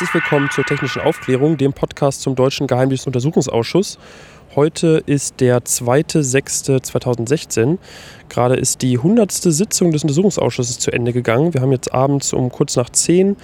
Herzlich 0.00 0.14
willkommen 0.14 0.48
zur 0.50 0.64
Technischen 0.64 1.02
Aufklärung, 1.02 1.58
dem 1.58 1.74
Podcast 1.74 2.22
zum 2.22 2.34
Deutschen 2.34 2.66
Geheimdienstuntersuchungsausschuss. 2.66 3.98
Heute 4.56 5.02
ist 5.04 5.40
der 5.40 5.58
2.6.2016. 5.58 7.76
Gerade 8.30 8.54
ist 8.54 8.80
die 8.80 8.96
100. 8.96 9.30
Sitzung 9.30 9.92
des 9.92 10.02
Untersuchungsausschusses 10.02 10.78
zu 10.78 10.90
Ende 10.90 11.12
gegangen. 11.12 11.52
Wir 11.52 11.60
haben 11.60 11.72
jetzt 11.72 11.92
abends 11.92 12.32
um 12.32 12.50
kurz 12.50 12.76
nach 12.76 12.88
10. 12.88 13.36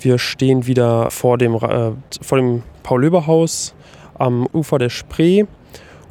Wir 0.00 0.18
stehen 0.18 0.66
wieder 0.66 1.12
vor 1.12 1.38
dem, 1.38 1.54
äh, 1.54 1.92
dem 2.32 2.64
Paul-Löber-Haus 2.82 3.72
am 4.18 4.48
Ufer 4.52 4.78
der 4.78 4.90
Spree. 4.90 5.44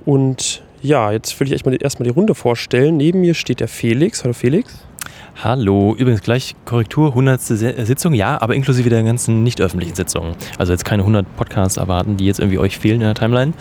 Und 0.06 0.64
ja, 0.82 1.12
jetzt 1.12 1.38
will 1.38 1.52
ich 1.52 1.66
erstmal 1.84 2.08
die 2.08 2.14
Runde 2.14 2.34
vorstellen. 2.34 2.96
Neben 2.96 3.20
mir 3.20 3.34
steht 3.34 3.60
der 3.60 3.68
Felix. 3.68 4.24
Hallo 4.24 4.32
Felix. 4.32 4.86
Hallo, 5.44 5.96
übrigens 5.98 6.22
gleich 6.22 6.56
Korrektur, 6.66 7.10
100. 7.10 7.42
Sitzung, 7.42 8.14
ja, 8.14 8.40
aber 8.42 8.54
inklusive 8.54 8.90
der 8.90 9.04
ganzen 9.04 9.44
nicht 9.44 9.60
öffentlichen 9.60 9.96
Sitzungen. 9.96 10.36
Also 10.58 10.72
jetzt 10.72 10.86
keine 10.86 11.02
100 11.02 11.36
Podcasts 11.36 11.78
erwarten, 11.78 12.18
die 12.18 12.26
jetzt 12.26 12.40
irgendwie 12.40 12.60
euch 12.60 12.78
fehlen 12.78 13.02
in 13.02 13.08
der 13.08 13.16
Timeline. 13.16 13.54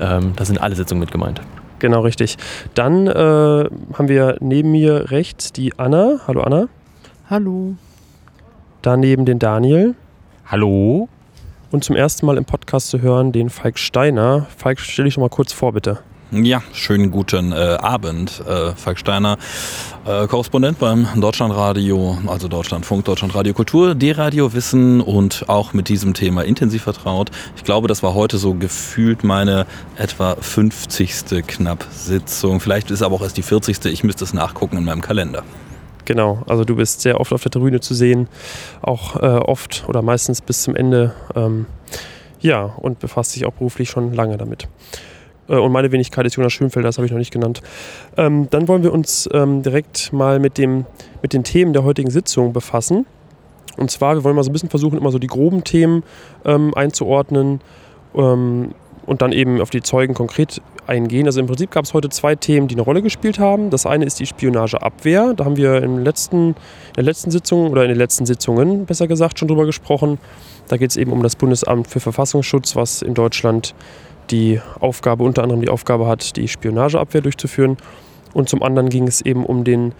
Ähm, 0.00 0.32
das 0.36 0.48
sind 0.48 0.58
alle 0.58 0.74
Sitzungen 0.74 1.00
mit 1.00 1.10
gemeint. 1.10 1.42
Genau, 1.78 2.00
richtig. 2.00 2.38
Dann 2.74 3.06
äh, 3.06 3.10
haben 3.12 4.08
wir 4.08 4.38
neben 4.40 4.70
mir 4.70 5.10
rechts 5.10 5.52
die 5.52 5.78
Anna. 5.78 6.20
Hallo 6.26 6.40
Anna. 6.42 6.68
Hallo. 7.28 7.74
Daneben 8.80 9.26
den 9.26 9.38
Daniel. 9.38 9.94
Hallo. 10.46 11.08
Und 11.70 11.84
zum 11.84 11.96
ersten 11.96 12.24
Mal 12.24 12.38
im 12.38 12.44
Podcast 12.44 12.88
zu 12.88 13.02
hören 13.02 13.32
den 13.32 13.50
Falk 13.50 13.78
Steiner. 13.78 14.46
Falk, 14.56 14.80
stell 14.80 15.04
dich 15.04 15.14
schon 15.14 15.22
mal 15.22 15.28
kurz 15.28 15.52
vor, 15.52 15.72
bitte. 15.72 15.98
Ja, 16.32 16.60
schönen 16.72 17.12
guten 17.12 17.52
äh, 17.52 17.54
Abend. 17.54 18.42
Äh, 18.48 18.72
Falk 18.74 18.98
Steiner, 18.98 19.38
äh, 20.04 20.26
Korrespondent 20.26 20.80
beim 20.80 21.06
Deutschlandradio, 21.14 22.18
also 22.26 22.48
Deutschlandfunk, 22.48 23.04
Deutschlandradio 23.04 23.54
Kultur, 23.54 23.94
D-Radio 23.94 24.52
Wissen 24.52 25.00
und 25.00 25.44
auch 25.48 25.72
mit 25.72 25.88
diesem 25.88 26.14
Thema 26.14 26.42
intensiv 26.42 26.82
vertraut. 26.82 27.30
Ich 27.54 27.62
glaube, 27.62 27.86
das 27.86 28.02
war 28.02 28.14
heute 28.14 28.38
so 28.38 28.54
gefühlt 28.54 29.22
meine 29.22 29.66
etwa 29.96 30.34
50. 30.34 31.46
knapp 31.46 31.86
Sitzung. 31.92 32.58
Vielleicht 32.58 32.90
ist 32.90 33.02
aber 33.02 33.14
auch 33.14 33.22
erst 33.22 33.36
die 33.36 33.42
40. 33.42 33.84
Ich 33.84 34.02
müsste 34.02 34.24
es 34.24 34.34
nachgucken 34.34 34.78
in 34.78 34.84
meinem 34.84 35.02
Kalender. 35.02 35.44
Genau, 36.06 36.42
also 36.48 36.64
du 36.64 36.74
bist 36.74 37.02
sehr 37.02 37.20
oft 37.20 37.32
auf 37.32 37.42
der 37.44 37.52
Tribüne 37.52 37.78
zu 37.78 37.94
sehen, 37.94 38.26
auch 38.82 39.14
äh, 39.14 39.20
oft 39.20 39.84
oder 39.86 40.02
meistens 40.02 40.40
bis 40.40 40.62
zum 40.62 40.74
Ende. 40.74 41.14
Ähm, 41.36 41.66
ja, 42.40 42.64
und 42.64 42.98
befasst 42.98 43.36
dich 43.36 43.46
auch 43.46 43.52
beruflich 43.52 43.88
schon 43.88 44.12
lange 44.12 44.36
damit. 44.38 44.66
Äh, 45.48 45.56
und 45.56 45.72
meine 45.72 45.92
Wenigkeit 45.92 46.26
ist 46.26 46.36
Jonas 46.36 46.52
Schönfelder, 46.52 46.88
das 46.88 46.98
habe 46.98 47.06
ich 47.06 47.12
noch 47.12 47.18
nicht 47.18 47.32
genannt. 47.32 47.62
Ähm, 48.16 48.48
dann 48.50 48.68
wollen 48.68 48.82
wir 48.82 48.92
uns 48.92 49.28
ähm, 49.32 49.62
direkt 49.62 50.12
mal 50.12 50.38
mit, 50.38 50.58
dem, 50.58 50.86
mit 51.22 51.32
den 51.32 51.44
Themen 51.44 51.72
der 51.72 51.84
heutigen 51.84 52.10
Sitzung 52.10 52.52
befassen. 52.52 53.06
Und 53.76 53.90
zwar, 53.90 54.14
wir 54.14 54.24
wollen 54.24 54.36
mal 54.36 54.42
so 54.42 54.50
ein 54.50 54.52
bisschen 54.52 54.70
versuchen, 54.70 54.98
immer 54.98 55.10
so 55.10 55.18
die 55.18 55.26
groben 55.26 55.64
Themen 55.64 56.02
ähm, 56.44 56.72
einzuordnen 56.74 57.60
ähm, 58.14 58.74
und 59.04 59.22
dann 59.22 59.32
eben 59.32 59.60
auf 59.60 59.70
die 59.70 59.82
Zeugen 59.82 60.14
konkret 60.14 60.62
eingehen. 60.86 61.26
Also 61.26 61.40
im 61.40 61.46
Prinzip 61.46 61.70
gab 61.70 61.84
es 61.84 61.94
heute 61.94 62.08
zwei 62.08 62.34
Themen, 62.34 62.68
die 62.68 62.74
eine 62.74 62.82
Rolle 62.82 63.02
gespielt 63.02 63.38
haben. 63.38 63.70
Das 63.70 63.86
eine 63.86 64.04
ist 64.04 64.18
die 64.18 64.26
Spionageabwehr. 64.26 65.34
Da 65.34 65.44
haben 65.44 65.56
wir 65.56 65.82
im 65.82 65.98
letzten, 65.98 66.48
in 66.48 66.54
der 66.96 67.04
letzten 67.04 67.30
Sitzung 67.30 67.70
oder 67.70 67.82
in 67.82 67.88
den 67.88 67.98
letzten 67.98 68.26
Sitzungen 68.26 68.86
besser 68.86 69.06
gesagt 69.06 69.38
schon 69.38 69.48
drüber 69.48 69.66
gesprochen. 69.66 70.18
Da 70.68 70.76
geht 70.76 70.90
es 70.90 70.96
eben 70.96 71.12
um 71.12 71.22
das 71.22 71.36
Bundesamt 71.36 71.86
für 71.86 72.00
Verfassungsschutz, 72.00 72.76
was 72.76 73.02
in 73.02 73.14
Deutschland 73.14 73.74
die 74.30 74.60
Aufgabe, 74.80 75.24
unter 75.24 75.42
anderem 75.42 75.62
die 75.62 75.68
Aufgabe 75.68 76.06
hat, 76.06 76.36
die 76.36 76.48
Spionageabwehr 76.48 77.20
durchzuführen. 77.20 77.76
Und 78.34 78.48
zum 78.48 78.62
anderen 78.62 78.88
ging 78.88 79.06
es 79.06 79.20
eben 79.20 79.44
um 79.44 79.64
den 79.64 79.92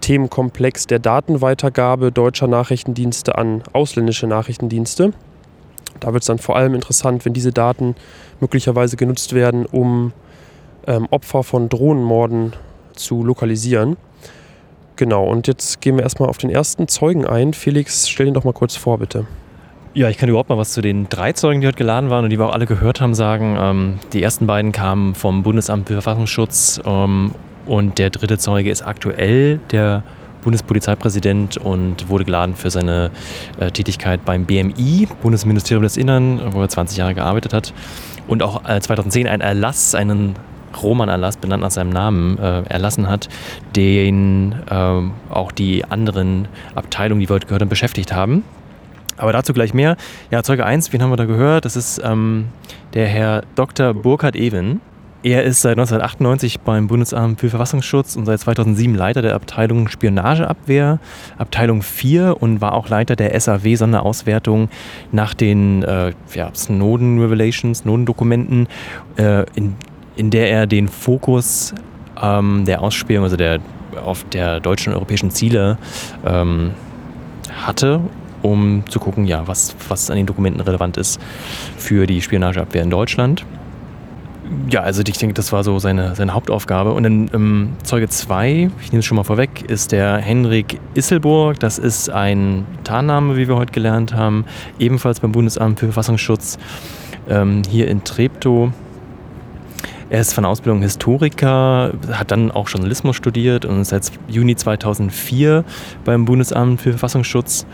Themenkomplex 0.00 0.86
der 0.86 0.98
Datenweitergabe 0.98 2.12
deutscher 2.12 2.46
Nachrichtendienste 2.46 3.36
an 3.36 3.62
ausländische 3.72 4.26
Nachrichtendienste. 4.26 5.12
Da 6.00 6.12
wird 6.12 6.22
es 6.22 6.26
dann 6.26 6.38
vor 6.38 6.56
allem 6.56 6.74
interessant, 6.74 7.24
wenn 7.24 7.32
diese 7.32 7.52
Daten 7.52 7.94
möglicherweise 8.40 8.96
genutzt 8.96 9.32
werden, 9.32 9.66
um 9.66 10.12
ähm, 10.86 11.06
Opfer 11.10 11.42
von 11.42 11.68
Drohnenmorden 11.68 12.52
zu 12.94 13.24
lokalisieren. 13.24 13.96
Genau, 14.96 15.26
und 15.26 15.46
jetzt 15.46 15.80
gehen 15.80 15.96
wir 15.96 16.04
erstmal 16.04 16.28
auf 16.28 16.38
den 16.38 16.50
ersten 16.50 16.88
Zeugen 16.88 17.26
ein. 17.26 17.52
Felix, 17.52 18.08
stell 18.08 18.28
ihn 18.28 18.34
doch 18.34 18.44
mal 18.44 18.52
kurz 18.52 18.76
vor, 18.76 18.98
bitte. 18.98 19.26
Ja, 19.96 20.10
ich 20.10 20.18
kann 20.18 20.28
überhaupt 20.28 20.50
mal 20.50 20.58
was 20.58 20.74
zu 20.74 20.82
den 20.82 21.08
drei 21.08 21.32
Zeugen, 21.32 21.62
die 21.62 21.66
heute 21.66 21.78
geladen 21.78 22.10
waren 22.10 22.22
und 22.22 22.28
die 22.28 22.38
wir 22.38 22.44
auch 22.44 22.52
alle 22.52 22.66
gehört 22.66 23.00
haben, 23.00 23.14
sagen. 23.14 23.56
Ähm, 23.58 23.98
die 24.12 24.22
ersten 24.22 24.46
beiden 24.46 24.70
kamen 24.70 25.14
vom 25.14 25.42
Bundesamt 25.42 25.88
für 25.88 25.94
Verfassungsschutz 25.94 26.82
ähm, 26.84 27.34
und 27.64 27.96
der 27.96 28.10
dritte 28.10 28.36
Zeuge 28.36 28.70
ist 28.70 28.82
aktuell 28.82 29.58
der 29.70 30.02
Bundespolizeipräsident 30.44 31.56
und 31.56 32.10
wurde 32.10 32.26
geladen 32.26 32.56
für 32.56 32.68
seine 32.68 33.10
äh, 33.58 33.70
Tätigkeit 33.70 34.22
beim 34.26 34.44
BMI, 34.44 35.08
Bundesministerium 35.22 35.82
des 35.82 35.96
Innern, 35.96 36.42
wo 36.52 36.60
er 36.60 36.68
20 36.68 36.98
Jahre 36.98 37.14
gearbeitet 37.14 37.54
hat. 37.54 37.72
Und 38.28 38.42
auch 38.42 38.68
äh, 38.68 38.78
2010 38.78 39.26
einen 39.26 39.40
Erlass, 39.40 39.94
einen 39.94 40.34
Roman-Erlass, 40.82 41.38
benannt 41.38 41.62
nach 41.62 41.70
seinem 41.70 41.88
Namen, 41.88 42.38
äh, 42.38 42.64
erlassen 42.68 43.08
hat, 43.08 43.30
den 43.74 44.56
äh, 44.70 45.32
auch 45.32 45.52
die 45.52 45.86
anderen 45.86 46.48
Abteilungen, 46.74 47.20
die 47.20 47.30
wir 47.30 47.36
heute 47.36 47.46
gehört 47.46 47.62
haben, 47.62 47.70
beschäftigt 47.70 48.12
haben. 48.12 48.44
Aber 49.16 49.32
dazu 49.32 49.52
gleich 49.52 49.74
mehr. 49.74 49.96
Ja, 50.30 50.42
Zeuge 50.42 50.64
1, 50.64 50.92
wen 50.92 51.02
haben 51.02 51.10
wir 51.10 51.16
da 51.16 51.24
gehört? 51.24 51.64
Das 51.64 51.76
ist 51.76 52.00
ähm, 52.04 52.46
der 52.94 53.06
Herr 53.06 53.42
Dr. 53.54 53.94
Burkhard 53.94 54.36
Ewen. 54.36 54.80
Er 55.22 55.42
ist 55.42 55.62
seit 55.62 55.72
1998 55.72 56.60
beim 56.60 56.86
Bundesamt 56.86 57.40
für 57.40 57.50
Verfassungsschutz 57.50 58.14
und 58.14 58.26
seit 58.26 58.38
2007 58.38 58.94
Leiter 58.94 59.22
der 59.22 59.34
Abteilung 59.34 59.88
Spionageabwehr, 59.88 61.00
Abteilung 61.36 61.82
4 61.82 62.36
und 62.40 62.60
war 62.60 62.74
auch 62.74 62.88
Leiter 62.88 63.16
der 63.16 63.38
SAW-Sonderauswertung 63.40 64.68
nach 65.10 65.34
den 65.34 65.82
äh, 65.82 66.12
ja, 66.32 66.54
Snowden-Revelations, 66.54 67.78
Snowden-Dokumenten, 67.78 68.68
äh, 69.16 69.44
in, 69.56 69.74
in 70.14 70.30
der 70.30 70.48
er 70.48 70.68
den 70.68 70.86
Fokus 70.86 71.74
ähm, 72.22 72.64
der 72.64 72.82
Ausspähung, 72.82 73.24
also 73.24 73.36
der, 73.36 73.58
auf 74.04 74.22
der 74.28 74.60
deutschen 74.60 74.92
und 74.92 74.98
europäischen 74.98 75.32
Ziele 75.32 75.76
ähm, 76.24 76.70
hatte 77.52 78.00
um 78.42 78.84
zu 78.88 78.98
gucken, 79.00 79.26
ja, 79.26 79.46
was, 79.46 79.74
was 79.88 80.10
an 80.10 80.16
den 80.16 80.26
Dokumenten 80.26 80.60
relevant 80.60 80.96
ist 80.96 81.20
für 81.76 82.06
die 82.06 82.20
Spionageabwehr 82.20 82.82
in 82.82 82.90
Deutschland. 82.90 83.44
Ja, 84.70 84.80
also 84.80 85.02
ich 85.06 85.18
denke, 85.18 85.34
das 85.34 85.52
war 85.52 85.64
so 85.64 85.78
seine, 85.78 86.14
seine 86.14 86.32
Hauptaufgabe. 86.32 86.92
Und 86.92 87.02
dann 87.02 87.30
ähm, 87.34 87.72
Zeuge 87.82 88.08
2, 88.08 88.70
ich 88.80 88.92
nehme 88.92 89.00
es 89.00 89.04
schon 89.04 89.16
mal 89.16 89.24
vorweg, 89.24 89.64
ist 89.68 89.92
der 89.92 90.18
Henrik 90.18 90.78
Isselburg. 90.94 91.58
Das 91.58 91.78
ist 91.78 92.10
ein 92.10 92.64
Tarnname, 92.84 93.36
wie 93.36 93.48
wir 93.48 93.56
heute 93.56 93.72
gelernt 93.72 94.14
haben, 94.14 94.44
ebenfalls 94.78 95.20
beim 95.20 95.32
Bundesamt 95.32 95.80
für 95.80 95.86
Verfassungsschutz 95.86 96.58
ähm, 97.28 97.62
hier 97.68 97.88
in 97.88 98.04
Treptow. 98.04 98.70
Er 100.08 100.20
ist 100.20 100.34
von 100.34 100.44
Ausbildung 100.44 100.82
Historiker, 100.82 101.92
hat 102.12 102.30
dann 102.30 102.52
auch 102.52 102.68
Journalismus 102.68 103.16
studiert 103.16 103.64
und 103.64 103.80
ist 103.80 103.88
seit 103.88 104.12
Juni 104.28 104.54
2004 104.54 105.64
beim 106.04 106.24
Bundesamt 106.24 106.80
für 106.80 106.90
Verfassungsschutz 106.90 107.66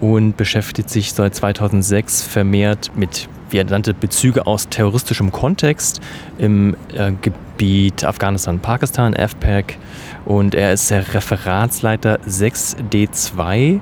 und 0.00 0.36
beschäftigt 0.36 0.88
sich 0.90 1.12
seit 1.12 1.34
2006 1.34 2.22
vermehrt 2.22 2.90
mit, 2.96 3.28
wie 3.50 3.58
er 3.58 3.64
nannte, 3.64 3.94
Bezüge 3.94 4.46
aus 4.46 4.68
terroristischem 4.68 5.30
Kontext 5.30 6.00
im 6.38 6.76
äh, 6.94 7.12
Gebiet 7.20 8.04
Afghanistan-Pakistan, 8.04 9.14
AFPAC. 9.14 9.76
Und 10.24 10.54
er 10.54 10.72
ist 10.72 10.90
der 10.90 11.14
Referatsleiter 11.14 12.20
6D2 12.20 13.80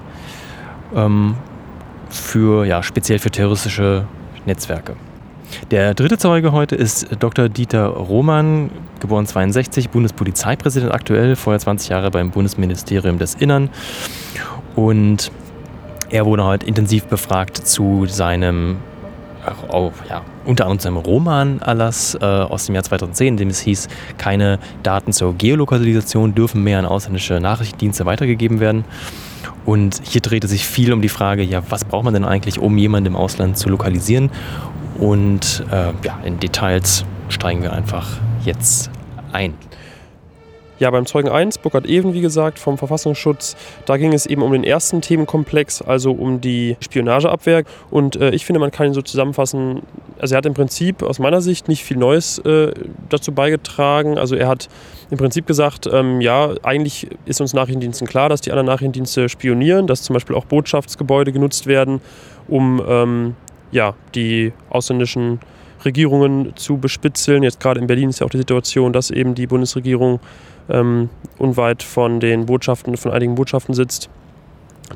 ähm, 0.95 1.37
für, 2.11 2.65
ja, 2.65 2.83
speziell 2.83 3.19
für 3.21 3.31
terroristische 3.31 4.07
Netzwerke. 4.47 4.97
Der 5.71 5.95
dritte 5.95 6.19
Zeuge 6.19 6.53
heute 6.53 6.75
ist 6.75 7.09
Dr. 7.21 7.49
Dieter 7.49 7.87
Roman, 7.87 8.71
geboren 9.01 9.27
62, 9.27 9.91
Bundespolizeipräsident 9.91 10.93
aktuell, 10.93 11.37
vorher 11.37 11.61
20 11.61 11.89
Jahre 11.89 12.11
beim 12.11 12.31
Bundesministerium 12.31 13.19
des 13.19 13.35
Innern. 13.35 13.71
Und 14.77 15.31
er 16.11 16.27
wurde 16.27 16.45
heute 16.45 16.67
intensiv 16.67 17.05
befragt 17.05 17.57
zu 17.57 18.07
seinem, 18.07 18.79
auch, 19.69 19.93
ja, 20.09 20.23
unter 20.45 20.65
anderem 20.65 20.81
seinem 20.81 20.97
Roman-Erlass 20.97 22.17
äh, 22.21 22.25
aus 22.25 22.67
dem 22.67 22.75
Jahr 22.75 22.85
2010, 22.85 23.29
in 23.29 23.37
dem 23.37 23.49
es 23.49 23.61
hieß, 23.61 23.89
keine 24.17 24.59
Daten 24.83 25.13
zur 25.13 25.35
Geolokalisation 25.35 26.35
dürfen 26.35 26.63
mehr 26.63 26.79
an 26.79 26.87
ausländische 26.87 27.41
Nachrichtendienste 27.41 28.07
weitergegeben 28.07 28.61
werden. 28.61 28.85
Und 29.67 30.01
hier 30.03 30.23
drehte 30.23 30.49
sich 30.49 30.67
viel 30.67 30.93
um 30.93 31.03
die 31.03 31.11
Frage, 31.11 31.43
ja, 31.43 31.63
was 31.69 31.85
braucht 31.85 32.05
man 32.05 32.15
denn 32.15 32.25
eigentlich, 32.25 32.59
um 32.59 32.79
jemanden 32.79 33.09
im 33.09 33.17
Ausland 33.17 33.59
zu 33.59 33.69
lokalisieren? 33.69 34.31
Und 34.99 35.65
äh, 35.71 35.93
ja, 36.05 36.19
in 36.25 36.41
Details 36.41 37.05
steigen 37.29 37.63
wir 37.63 37.73
einfach 37.73 38.09
jetzt 38.45 38.91
ein. 39.33 39.55
Ja, 40.79 40.91
beim 40.91 41.07
Zeugen 41.07 41.29
1, 41.29 41.59
Burkhard 41.59 41.87
Even, 41.87 42.15
wie 42.15 42.21
gesagt, 42.21 42.59
vom 42.59 42.79
Verfassungsschutz, 42.79 43.57
da 43.87 43.97
ging 43.97 44.13
es 44.13 44.27
eben 44.27 44.43
um 44.43 44.53
den 44.53 44.65
ersten 44.65 45.01
Themenkomplex, 45.01 45.83
also 45.83 46.13
um 46.13 46.41
die 46.41 46.77
Spionageabwehr. 46.81 47.65
Und 47.91 48.17
äh, 48.17 48.31
ich 48.31 48.45
finde, 48.47 48.61
man 48.61 48.71
kann 48.71 48.87
ihn 48.87 48.95
so 48.95 49.03
zusammenfassen, 49.03 49.83
also 50.19 50.35
er 50.35 50.39
hat 50.39 50.47
im 50.47 50.55
Prinzip 50.55 51.03
aus 51.03 51.19
meiner 51.19 51.41
Sicht 51.41 51.69
nicht 51.69 51.85
viel 51.85 51.97
Neues 51.97 52.39
äh, 52.41 52.73
dazu 53.09 53.33
beigetragen. 53.33 54.19
Also 54.19 54.37
er 54.37 54.49
hat 54.49 54.69
im 55.11 55.19
Prinzip 55.19 55.47
gesagt, 55.47 55.89
ähm, 55.93 56.21
ja, 56.21 56.55
eigentlich 56.63 57.09
ist 57.25 57.41
uns 57.41 57.55
Nachrichtendiensten 57.55 58.07
klar, 58.07 58.29
dass 58.29 58.41
die 58.41 58.51
anderen 58.51 58.67
Nachrichtendienste 58.67 59.29
spionieren, 59.29 59.87
dass 59.87 60.03
zum 60.03 60.15
Beispiel 60.15 60.37
auch 60.37 60.45
Botschaftsgebäude 60.45 61.33
genutzt 61.33 61.67
werden 61.67 62.01
um 62.49 62.83
ähm, 62.87 63.37
ja, 63.71 63.95
die 64.15 64.53
ausländischen 64.71 65.39
Regierungen 65.85 66.57
zu 66.57 66.79
bespitzeln. 66.79 67.43
Jetzt 67.43 67.61
gerade 67.61 67.81
in 67.81 67.87
Berlin 67.87 68.09
ist 68.09 68.19
ja 68.19 68.27
auch 68.27 68.31
die 68.31 68.39
Situation, 68.39 68.93
dass 68.93 69.11
eben 69.11 69.35
die 69.35 69.47
Bundesregierung 69.47 70.19
ähm, 70.69 71.09
unweit 71.39 71.83
von 71.83 72.21
den 72.21 72.47
Botschaften, 72.47 72.97
von 72.97 73.13
einigen 73.13 73.35
Botschaften 73.35 73.75
sitzt. 73.75 74.09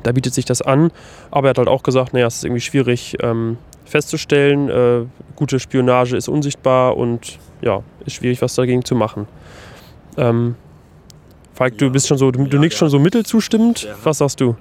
Da 0.01 0.11
bietet 0.11 0.33
sich 0.33 0.45
das 0.45 0.61
an. 0.61 0.91
Aber 1.31 1.47
er 1.47 1.49
hat 1.51 1.57
halt 1.57 1.67
auch 1.67 1.83
gesagt, 1.83 2.13
naja, 2.13 2.27
es 2.27 2.37
ist 2.37 2.45
irgendwie 2.45 2.61
schwierig 2.61 3.17
ähm, 3.21 3.57
festzustellen. 3.85 4.69
Äh, 4.69 5.05
gute 5.35 5.59
Spionage 5.59 6.17
ist 6.17 6.27
unsichtbar 6.27 6.97
und 6.97 7.39
ja, 7.61 7.83
ist 8.05 8.13
schwierig, 8.13 8.41
was 8.41 8.55
dagegen 8.55 8.83
zu 8.83 8.95
machen. 8.95 9.27
Ähm, 10.17 10.55
Falk, 11.53 11.77
du 11.77 11.91
bist 11.91 12.07
schon 12.07 12.17
so, 12.17 12.31
du, 12.31 12.45
du 12.45 12.57
nickst 12.57 12.77
schon 12.79 12.89
so 12.89 12.97
mittelzustimmend. 12.97 13.87
Was 14.03 14.17
sagst 14.17 14.41
du? 14.41 14.55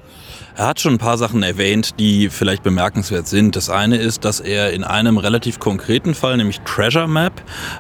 Er 0.55 0.67
hat 0.67 0.81
schon 0.81 0.95
ein 0.95 0.99
paar 0.99 1.17
Sachen 1.17 1.43
erwähnt, 1.43 1.99
die 1.99 2.29
vielleicht 2.29 2.63
bemerkenswert 2.63 3.27
sind. 3.27 3.57
Das 3.57 3.71
eine 3.71 3.97
ist, 3.97 4.27
dass 4.27 4.39
er 4.39 4.73
in 4.75 4.85
einem 4.85 5.17
relativ 5.17 5.59
konkreten 5.59 6.15
Fall, 6.15 6.37
nämlich 6.37 6.61
Treasure 6.61 7.09
Map, 7.09 7.33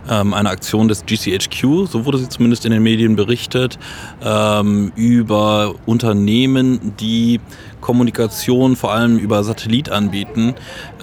ähm, 0.09 0.33
eine 0.33 0.49
Aktion 0.49 0.89
des 0.89 1.05
GCHQ, 1.05 1.87
so 1.87 2.07
wurde 2.07 2.17
sie 2.17 2.31
zumindest 2.31 2.65
in 2.65 2.73
den 2.73 2.83
Medien 2.83 3.15
berichtet, 3.15 3.79
ähm, 4.25 4.91
über 4.97 5.75
Unternehmen, 5.85 6.95
die 6.99 7.41
Kommunikation 7.83 8.77
vor 8.77 8.93
allem 8.93 9.19
über 9.19 9.45
Satellit 9.45 9.91
anbieten, 9.91 10.55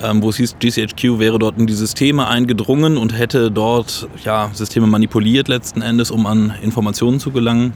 ähm, 0.02 0.24
wo 0.24 0.30
es 0.30 0.38
hieß, 0.38 0.56
GCHQ 0.60 1.20
wäre 1.20 1.38
dort 1.38 1.60
in 1.60 1.68
die 1.68 1.74
Systeme 1.74 2.28
eingedrungen 2.28 2.98
und 2.98 3.16
hätte 3.16 3.52
dort 3.52 4.08
ja, 4.24 4.50
Systeme 4.54 4.88
manipuliert 4.88 5.48
letzten 5.48 5.84
Endes, 5.84 6.10
um 6.10 6.26
an 6.26 6.54
Informationen 6.64 7.20
zu 7.20 7.30
gelangen. 7.30 7.74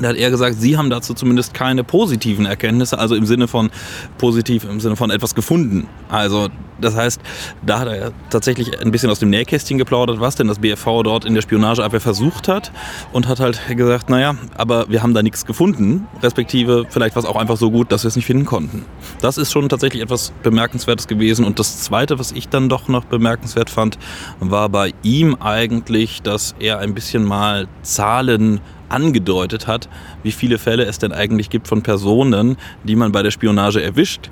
Da 0.00 0.08
hat 0.08 0.16
er 0.16 0.30
gesagt, 0.30 0.56
sie 0.60 0.76
haben 0.76 0.90
dazu 0.90 1.14
zumindest 1.14 1.54
keine 1.54 1.84
positiven 1.84 2.46
Erkenntnisse, 2.46 2.98
also 2.98 3.14
im 3.14 3.26
Sinne 3.26 3.48
von 3.48 3.70
positiv, 4.18 4.64
im 4.64 4.80
Sinne 4.80 4.96
von 4.96 5.10
etwas 5.10 5.34
gefunden. 5.34 5.88
Also 6.08 6.48
das 6.80 6.96
heißt, 6.96 7.20
da 7.64 7.80
hat 7.80 7.88
er 7.88 8.12
tatsächlich 8.30 8.80
ein 8.80 8.90
bisschen 8.90 9.10
aus 9.10 9.18
dem 9.18 9.30
Nähkästchen 9.30 9.78
geplaudert, 9.78 10.20
was 10.20 10.34
denn 10.34 10.48
das 10.48 10.58
BFV 10.58 11.02
dort 11.02 11.24
in 11.24 11.34
der 11.34 11.42
Spionageabwehr 11.42 12.00
versucht 12.00 12.48
hat 12.48 12.72
und 13.12 13.28
hat 13.28 13.40
halt 13.40 13.60
gesagt, 13.76 14.10
naja, 14.10 14.34
aber 14.56 14.88
wir 14.88 15.02
haben 15.02 15.14
da 15.14 15.22
nichts 15.22 15.46
gefunden, 15.46 16.06
respektive 16.22 16.86
vielleicht 16.88 17.16
war 17.16 17.22
es 17.22 17.28
auch 17.28 17.36
einfach 17.36 17.56
so 17.56 17.70
gut, 17.70 17.92
dass 17.92 18.04
wir 18.04 18.08
es 18.08 18.16
nicht 18.16 18.26
finden 18.26 18.44
konnten. 18.44 18.84
Das 19.20 19.38
ist 19.38 19.52
schon 19.52 19.68
tatsächlich 19.68 20.02
etwas 20.02 20.32
Bemerkenswertes 20.42 21.06
gewesen 21.06 21.44
und 21.44 21.58
das 21.58 21.80
Zweite, 21.80 22.18
was 22.18 22.32
ich 22.32 22.48
dann 22.48 22.68
doch 22.68 22.88
noch 22.88 23.04
bemerkenswert 23.04 23.70
fand, 23.70 23.98
war 24.40 24.68
bei 24.68 24.92
ihm 25.02 25.36
eigentlich, 25.36 26.22
dass 26.22 26.54
er 26.58 26.78
ein 26.78 26.94
bisschen 26.94 27.24
mal 27.24 27.68
Zahlen 27.82 28.60
angedeutet 28.90 29.66
hat, 29.66 29.88
wie 30.22 30.32
viele 30.32 30.58
Fälle 30.58 30.84
es 30.84 30.98
denn 30.98 31.12
eigentlich 31.12 31.48
gibt 31.48 31.68
von 31.68 31.82
Personen, 31.82 32.56
die 32.84 32.96
man 32.96 33.12
bei 33.12 33.22
der 33.22 33.30
Spionage 33.30 33.82
erwischt. 33.82 34.30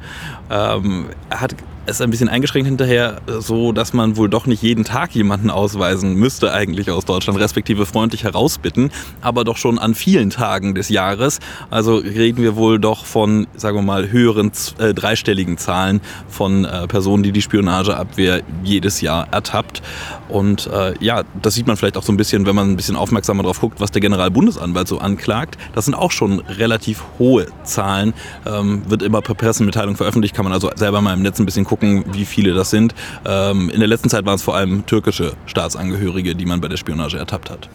Ähm, 0.50 1.06
er 1.30 1.40
hat 1.40 1.54
es 1.88 2.00
ein 2.00 2.11
bisschen 2.11 2.29
eingeschränkt 2.29 2.69
hinterher, 2.69 3.20
so 3.26 3.73
dass 3.73 3.93
man 3.93 4.17
wohl 4.17 4.29
doch 4.29 4.46
nicht 4.46 4.62
jeden 4.62 4.85
Tag 4.85 5.14
jemanden 5.14 5.50
ausweisen 5.50 6.14
müsste 6.14 6.52
eigentlich 6.52 6.90
aus 6.90 7.05
Deutschland, 7.05 7.38
respektive 7.38 7.87
freundlich 7.87 8.25
herausbitten, 8.25 8.90
aber 9.20 9.44
doch 9.44 9.56
schon 9.56 9.79
an 9.79 9.94
vielen 9.94 10.31
Tagen 10.31 10.75
des 10.75 10.88
Jahres. 10.88 11.40
Also 11.70 11.96
reden 11.96 12.43
wir 12.43 12.56
wohl 12.56 12.79
doch 12.79 13.05
von, 13.05 13.46
sagen 13.56 13.76
wir 13.76 13.82
mal, 13.82 14.11
höheren 14.11 14.52
äh, 14.79 14.94
dreistelligen 14.94 15.58
Zahlen 15.58 16.00
von 16.29 16.64
äh, 16.64 16.87
Personen, 16.87 17.23
die 17.23 17.32
die 17.32 17.43
Spionageabwehr 17.43 18.43
jedes 18.62 19.00
Jahr 19.00 19.29
ertappt. 19.32 19.82
Und 20.28 20.66
äh, 20.69 20.94
ja, 21.00 21.22
das 21.42 21.54
sieht 21.54 21.66
man 21.66 21.76
vielleicht 21.76 21.96
auch 21.96 22.02
so 22.02 22.12
ein 22.12 22.16
bisschen, 22.16 22.46
wenn 22.46 22.54
man 22.54 22.70
ein 22.70 22.76
bisschen 22.76 22.96
aufmerksamer 22.96 23.42
drauf 23.42 23.60
guckt, 23.60 23.80
was 23.80 23.90
der 23.90 24.00
Generalbundesanwalt 24.00 24.88
so 24.88 24.98
anklagt. 24.98 25.56
Das 25.75 25.86
sind 25.86 25.94
auch 25.94 26.10
schon 26.10 26.40
relativ 26.40 27.02
hohe 27.19 27.46
Zahlen, 27.64 28.14
ähm, 28.46 28.82
wird 28.88 29.02
immer 29.02 29.22
per 29.22 29.34
Pressemitteilung 29.34 29.96
veröffentlicht, 29.96 30.34
kann 30.34 30.44
man 30.44 30.52
also 30.52 30.70
selber 30.75 31.00
mal 31.00 31.14
im 31.14 31.22
Netz 31.22 31.38
ein 31.38 31.46
bisschen 31.46 31.64
gucken 31.64 32.04
wie 32.12 32.25
viele 32.25 32.54
das 32.54 32.70
sind. 32.70 32.94
Ähm, 33.26 33.70
in 33.70 33.80
der 33.80 33.88
letzten 33.88 34.08
Zeit 34.08 34.26
waren 34.26 34.36
es 34.36 34.42
vor 34.42 34.56
allem 34.56 34.86
türkische 34.86 35.32
Staatsangehörige, 35.46 36.34
die 36.34 36.46
man 36.46 36.60
bei 36.60 36.69
der 36.69 36.76
Spionage 36.76 37.16
ertappt 37.16 37.50
hat. 37.50 37.69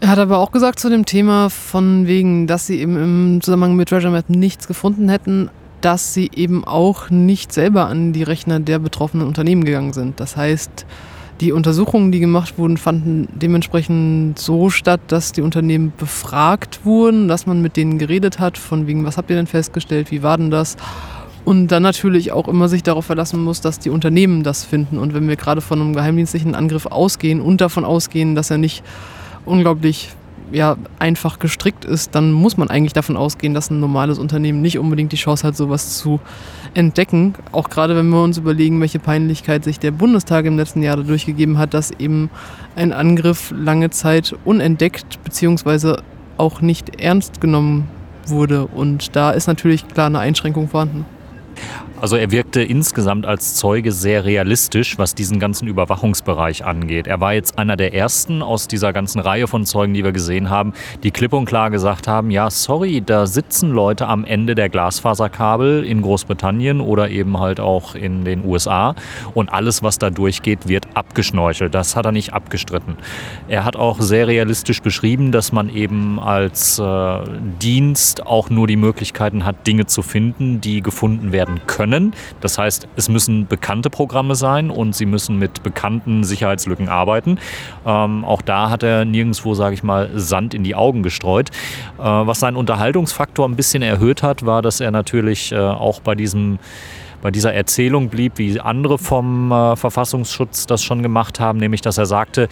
Er 0.00 0.08
hat 0.08 0.18
aber 0.18 0.38
auch 0.38 0.50
gesagt 0.50 0.78
zu 0.78 0.88
dem 0.88 1.04
Thema 1.04 1.50
von 1.50 2.06
wegen, 2.06 2.46
dass 2.46 2.66
sie 2.66 2.80
eben 2.80 2.96
im 2.96 3.40
Zusammenhang 3.42 3.76
mit 3.76 3.90
Treasure 3.90 4.12
Map 4.12 4.30
nichts 4.30 4.66
gefunden 4.66 5.10
hätten, 5.10 5.50
dass 5.82 6.14
sie 6.14 6.30
eben 6.34 6.64
auch 6.64 7.10
nicht 7.10 7.52
selber 7.52 7.86
an 7.86 8.12
die 8.12 8.22
Rechner 8.22 8.60
der 8.60 8.78
betroffenen 8.78 9.26
Unternehmen 9.26 9.64
gegangen 9.64 9.92
sind. 9.92 10.18
Das 10.18 10.36
heißt, 10.36 10.86
die 11.40 11.52
Untersuchungen, 11.52 12.12
die 12.12 12.20
gemacht 12.20 12.58
wurden, 12.58 12.76
fanden 12.76 13.28
dementsprechend 13.34 14.38
so 14.38 14.68
statt, 14.68 15.00
dass 15.08 15.32
die 15.32 15.40
Unternehmen 15.40 15.92
befragt 15.96 16.80
wurden, 16.84 17.28
dass 17.28 17.46
man 17.46 17.62
mit 17.62 17.76
denen 17.76 17.98
geredet 17.98 18.38
hat, 18.38 18.58
von 18.58 18.86
wegen, 18.86 19.04
was 19.04 19.16
habt 19.16 19.30
ihr 19.30 19.36
denn 19.36 19.46
festgestellt, 19.46 20.10
wie 20.10 20.22
war 20.22 20.36
denn 20.36 20.50
das? 20.50 20.76
Und 21.46 21.68
dann 21.68 21.82
natürlich 21.82 22.32
auch 22.32 22.48
immer 22.48 22.68
sich 22.68 22.82
darauf 22.82 23.06
verlassen 23.06 23.42
muss, 23.42 23.62
dass 23.62 23.78
die 23.78 23.88
Unternehmen 23.88 24.42
das 24.42 24.64
finden. 24.64 24.98
Und 24.98 25.14
wenn 25.14 25.26
wir 25.26 25.36
gerade 25.36 25.62
von 25.62 25.80
einem 25.80 25.94
geheimdienstlichen 25.94 26.54
Angriff 26.54 26.84
ausgehen 26.84 27.40
und 27.40 27.62
davon 27.62 27.86
ausgehen, 27.86 28.34
dass 28.34 28.50
er 28.50 28.58
nicht 28.58 28.84
unglaublich 29.46 30.10
ja, 30.52 30.76
einfach 30.98 31.38
gestrickt 31.38 31.84
ist, 31.84 32.14
dann 32.14 32.32
muss 32.32 32.56
man 32.56 32.68
eigentlich 32.68 32.92
davon 32.92 33.16
ausgehen, 33.16 33.54
dass 33.54 33.70
ein 33.70 33.80
normales 33.80 34.18
Unternehmen 34.18 34.60
nicht 34.60 34.78
unbedingt 34.78 35.12
die 35.12 35.16
Chance 35.16 35.46
hat, 35.46 35.56
sowas 35.56 35.98
zu 35.98 36.20
entdecken. 36.74 37.34
Auch 37.52 37.70
gerade 37.70 37.96
wenn 37.96 38.08
wir 38.08 38.22
uns 38.22 38.38
überlegen, 38.38 38.80
welche 38.80 38.98
Peinlichkeit 38.98 39.64
sich 39.64 39.78
der 39.78 39.90
Bundestag 39.90 40.44
im 40.46 40.56
letzten 40.56 40.82
Jahr 40.82 40.96
dadurch 40.96 41.26
gegeben 41.26 41.58
hat, 41.58 41.74
dass 41.74 41.90
eben 41.92 42.30
ein 42.76 42.92
Angriff 42.92 43.52
lange 43.56 43.90
Zeit 43.90 44.34
unentdeckt 44.44 45.22
bzw. 45.24 45.96
auch 46.36 46.60
nicht 46.60 47.00
ernst 47.00 47.40
genommen 47.40 47.88
wurde. 48.26 48.66
Und 48.66 49.16
da 49.16 49.30
ist 49.30 49.46
natürlich 49.46 49.86
klar 49.88 50.06
eine 50.06 50.18
Einschränkung 50.18 50.68
vorhanden. 50.68 51.04
Also 52.00 52.16
er 52.16 52.30
wirkte 52.30 52.62
insgesamt 52.62 53.26
als 53.26 53.56
Zeuge 53.56 53.92
sehr 53.92 54.24
realistisch, 54.24 54.96
was 54.96 55.14
diesen 55.14 55.38
ganzen 55.38 55.68
Überwachungsbereich 55.68 56.64
angeht. 56.64 57.06
Er 57.06 57.20
war 57.20 57.34
jetzt 57.34 57.58
einer 57.58 57.76
der 57.76 57.92
ersten 57.92 58.40
aus 58.40 58.68
dieser 58.68 58.94
ganzen 58.94 59.20
Reihe 59.20 59.46
von 59.46 59.66
Zeugen, 59.66 59.92
die 59.92 60.02
wir 60.02 60.12
gesehen 60.12 60.48
haben, 60.48 60.72
die 61.02 61.10
klipp 61.10 61.34
und 61.34 61.44
klar 61.44 61.68
gesagt 61.68 62.08
haben, 62.08 62.30
ja, 62.30 62.48
sorry, 62.48 63.02
da 63.04 63.26
sitzen 63.26 63.72
Leute 63.72 64.06
am 64.06 64.24
Ende 64.24 64.54
der 64.54 64.70
Glasfaserkabel 64.70 65.84
in 65.84 66.00
Großbritannien 66.00 66.80
oder 66.80 67.10
eben 67.10 67.38
halt 67.38 67.60
auch 67.60 67.94
in 67.94 68.24
den 68.24 68.46
USA 68.46 68.94
und 69.34 69.52
alles, 69.52 69.82
was 69.82 69.98
da 69.98 70.08
durchgeht, 70.08 70.68
wird 70.68 70.88
abgeschnorchelt. 70.94 71.74
Das 71.74 71.96
hat 71.96 72.06
er 72.06 72.12
nicht 72.12 72.32
abgestritten. 72.32 72.96
Er 73.46 73.66
hat 73.66 73.76
auch 73.76 74.00
sehr 74.00 74.26
realistisch 74.26 74.80
beschrieben, 74.80 75.32
dass 75.32 75.52
man 75.52 75.68
eben 75.68 76.18
als 76.18 76.78
äh, 76.78 77.18
Dienst 77.60 78.26
auch 78.26 78.48
nur 78.48 78.66
die 78.66 78.76
Möglichkeiten 78.76 79.44
hat, 79.44 79.66
Dinge 79.66 79.84
zu 79.84 80.00
finden, 80.00 80.62
die 80.62 80.80
gefunden 80.80 81.30
werden 81.32 81.60
können 81.66 81.89
können. 81.90 82.14
Das 82.40 82.58
heißt, 82.58 82.88
es 82.96 83.08
müssen 83.08 83.46
bekannte 83.46 83.90
Programme 83.90 84.34
sein 84.34 84.70
und 84.70 84.94
sie 84.94 85.06
müssen 85.06 85.38
mit 85.38 85.62
bekannten 85.62 86.24
Sicherheitslücken 86.24 86.88
arbeiten. 86.88 87.38
Ähm, 87.86 88.24
auch 88.24 88.42
da 88.42 88.70
hat 88.70 88.82
er 88.82 89.04
nirgendwo, 89.04 89.54
sage 89.54 89.74
ich 89.74 89.82
mal, 89.82 90.10
Sand 90.14 90.54
in 90.54 90.64
die 90.64 90.74
Augen 90.74 91.02
gestreut. 91.02 91.50
Äh, 91.98 92.02
was 92.02 92.40
seinen 92.40 92.56
Unterhaltungsfaktor 92.56 93.48
ein 93.48 93.56
bisschen 93.56 93.82
erhöht 93.82 94.22
hat, 94.22 94.46
war, 94.46 94.62
dass 94.62 94.80
er 94.80 94.90
natürlich 94.90 95.52
äh, 95.52 95.58
auch 95.58 96.00
bei 96.00 96.14
diesem 96.14 96.58
bei 97.22 97.30
dieser 97.30 97.52
Erzählung 97.52 98.08
blieb, 98.08 98.38
wie 98.38 98.58
andere 98.60 98.96
vom 98.96 99.52
äh, 99.52 99.76
Verfassungsschutz 99.76 100.66
das 100.66 100.82
schon 100.82 101.02
gemacht 101.02 101.38
haben, 101.38 101.58
nämlich 101.58 101.82
dass 101.82 101.98
er 101.98 102.06
sagte, 102.06 102.48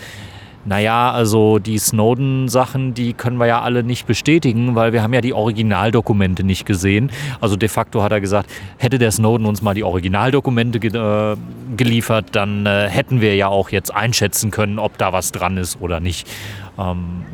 naja, 0.65 1.11
also 1.13 1.59
die 1.59 1.79
Snowden-Sachen, 1.79 2.93
die 2.95 3.15
können 3.15 3.39
wir 3.39 3.47
ja 3.47 3.63
alle 3.63 3.83
nicht 3.83 4.07
bestätigen, 4.07 4.75
weil 4.75 4.93
wir 4.93 5.03
haben 5.03 5.15
ja 5.15 5.21
die 5.21 5.33
Originaldokumente 5.33 6.45
nicht 6.45 6.67
gesehen. 6.67 7.11
Also 7.41 7.57
de 7.57 7.69
facto 7.69 8.03
hat 8.03 8.13
er 8.13 8.21
gesagt, 8.21 8.51
hätte 8.77 8.99
der 8.99 9.11
Snowden 9.11 9.47
uns 9.47 9.63
mal 9.63 9.75
die 9.75 9.85
Originaldokumente 9.85 10.81
ge 10.81 10.91
äh, 10.95 11.37
geliefert, 11.77 12.27
dann 12.33 12.67
äh, 12.67 12.89
hätten 12.89 13.21
wir 13.21 13.35
ja 13.37 13.49
auch 13.49 13.71
jetzt 13.71 13.95
einschätzen 13.95 14.51
können, 14.51 14.79
ob 14.79 14.99
da 14.99 15.13
was 15.13 15.33
dran 15.33 15.57
ist 15.57 15.81
oder 15.81 16.01
nicht. 16.01 16.29
Ähm, 16.79 17.25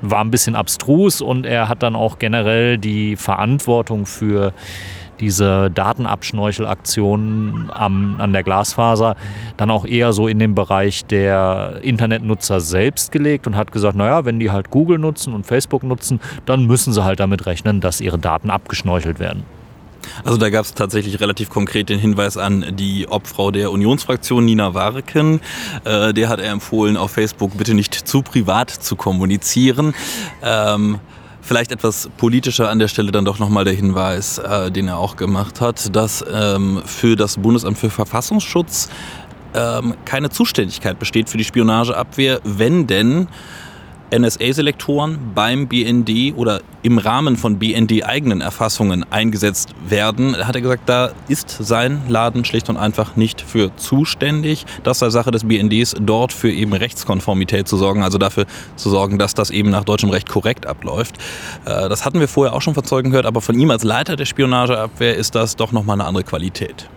war 0.00 0.22
ein 0.22 0.30
bisschen 0.30 0.54
abstrus 0.54 1.20
und 1.20 1.46
er 1.46 1.68
hat 1.68 1.82
dann 1.82 1.96
auch 1.96 2.18
generell 2.18 2.78
die 2.78 3.16
Verantwortung 3.16 4.06
für 4.06 4.52
diese 5.20 5.70
Datenabschnorchelaktionen 5.70 7.70
an 7.70 8.32
der 8.32 8.42
Glasfaser 8.42 9.16
dann 9.56 9.70
auch 9.70 9.84
eher 9.84 10.12
so 10.12 10.28
in 10.28 10.38
den 10.38 10.54
Bereich 10.54 11.04
der 11.06 11.80
Internetnutzer 11.82 12.60
selbst 12.60 13.12
gelegt 13.12 13.46
und 13.46 13.56
hat 13.56 13.72
gesagt, 13.72 13.96
naja, 13.96 14.24
wenn 14.24 14.40
die 14.40 14.50
halt 14.50 14.70
Google 14.70 14.98
nutzen 14.98 15.34
und 15.34 15.46
Facebook 15.46 15.82
nutzen, 15.82 16.20
dann 16.46 16.66
müssen 16.66 16.92
sie 16.92 17.04
halt 17.04 17.20
damit 17.20 17.46
rechnen, 17.46 17.80
dass 17.80 18.00
ihre 18.00 18.18
Daten 18.18 18.50
abgeschnorchelt 18.50 19.18
werden. 19.18 19.44
Also 20.24 20.38
da 20.38 20.50
gab 20.50 20.64
es 20.64 20.74
tatsächlich 20.74 21.20
relativ 21.20 21.48
konkret 21.48 21.88
den 21.88 21.98
Hinweis 21.98 22.36
an 22.36 22.76
die 22.76 23.08
Obfrau 23.08 23.50
der 23.50 23.72
Unionsfraktion, 23.72 24.44
Nina 24.44 24.74
Wareken. 24.74 25.40
Äh, 25.84 26.12
der 26.12 26.28
hat 26.28 26.40
er 26.40 26.52
empfohlen, 26.52 26.96
auf 26.96 27.12
Facebook 27.12 27.56
bitte 27.56 27.74
nicht 27.74 27.94
zu 27.94 28.22
privat 28.22 28.70
zu 28.70 28.96
kommunizieren. 28.96 29.94
Ähm, 30.42 31.00
Vielleicht 31.46 31.72
etwas 31.72 32.08
politischer 32.16 32.70
an 32.70 32.78
der 32.78 32.88
Stelle 32.88 33.12
dann 33.12 33.26
doch 33.26 33.38
nochmal 33.38 33.66
der 33.66 33.74
Hinweis, 33.74 34.38
äh, 34.38 34.70
den 34.70 34.88
er 34.88 34.96
auch 34.96 35.16
gemacht 35.16 35.60
hat, 35.60 35.94
dass 35.94 36.24
ähm, 36.32 36.80
für 36.86 37.16
das 37.16 37.36
Bundesamt 37.36 37.76
für 37.76 37.90
Verfassungsschutz 37.90 38.88
ähm, 39.54 39.94
keine 40.06 40.30
Zuständigkeit 40.30 40.98
besteht 40.98 41.28
für 41.28 41.36
die 41.36 41.44
Spionageabwehr, 41.44 42.40
wenn 42.44 42.86
denn 42.86 43.28
NSA-Selektoren 44.10 45.32
beim 45.34 45.68
BND 45.68 46.34
oder 46.36 46.60
im 46.82 46.98
Rahmen 46.98 47.36
von 47.36 47.58
BND-eigenen 47.58 48.40
Erfassungen 48.40 49.04
eingesetzt 49.10 49.74
werden, 49.88 50.36
hat 50.36 50.54
er 50.54 50.60
gesagt, 50.60 50.88
da 50.88 51.12
ist 51.28 51.48
sein 51.48 52.02
Laden 52.08 52.44
schlicht 52.44 52.68
und 52.68 52.76
einfach 52.76 53.16
nicht 53.16 53.40
für 53.40 53.74
zuständig. 53.76 54.66
Das 54.82 54.98
sei 54.98 55.10
Sache 55.10 55.30
des 55.30 55.44
BNDs, 55.44 55.94
dort 56.00 56.32
für 56.32 56.50
eben 56.50 56.72
Rechtskonformität 56.72 57.66
zu 57.66 57.76
sorgen, 57.76 58.02
also 58.02 58.18
dafür 58.18 58.46
zu 58.76 58.90
sorgen, 58.90 59.18
dass 59.18 59.34
das 59.34 59.50
eben 59.50 59.70
nach 59.70 59.84
deutschem 59.84 60.10
Recht 60.10 60.28
korrekt 60.28 60.66
abläuft. 60.66 61.16
Äh, 61.64 61.88
das 61.88 62.04
hatten 62.04 62.20
wir 62.20 62.28
vorher 62.28 62.54
auch 62.54 62.62
schon 62.62 62.74
von 62.74 62.84
Zeugen 62.84 63.10
gehört, 63.10 63.26
aber 63.26 63.40
von 63.40 63.58
ihm 63.58 63.70
als 63.70 63.84
Leiter 63.84 64.16
der 64.16 64.26
Spionageabwehr 64.26 65.16
ist 65.16 65.34
das 65.34 65.56
doch 65.56 65.72
nochmal 65.72 66.00
eine 66.00 66.06
andere 66.06 66.24
Qualität. 66.24 66.88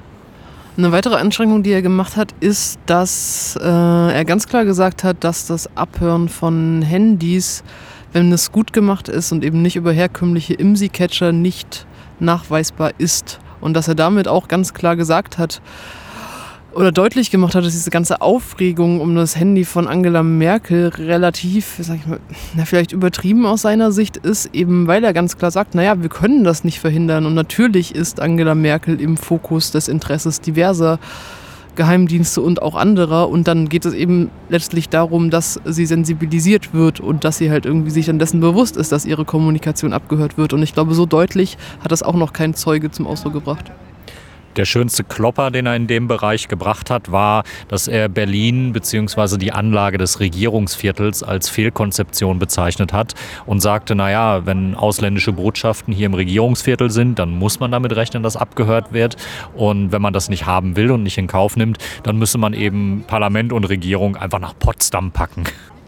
Eine 0.77 0.91
weitere 0.91 1.15
Einschränkung, 1.15 1.63
die 1.63 1.71
er 1.71 1.81
gemacht 1.81 2.17
hat, 2.17 2.35
ist, 2.39 2.77
dass 2.85 3.57
äh, 3.59 3.65
er 3.67 4.23
ganz 4.25 4.47
klar 4.47 4.63
gesagt 4.63 5.03
hat, 5.03 5.23
dass 5.23 5.47
das 5.47 5.75
Abhören 5.75 6.29
von 6.29 6.83
Handys, 6.83 7.63
wenn 8.13 8.31
es 8.31 8.51
gut 8.51 8.73
gemacht 8.73 9.09
ist 9.09 9.31
und 9.31 9.43
eben 9.43 9.63
nicht 9.63 9.75
über 9.75 9.91
herkömmliche 9.91 10.53
IMSI-Catcher, 10.53 11.31
nicht 11.31 11.87
nachweisbar 12.19 12.91
ist. 12.99 13.39
Und 13.59 13.73
dass 13.73 13.87
er 13.87 13.95
damit 13.95 14.27
auch 14.27 14.47
ganz 14.47 14.75
klar 14.75 14.95
gesagt 14.95 15.39
hat, 15.39 15.63
oder 16.77 16.91
deutlich 16.91 17.31
gemacht 17.31 17.55
hat, 17.55 17.65
dass 17.65 17.73
diese 17.73 17.89
ganze 17.89 18.21
Aufregung 18.21 19.01
um 19.01 19.15
das 19.15 19.35
Handy 19.35 19.65
von 19.65 19.87
Angela 19.87 20.21
Merkel 20.21 20.89
relativ, 20.89 21.79
sag 21.79 21.95
ich 21.95 22.05
mal, 22.05 22.19
na, 22.55 22.65
vielleicht 22.65 22.91
übertrieben 22.91 23.47
aus 23.47 23.63
seiner 23.63 23.91
Sicht 23.91 24.17
ist, 24.17 24.53
eben 24.53 24.85
weil 24.85 25.03
er 25.03 25.11
ganz 25.11 25.39
klar 25.39 25.49
sagt, 25.49 25.73
naja, 25.73 25.99
wir 26.03 26.09
können 26.09 26.43
das 26.43 26.63
nicht 26.63 26.79
verhindern. 26.79 27.25
Und 27.25 27.33
natürlich 27.33 27.95
ist 27.95 28.19
Angela 28.19 28.53
Merkel 28.53 29.01
im 29.01 29.17
Fokus 29.17 29.71
des 29.71 29.87
Interesses 29.87 30.39
diverser 30.39 30.99
Geheimdienste 31.75 32.41
und 32.43 32.61
auch 32.61 32.75
anderer. 32.75 33.27
Und 33.29 33.47
dann 33.47 33.69
geht 33.69 33.85
es 33.85 33.95
eben 33.95 34.29
letztlich 34.47 34.87
darum, 34.87 35.31
dass 35.31 35.59
sie 35.65 35.87
sensibilisiert 35.87 36.75
wird 36.75 36.99
und 36.99 37.23
dass 37.23 37.39
sie 37.39 37.49
halt 37.49 37.65
irgendwie 37.65 37.89
sich 37.89 38.05
dann 38.05 38.19
dessen 38.19 38.39
bewusst 38.39 38.77
ist, 38.77 38.91
dass 38.91 39.03
ihre 39.03 39.25
Kommunikation 39.25 39.93
abgehört 39.93 40.37
wird. 40.37 40.53
Und 40.53 40.61
ich 40.61 40.75
glaube, 40.75 40.93
so 40.93 41.07
deutlich 41.07 41.57
hat 41.79 41.91
das 41.91 42.03
auch 42.03 42.15
noch 42.15 42.33
kein 42.33 42.53
Zeuge 42.53 42.91
zum 42.91 43.07
Ausdruck 43.07 43.33
gebracht. 43.33 43.71
Der 44.57 44.65
schönste 44.65 45.03
Klopper, 45.03 45.51
den 45.51 45.67
er 45.67 45.75
in 45.75 45.85
dem 45.85 46.07
Bereich 46.07 46.47
gebracht 46.47 46.89
hat, 46.89 47.11
war, 47.11 47.43
dass 47.67 47.87
er 47.87 48.09
Berlin 48.09 48.73
bzw. 48.73 49.37
die 49.37 49.51
Anlage 49.51 49.99
des 49.99 50.19
Regierungsviertels 50.19 51.21
als 51.21 51.47
Fehlkonzeption 51.47 52.39
bezeichnet 52.39 52.91
hat 52.91 53.13
und 53.45 53.59
sagte, 53.59 53.93
naja, 53.93 54.47
wenn 54.47 54.73
ausländische 54.73 55.31
Botschaften 55.31 55.93
hier 55.93 56.07
im 56.07 56.15
Regierungsviertel 56.15 56.89
sind, 56.89 57.19
dann 57.19 57.29
muss 57.29 57.59
man 57.59 57.71
damit 57.71 57.95
rechnen, 57.95 58.23
dass 58.23 58.35
abgehört 58.35 58.93
wird. 58.93 59.15
Und 59.53 59.91
wenn 59.91 60.01
man 60.01 60.13
das 60.13 60.27
nicht 60.27 60.47
haben 60.47 60.75
will 60.75 60.89
und 60.89 61.03
nicht 61.03 61.19
in 61.19 61.27
Kauf 61.27 61.55
nimmt, 61.55 61.77
dann 62.01 62.17
müsse 62.17 62.39
man 62.39 62.53
eben 62.53 63.03
Parlament 63.05 63.53
und 63.53 63.63
Regierung 63.65 64.15
einfach 64.15 64.39
nach 64.39 64.57
Potsdam 64.57 65.11
packen. 65.11 65.43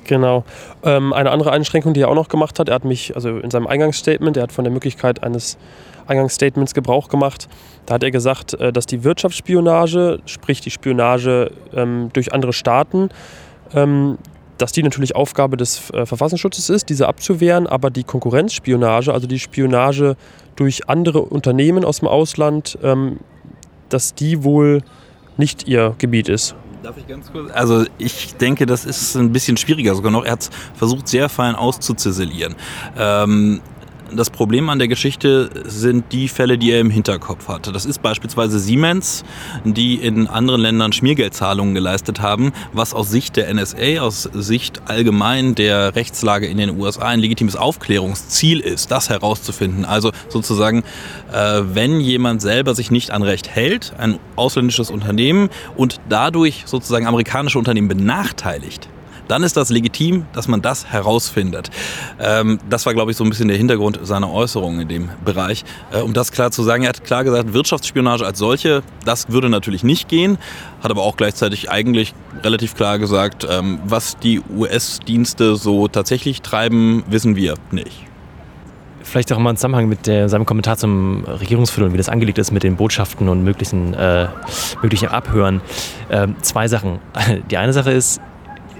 Genau. 0.09 0.43
Ähm, 0.81 1.13
eine 1.13 1.29
andere 1.29 1.51
Einschränkung, 1.51 1.93
die 1.93 2.01
er 2.01 2.09
auch 2.09 2.15
noch 2.15 2.29
gemacht 2.29 2.57
hat, 2.57 2.67
er 2.67 2.73
hat 2.73 2.83
mich, 2.83 3.13
also 3.13 3.37
in 3.37 3.51
seinem 3.51 3.67
Eingangsstatement, 3.67 4.35
er 4.37 4.43
hat 4.43 4.51
von 4.51 4.63
der 4.63 4.73
Möglichkeit 4.73 5.21
eines 5.21 5.59
Eingangsstatements 6.07 6.73
Gebrauch 6.73 7.09
gemacht. 7.09 7.47
Da 7.85 7.93
hat 7.93 8.03
er 8.03 8.09
gesagt, 8.09 8.55
äh, 8.55 8.73
dass 8.73 8.87
die 8.87 9.03
Wirtschaftsspionage, 9.03 10.19
sprich 10.25 10.61
die 10.61 10.71
Spionage 10.71 11.51
ähm, 11.75 12.09
durch 12.11 12.33
andere 12.33 12.53
Staaten, 12.53 13.09
ähm, 13.75 14.17
dass 14.57 14.71
die 14.71 14.81
natürlich 14.81 15.15
Aufgabe 15.15 15.57
des 15.57 15.91
äh, 15.91 16.07
Verfassungsschutzes 16.07 16.71
ist, 16.71 16.89
diese 16.89 17.07
abzuwehren, 17.07 17.67
aber 17.67 17.91
die 17.91 18.03
Konkurrenzspionage, 18.03 19.13
also 19.13 19.27
die 19.27 19.37
Spionage 19.37 20.15
durch 20.55 20.89
andere 20.89 21.21
Unternehmen 21.21 21.85
aus 21.85 21.99
dem 21.99 22.07
Ausland, 22.07 22.79
ähm, 22.81 23.19
dass 23.89 24.15
die 24.15 24.43
wohl 24.43 24.81
nicht 25.37 25.67
ihr 25.67 25.93
Gebiet 25.99 26.29
ist. 26.29 26.55
Darf 26.81 26.97
ich 26.97 27.07
ganz 27.07 27.31
kurz? 27.31 27.51
Also 27.51 27.85
ich 27.97 28.35
denke, 28.35 28.65
das 28.65 28.85
ist 28.85 29.15
ein 29.15 29.33
bisschen 29.33 29.57
schwieriger 29.57 29.95
sogar 29.95 30.11
noch. 30.11 30.23
Er 30.23 30.33
hat 30.33 30.49
versucht, 30.75 31.07
sehr 31.07 31.27
fein 31.27 31.55
auszuziselieren. 31.55 32.55
Ähm, 32.97 33.61
das 34.13 34.29
Problem 34.29 34.69
an 34.69 34.79
der 34.79 34.87
Geschichte 34.87 35.49
sind 35.65 36.11
die 36.11 36.27
Fälle, 36.27 36.57
die 36.57 36.71
er 36.71 36.79
im 36.79 36.89
Hinterkopf 36.89 37.47
hatte. 37.47 37.71
Das 37.71 37.85
ist 37.85 38.01
beispielsweise 38.01 38.59
Siemens, 38.59 39.23
die 39.63 39.95
in 39.95 40.27
anderen 40.27 40.61
Ländern 40.61 40.93
Schmiergeldzahlungen 40.93 41.73
geleistet 41.73 42.21
haben, 42.21 42.51
was 42.73 42.93
aus 42.93 43.09
Sicht 43.09 43.35
der 43.35 43.53
NSA, 43.53 44.01
aus 44.01 44.23
Sicht 44.33 44.81
allgemein 44.85 45.55
der 45.55 45.95
Rechtslage 45.95 46.47
in 46.47 46.57
den 46.57 46.79
USA 46.79 47.07
ein 47.07 47.19
legitimes 47.19 47.55
Aufklärungsziel 47.55 48.59
ist, 48.59 48.91
das 48.91 49.09
herauszufinden. 49.09 49.85
Also 49.85 50.11
sozusagen, 50.27 50.83
äh, 51.31 51.61
wenn 51.63 51.99
jemand 51.99 52.41
selber 52.41 52.75
sich 52.75 52.91
nicht 52.91 53.11
an 53.11 53.23
Recht 53.23 53.49
hält, 53.49 53.93
ein 53.97 54.19
ausländisches 54.35 54.91
Unternehmen 54.91 55.49
und 55.75 55.99
dadurch 56.09 56.63
sozusagen 56.65 57.07
amerikanische 57.07 57.57
Unternehmen 57.57 57.87
benachteiligt, 57.87 58.89
dann 59.29 59.43
ist 59.43 59.55
das 59.55 59.69
legitim, 59.69 60.25
dass 60.33 60.47
man 60.47 60.61
das 60.61 60.87
herausfindet. 60.87 61.69
Ähm, 62.19 62.59
das 62.69 62.85
war, 62.85 62.93
glaube 62.93 63.11
ich, 63.11 63.17
so 63.17 63.23
ein 63.23 63.29
bisschen 63.29 63.47
der 63.47 63.57
Hintergrund 63.57 63.99
seiner 64.03 64.31
Äußerungen 64.31 64.81
in 64.81 64.87
dem 64.87 65.09
Bereich. 65.23 65.63
Äh, 65.91 66.01
um 66.01 66.13
das 66.13 66.31
klar 66.31 66.51
zu 66.51 66.63
sagen, 66.63 66.83
er 66.83 66.89
hat 66.89 67.03
klar 67.03 67.23
gesagt, 67.23 67.53
Wirtschaftsspionage 67.53 68.25
als 68.25 68.39
solche, 68.39 68.83
das 69.05 69.29
würde 69.29 69.49
natürlich 69.49 69.83
nicht 69.83 70.09
gehen, 70.09 70.37
hat 70.83 70.91
aber 70.91 71.03
auch 71.03 71.15
gleichzeitig 71.15 71.69
eigentlich 71.69 72.13
relativ 72.43 72.75
klar 72.75 72.99
gesagt, 72.99 73.47
ähm, 73.49 73.79
was 73.85 74.17
die 74.17 74.41
US-Dienste 74.55 75.55
so 75.55 75.87
tatsächlich 75.87 76.41
treiben, 76.41 77.03
wissen 77.07 77.35
wir 77.35 77.55
nicht 77.71 78.09
vielleicht 79.09 79.33
auch 79.33 79.39
mal 79.39 79.49
im 79.49 79.55
Zusammenhang 79.55 79.89
mit 79.89 80.07
der, 80.07 80.29
seinem 80.29 80.45
Kommentar 80.45 80.77
zum 80.77 81.23
Regierungsviertel 81.25 81.87
und 81.87 81.93
wie 81.93 81.97
das 81.97 82.09
angelegt 82.09 82.37
ist 82.37 82.51
mit 82.51 82.63
den 82.63 82.75
Botschaften 82.75 83.27
und 83.27 83.43
möglichen, 83.43 83.93
äh, 83.93 84.27
möglichen 84.81 85.09
Abhören. 85.09 85.61
Äh, 86.09 86.27
zwei 86.41 86.67
Sachen. 86.67 86.99
Die 87.49 87.57
eine 87.57 87.73
Sache 87.73 87.91
ist, 87.91 88.21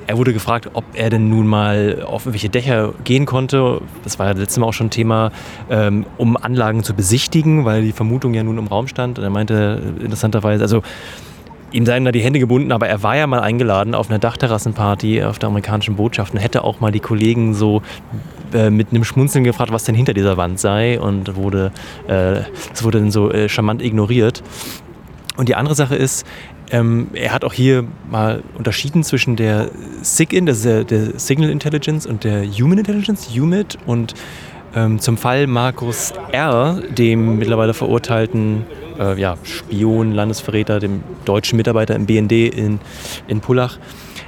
er 0.10 0.18
wurde 0.18 0.34
gefragt, 0.34 0.72
ob 0.74 0.86
er 0.96 1.12
denn 1.12 1.30
nun 1.30 1.46
mal 1.46 2.02
auf 2.04 2.26
irgendwelche 2.26 2.50
Dächer 2.50 2.96
gehen 3.04 3.28
konnte. 3.28 3.80
Das 4.04 4.18
war 4.18 4.26
ja 4.26 4.32
letztes 4.32 4.58
Mal 4.58 4.66
auch 4.66 4.74
schon 4.74 4.90
Thema, 4.90 5.32
ähm, 5.70 6.04
um 6.18 6.36
Anlagen 6.36 6.84
zu 6.84 6.96
besichtigen, 6.96 7.64
weil 7.64 7.84
die 7.84 7.92
Vermutung 7.92 8.34
ja 8.34 8.42
nun 8.42 8.58
im 8.58 8.66
Raum 8.66 8.88
stand. 8.88 9.20
Und 9.20 9.24
er 9.24 9.30
meinte 9.30 9.80
interessanterweise, 10.00 10.64
also 10.64 10.82
ihm 11.72 11.86
seien 11.86 12.06
da 12.06 12.12
die 12.12 12.22
Hände 12.22 12.40
gebunden, 12.40 12.72
aber 12.72 12.88
er 12.88 13.04
war 13.04 13.18
ja 13.18 13.28
mal 13.28 13.42
eingeladen 13.42 13.94
auf 13.94 14.10
einer 14.10 14.18
Dachterrassenparty 14.18 15.22
auf 15.22 15.38
der 15.38 15.50
amerikanischen 15.50 15.96
Botschaft 15.96 16.34
und 16.34 16.40
hätte 16.40 16.64
auch 16.64 16.80
mal 16.80 16.92
die 16.92 17.02
Kollegen 17.02 17.54
so 17.54 17.84
äh, 18.52 18.72
mit 18.72 18.90
einem 18.90 19.04
Schmunzeln 19.04 19.44
gefragt, 19.44 19.72
was 19.72 19.84
denn 19.84 19.94
hinter 19.94 20.16
dieser 20.16 20.38
Wand 20.38 20.60
sei 20.60 21.00
und 21.00 21.36
wurde, 21.36 21.72
äh, 22.08 22.42
das 22.72 22.84
wurde 22.84 23.00
dann 23.00 23.12
so 23.12 23.32
äh, 23.32 23.48
charmant 23.48 23.84
ignoriert. 23.84 24.42
Und 25.40 25.48
die 25.48 25.56
andere 25.56 25.74
Sache 25.74 25.96
ist, 25.96 26.26
ähm, 26.72 27.08
er 27.14 27.34
hat 27.34 27.44
auch 27.44 27.54
hier 27.54 27.86
mal 28.10 28.44
unterschieden 28.56 29.04
zwischen 29.04 29.36
der 29.36 29.70
SIGIN, 30.02 30.46
das 30.46 30.58
ist 30.58 30.66
der, 30.66 30.84
der 30.84 31.20
Signal 31.20 31.50
Intelligence, 31.50 32.06
und 32.06 32.24
der 32.24 32.46
Human 32.46 32.78
Intelligence, 32.78 33.30
HUMIT. 33.30 33.78
Und 33.86 34.14
ähm, 34.76 35.00
zum 35.00 35.18
Fall 35.18 35.48
Markus 35.48 36.14
R., 36.32 36.82
dem 36.90 37.40
mittlerweile 37.40 37.74
verurteilten 37.74 38.66
äh, 39.00 39.20
ja, 39.20 39.38
Spion, 39.44 40.12
Landesverräter, 40.12 40.80
dem 40.80 41.04
deutschen 41.26 41.58
Mitarbeiter 41.58 41.96
im 41.96 42.06
BND 42.06 42.32
in, 42.32 42.80
in 43.28 43.42
Pullach, 43.42 43.80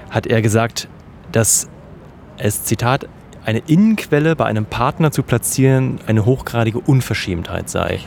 hat 0.09 0.25
er 0.25 0.41
gesagt, 0.41 0.87
dass 1.31 1.69
es, 2.37 2.63
Zitat, 2.63 3.07
eine 3.45 3.59
Innenquelle 3.67 4.35
bei 4.35 4.45
einem 4.45 4.65
Partner 4.65 5.11
zu 5.11 5.23
platzieren 5.23 5.99
eine 6.05 6.25
hochgradige 6.25 6.79
Unverschämtheit 6.79 7.69
sei. 7.69 7.99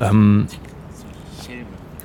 Ähm, 0.00 0.46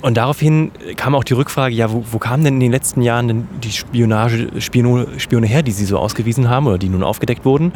und 0.01 0.17
daraufhin 0.17 0.71
kam 0.95 1.15
auch 1.15 1.23
die 1.23 1.33
Rückfrage, 1.33 1.73
ja, 1.75 1.91
wo, 1.91 2.03
wo 2.11 2.17
kamen 2.17 2.43
denn 2.43 2.55
in 2.55 2.59
den 2.59 2.71
letzten 2.71 3.01
Jahren 3.01 3.27
denn 3.27 3.47
die 3.63 3.71
Spionage, 3.71 4.49
Spiono, 4.59 5.05
Spione 5.17 5.47
her, 5.47 5.63
die 5.63 5.71
Sie 5.71 5.85
so 5.85 5.97
ausgewiesen 5.97 6.49
haben 6.49 6.67
oder 6.67 6.77
die 6.77 6.89
nun 6.89 7.03
aufgedeckt 7.03 7.45
wurden? 7.45 7.71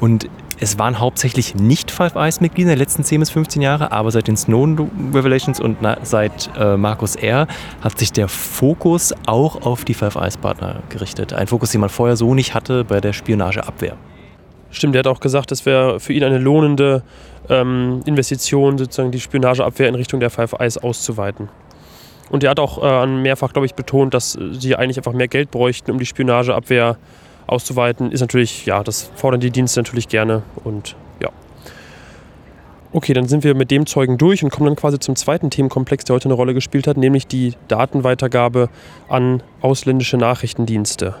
Und 0.00 0.28
es 0.60 0.78
waren 0.78 0.98
hauptsächlich 0.98 1.54
nicht 1.54 1.90
Five 1.90 2.16
Eyes-Mitglieder 2.16 2.70
der 2.70 2.78
letzten 2.78 3.04
10 3.04 3.20
bis 3.20 3.30
15 3.30 3.62
Jahre, 3.62 3.92
aber 3.92 4.10
seit 4.10 4.26
den 4.26 4.36
Snowden 4.36 5.12
Revelations 5.14 5.60
und 5.60 5.76
seit 6.02 6.50
äh, 6.58 6.76
Markus 6.76 7.14
R. 7.14 7.46
hat 7.80 7.98
sich 7.98 8.12
der 8.12 8.28
Fokus 8.28 9.14
auch 9.26 9.62
auf 9.62 9.84
die 9.84 9.94
Five 9.94 10.16
Eyes-Partner 10.16 10.82
gerichtet. 10.88 11.32
Ein 11.32 11.46
Fokus, 11.46 11.70
den 11.70 11.80
man 11.80 11.90
vorher 11.90 12.16
so 12.16 12.34
nicht 12.34 12.54
hatte 12.54 12.84
bei 12.84 13.00
der 13.00 13.12
Spionageabwehr. 13.12 13.96
Stimmt, 14.70 14.96
er 14.96 15.00
hat 15.00 15.06
auch 15.06 15.20
gesagt, 15.20 15.52
es 15.52 15.64
wäre 15.64 16.00
für 16.00 16.12
ihn 16.12 16.24
eine 16.24 16.38
lohnende 16.38 17.02
ähm, 17.48 18.02
Investition, 18.04 18.78
sozusagen 18.78 19.12
die 19.12 19.20
Spionageabwehr 19.20 19.88
in 19.88 19.94
Richtung 19.94 20.20
der 20.20 20.30
Five 20.30 20.54
Eyes 20.58 20.76
auszuweiten. 20.76 21.48
Und 22.30 22.44
er 22.44 22.50
hat 22.50 22.60
auch 22.60 22.82
äh, 22.82 23.06
mehrfach, 23.06 23.52
glaube 23.52 23.66
ich, 23.66 23.74
betont, 23.74 24.14
dass 24.14 24.38
sie 24.52 24.76
eigentlich 24.76 24.98
einfach 24.98 25.12
mehr 25.12 25.28
Geld 25.28 25.50
bräuchten, 25.50 25.90
um 25.90 25.98
die 25.98 26.06
Spionageabwehr 26.06 26.96
auszuweiten. 27.46 28.12
Ist 28.12 28.20
natürlich, 28.20 28.66
ja, 28.66 28.82
das 28.82 29.10
fordern 29.14 29.40
die 29.40 29.50
Dienste 29.50 29.80
natürlich 29.80 30.08
gerne 30.08 30.42
und 30.64 30.94
ja. 31.20 31.30
Okay, 32.92 33.12
dann 33.12 33.28
sind 33.28 33.44
wir 33.44 33.54
mit 33.54 33.70
dem 33.70 33.86
Zeugen 33.86 34.18
durch 34.18 34.42
und 34.44 34.50
kommen 34.50 34.66
dann 34.66 34.76
quasi 34.76 34.98
zum 34.98 35.16
zweiten 35.16 35.50
Themenkomplex, 35.50 36.04
der 36.04 36.14
heute 36.14 36.26
eine 36.26 36.34
Rolle 36.34 36.54
gespielt 36.54 36.86
hat, 36.86 36.96
nämlich 36.96 37.26
die 37.26 37.54
Datenweitergabe 37.68 38.68
an 39.08 39.42
ausländische 39.60 40.16
Nachrichtendienste. 40.16 41.14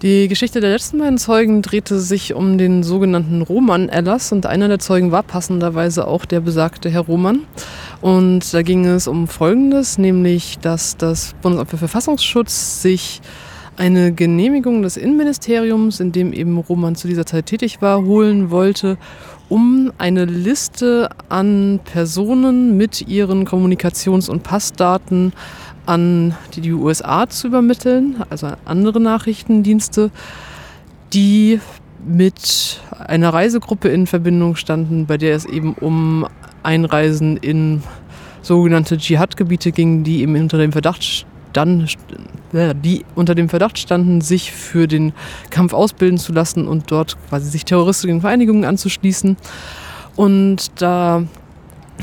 Die 0.00 0.28
Geschichte 0.28 0.60
der 0.60 0.70
letzten 0.70 1.00
beiden 1.00 1.18
Zeugen 1.18 1.60
drehte 1.60 1.98
sich 1.98 2.32
um 2.32 2.56
den 2.56 2.84
sogenannten 2.84 3.42
Roman-Erlass 3.42 4.30
und 4.30 4.46
einer 4.46 4.68
der 4.68 4.78
Zeugen 4.78 5.10
war 5.10 5.24
passenderweise 5.24 6.06
auch 6.06 6.24
der 6.24 6.38
besagte 6.38 6.88
Herr 6.88 7.00
Roman. 7.00 7.40
Und 8.00 8.54
da 8.54 8.62
ging 8.62 8.86
es 8.86 9.08
um 9.08 9.26
Folgendes, 9.26 9.98
nämlich 9.98 10.60
dass 10.60 10.96
das 10.96 11.34
Bundesamt 11.42 11.70
für 11.70 11.78
Verfassungsschutz 11.78 12.80
sich 12.80 13.20
eine 13.76 14.12
Genehmigung 14.12 14.82
des 14.82 14.96
Innenministeriums, 14.96 15.98
in 15.98 16.12
dem 16.12 16.32
eben 16.32 16.58
Roman 16.58 16.94
zu 16.94 17.08
dieser 17.08 17.26
Zeit 17.26 17.46
tätig 17.46 17.82
war, 17.82 18.04
holen 18.04 18.52
wollte, 18.52 18.98
um 19.48 19.92
eine 19.98 20.26
Liste 20.26 21.08
an 21.28 21.80
Personen 21.84 22.76
mit 22.76 23.08
ihren 23.08 23.46
Kommunikations- 23.46 24.28
und 24.28 24.44
Passdaten 24.44 25.32
an 25.88 26.34
die 26.54 26.72
USA 26.72 27.28
zu 27.28 27.46
übermitteln, 27.46 28.22
also 28.28 28.48
andere 28.66 29.00
Nachrichtendienste, 29.00 30.10
die 31.14 31.60
mit 32.06 32.80
einer 32.98 33.32
Reisegruppe 33.32 33.88
in 33.88 34.06
Verbindung 34.06 34.54
standen, 34.54 35.06
bei 35.06 35.16
der 35.16 35.34
es 35.34 35.46
eben 35.46 35.72
um 35.72 36.26
Einreisen 36.62 37.38
in 37.38 37.82
sogenannte 38.42 38.98
Dschihad-Gebiete 38.98 39.72
ging, 39.72 40.04
die 40.04 40.20
eben 40.20 40.36
unter 40.36 40.58
dem 40.58 40.72
Verdacht 40.72 41.26
dann, 41.54 41.88
die 42.52 43.04
unter 43.14 43.34
dem 43.34 43.48
Verdacht 43.48 43.78
standen, 43.78 44.20
sich 44.20 44.52
für 44.52 44.86
den 44.88 45.14
Kampf 45.48 45.72
ausbilden 45.72 46.18
zu 46.18 46.34
lassen 46.34 46.68
und 46.68 46.90
dort 46.90 47.16
quasi 47.30 47.48
sich 47.48 47.64
terroristischen 47.64 48.20
Vereinigungen 48.20 48.66
anzuschließen. 48.66 49.38
Und 50.16 50.70
da 50.82 51.22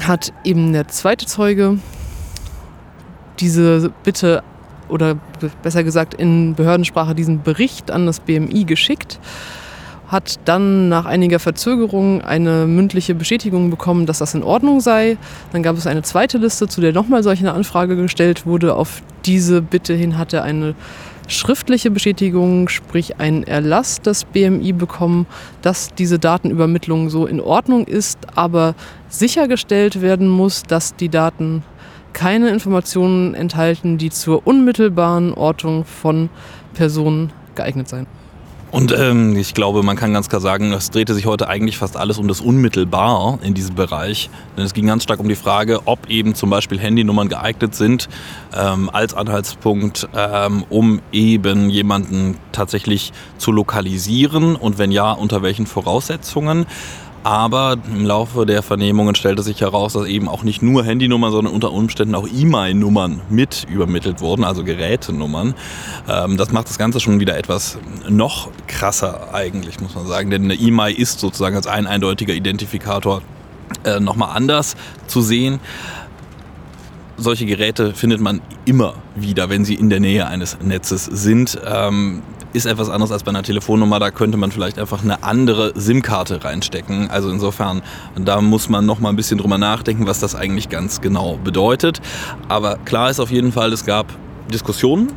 hat 0.01 0.33
eben 0.43 0.73
der 0.73 0.87
zweite 0.87 1.27
Zeuge 1.27 1.77
diese 3.39 3.91
Bitte 4.03 4.43
oder 4.87 5.17
besser 5.63 5.83
gesagt 5.83 6.13
in 6.13 6.55
Behördensprache 6.55 7.15
diesen 7.15 7.41
Bericht 7.41 7.91
an 7.91 8.05
das 8.05 8.19
BMI 8.19 8.65
geschickt 8.65 9.19
hat 10.07 10.39
dann 10.45 10.89
nach 10.89 11.05
einiger 11.05 11.39
Verzögerung 11.39 12.21
eine 12.21 12.67
mündliche 12.67 13.15
Bestätigung 13.15 13.69
bekommen, 13.69 14.05
dass 14.05 14.19
das 14.19 14.33
in 14.35 14.43
Ordnung 14.43 14.79
sei. 14.79 15.17
Dann 15.51 15.63
gab 15.63 15.77
es 15.77 15.87
eine 15.87 16.03
zweite 16.03 16.37
Liste, 16.37 16.67
zu 16.67 16.81
der 16.81 16.93
nochmal 16.93 17.23
solch 17.23 17.39
eine 17.39 17.53
Anfrage 17.53 17.95
gestellt 17.95 18.45
wurde. 18.45 18.75
Auf 18.75 19.01
diese 19.25 19.61
Bitte 19.61 19.93
hin 19.93 20.17
hat 20.17 20.33
er 20.33 20.43
eine 20.43 20.75
schriftliche 21.27 21.89
Bestätigung, 21.89 22.69
sprich 22.69 23.19
einen 23.19 23.43
Erlass 23.43 23.99
des 23.99 24.25
BMI 24.25 24.73
bekommen, 24.73 25.25
dass 25.63 25.89
diese 25.95 26.19
Datenübermittlung 26.19 27.09
so 27.09 27.25
in 27.25 27.41
Ordnung 27.41 27.87
ist, 27.87 28.19
aber 28.35 28.75
sichergestellt 29.09 30.01
werden 30.01 30.29
muss, 30.29 30.63
dass 30.63 30.95
die 30.95 31.09
Daten 31.09 31.63
keine 32.15 32.49
Informationen 32.49 33.35
enthalten, 33.35 33.99
die 33.99 34.09
zur 34.09 34.47
unmittelbaren 34.47 35.33
Ortung 35.33 35.85
von 35.85 36.29
Personen 36.73 37.31
geeignet 37.53 37.87
seien. 37.87 38.07
Und 38.71 38.93
ähm, 38.97 39.37
ich 39.37 39.53
glaube, 39.53 39.83
man 39.83 39.95
kann 39.95 40.11
ganz 40.11 40.27
klar 40.27 40.41
sagen, 40.41 40.73
es 40.73 40.91
drehte 40.91 41.13
sich 41.13 41.25
heute 41.25 41.47
eigentlich 41.47 41.77
fast 41.77 41.95
alles 41.95 42.17
um 42.17 42.27
das 42.27 42.41
Unmittelbar 42.41 43.39
in 43.41 43.53
diesem 43.53 43.75
Bereich. 43.75 44.29
Denn 44.57 44.65
es 44.65 44.73
ging 44.73 44.87
ganz 44.87 45.03
stark 45.03 45.19
um 45.19 45.29
die 45.29 45.35
Frage, 45.35 45.81
ob 45.85 46.09
eben 46.09 46.35
zum 46.35 46.49
Beispiel 46.49 46.77
Handynummern 46.79 47.29
geeignet 47.29 47.75
sind 47.75 48.09
ähm, 48.53 48.89
als 48.91 49.13
Anhaltspunkt, 49.13 50.09
ähm, 50.13 50.65
um 50.69 51.01
eben 51.13 51.69
jemanden 51.69 52.37
tatsächlich 52.51 53.13
zu 53.37 53.53
lokalisieren 53.53 54.57
und 54.57 54.77
wenn 54.77 54.91
ja, 54.91 55.11
unter 55.11 55.41
welchen 55.41 55.67
Voraussetzungen. 55.67 56.65
Aber 57.25 57.77
im 57.87 58.05
Laufe 58.05 58.45
der 58.45 58.61
Vernehmungen 58.61 59.15
stellte 59.15 59.41
sich 59.41 59.59
heraus, 59.61 59.93
dass 59.93 60.05
eben 60.05 60.29
auch 60.29 60.43
nicht 60.43 60.61
nur 60.61 60.83
Handynummern, 60.83 61.31
sondern 61.31 61.55
unter 61.55 61.71
Umständen 61.71 62.13
auch 62.13 62.27
E-Mail-Nummern 62.31 63.19
mit 63.31 63.65
übermittelt 63.67 64.21
wurden, 64.21 64.43
also 64.43 64.63
Gerätenummern. 64.63 65.55
Ähm, 66.07 66.37
das 66.37 66.51
macht 66.51 66.69
das 66.69 66.77
Ganze 66.77 66.99
schon 66.99 67.19
wieder 67.19 67.35
etwas 67.35 67.79
noch 68.07 68.51
krasser 68.67 69.33
eigentlich, 69.33 69.79
muss 69.79 69.95
man 69.95 70.05
sagen. 70.05 70.29
Denn 70.29 70.43
eine 70.43 70.53
E-Mail 70.53 70.93
ist 70.93 71.19
sozusagen 71.19 71.55
als 71.55 71.65
ein 71.65 71.87
eindeutiger 71.87 72.35
Identifikator 72.35 73.23
äh, 73.85 73.99
nochmal 73.99 74.37
anders 74.37 74.75
zu 75.07 75.21
sehen 75.21 75.59
solche 77.17 77.45
Geräte 77.45 77.93
findet 77.93 78.19
man 78.19 78.41
immer 78.65 78.95
wieder, 79.15 79.49
wenn 79.49 79.65
sie 79.65 79.75
in 79.75 79.89
der 79.89 79.99
Nähe 79.99 80.27
eines 80.27 80.57
Netzes 80.61 81.05
sind. 81.05 81.57
Ähm, 81.65 82.21
ist 82.55 82.65
etwas 82.65 82.89
anderes 82.89 83.11
als 83.11 83.23
bei 83.23 83.29
einer 83.29 83.43
Telefonnummer. 83.43 83.99
Da 83.99 84.11
könnte 84.11 84.37
man 84.37 84.51
vielleicht 84.51 84.79
einfach 84.79 85.03
eine 85.03 85.23
andere 85.23 85.73
SIM-Karte 85.75 86.43
reinstecken. 86.43 87.09
Also 87.09 87.29
insofern, 87.29 87.81
da 88.15 88.41
muss 88.41 88.69
man 88.69 88.85
noch 88.85 88.99
mal 88.99 89.09
ein 89.09 89.15
bisschen 89.15 89.37
drüber 89.37 89.57
nachdenken, 89.57 90.07
was 90.07 90.19
das 90.19 90.35
eigentlich 90.35 90.69
ganz 90.69 91.01
genau 91.01 91.37
bedeutet. 91.43 92.01
Aber 92.47 92.77
klar 92.77 93.09
ist 93.09 93.19
auf 93.19 93.29
jeden 93.29 93.51
Fall, 93.51 93.73
es 93.73 93.85
gab 93.85 94.07
Diskussionen 94.51 95.11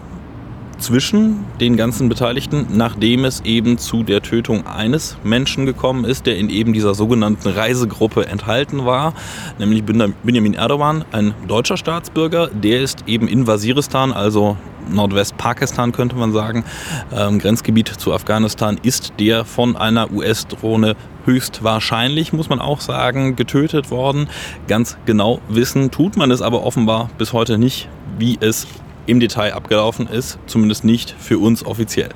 zwischen 0.78 1.44
den 1.60 1.76
ganzen 1.76 2.08
Beteiligten, 2.08 2.66
nachdem 2.72 3.24
es 3.24 3.40
eben 3.40 3.78
zu 3.78 4.02
der 4.02 4.22
Tötung 4.22 4.66
eines 4.66 5.16
Menschen 5.24 5.66
gekommen 5.66 6.04
ist, 6.04 6.26
der 6.26 6.36
in 6.36 6.50
eben 6.50 6.72
dieser 6.72 6.94
sogenannten 6.94 7.48
Reisegruppe 7.48 8.26
enthalten 8.26 8.84
war, 8.86 9.14
nämlich 9.58 9.84
Benjamin 9.84 10.54
Erdogan, 10.54 11.04
ein 11.12 11.34
deutscher 11.46 11.76
Staatsbürger, 11.76 12.48
der 12.48 12.80
ist 12.82 13.04
eben 13.06 13.28
in 13.28 13.46
Waziristan, 13.46 14.12
also 14.12 14.56
Nordwest-Pakistan 14.90 15.92
könnte 15.92 16.16
man 16.16 16.32
sagen, 16.32 16.64
ähm, 17.12 17.38
Grenzgebiet 17.38 17.88
zu 17.88 18.12
Afghanistan, 18.12 18.78
ist 18.82 19.12
der 19.18 19.44
von 19.44 19.76
einer 19.76 20.10
US-Drohne 20.10 20.96
höchstwahrscheinlich, 21.24 22.32
muss 22.32 22.48
man 22.48 22.60
auch 22.60 22.80
sagen, 22.80 23.36
getötet 23.36 23.90
worden. 23.90 24.28
Ganz 24.66 24.96
genau 25.04 25.40
wissen 25.48 25.90
tut 25.90 26.16
man 26.16 26.30
es 26.30 26.40
aber 26.40 26.64
offenbar 26.64 27.10
bis 27.18 27.32
heute 27.32 27.58
nicht, 27.58 27.88
wie 28.18 28.38
es 28.40 28.66
im 29.08 29.20
Detail 29.20 29.54
abgelaufen 29.54 30.06
ist, 30.06 30.38
zumindest 30.46 30.84
nicht 30.84 31.14
für 31.18 31.38
uns 31.38 31.64
offiziell. 31.64 32.10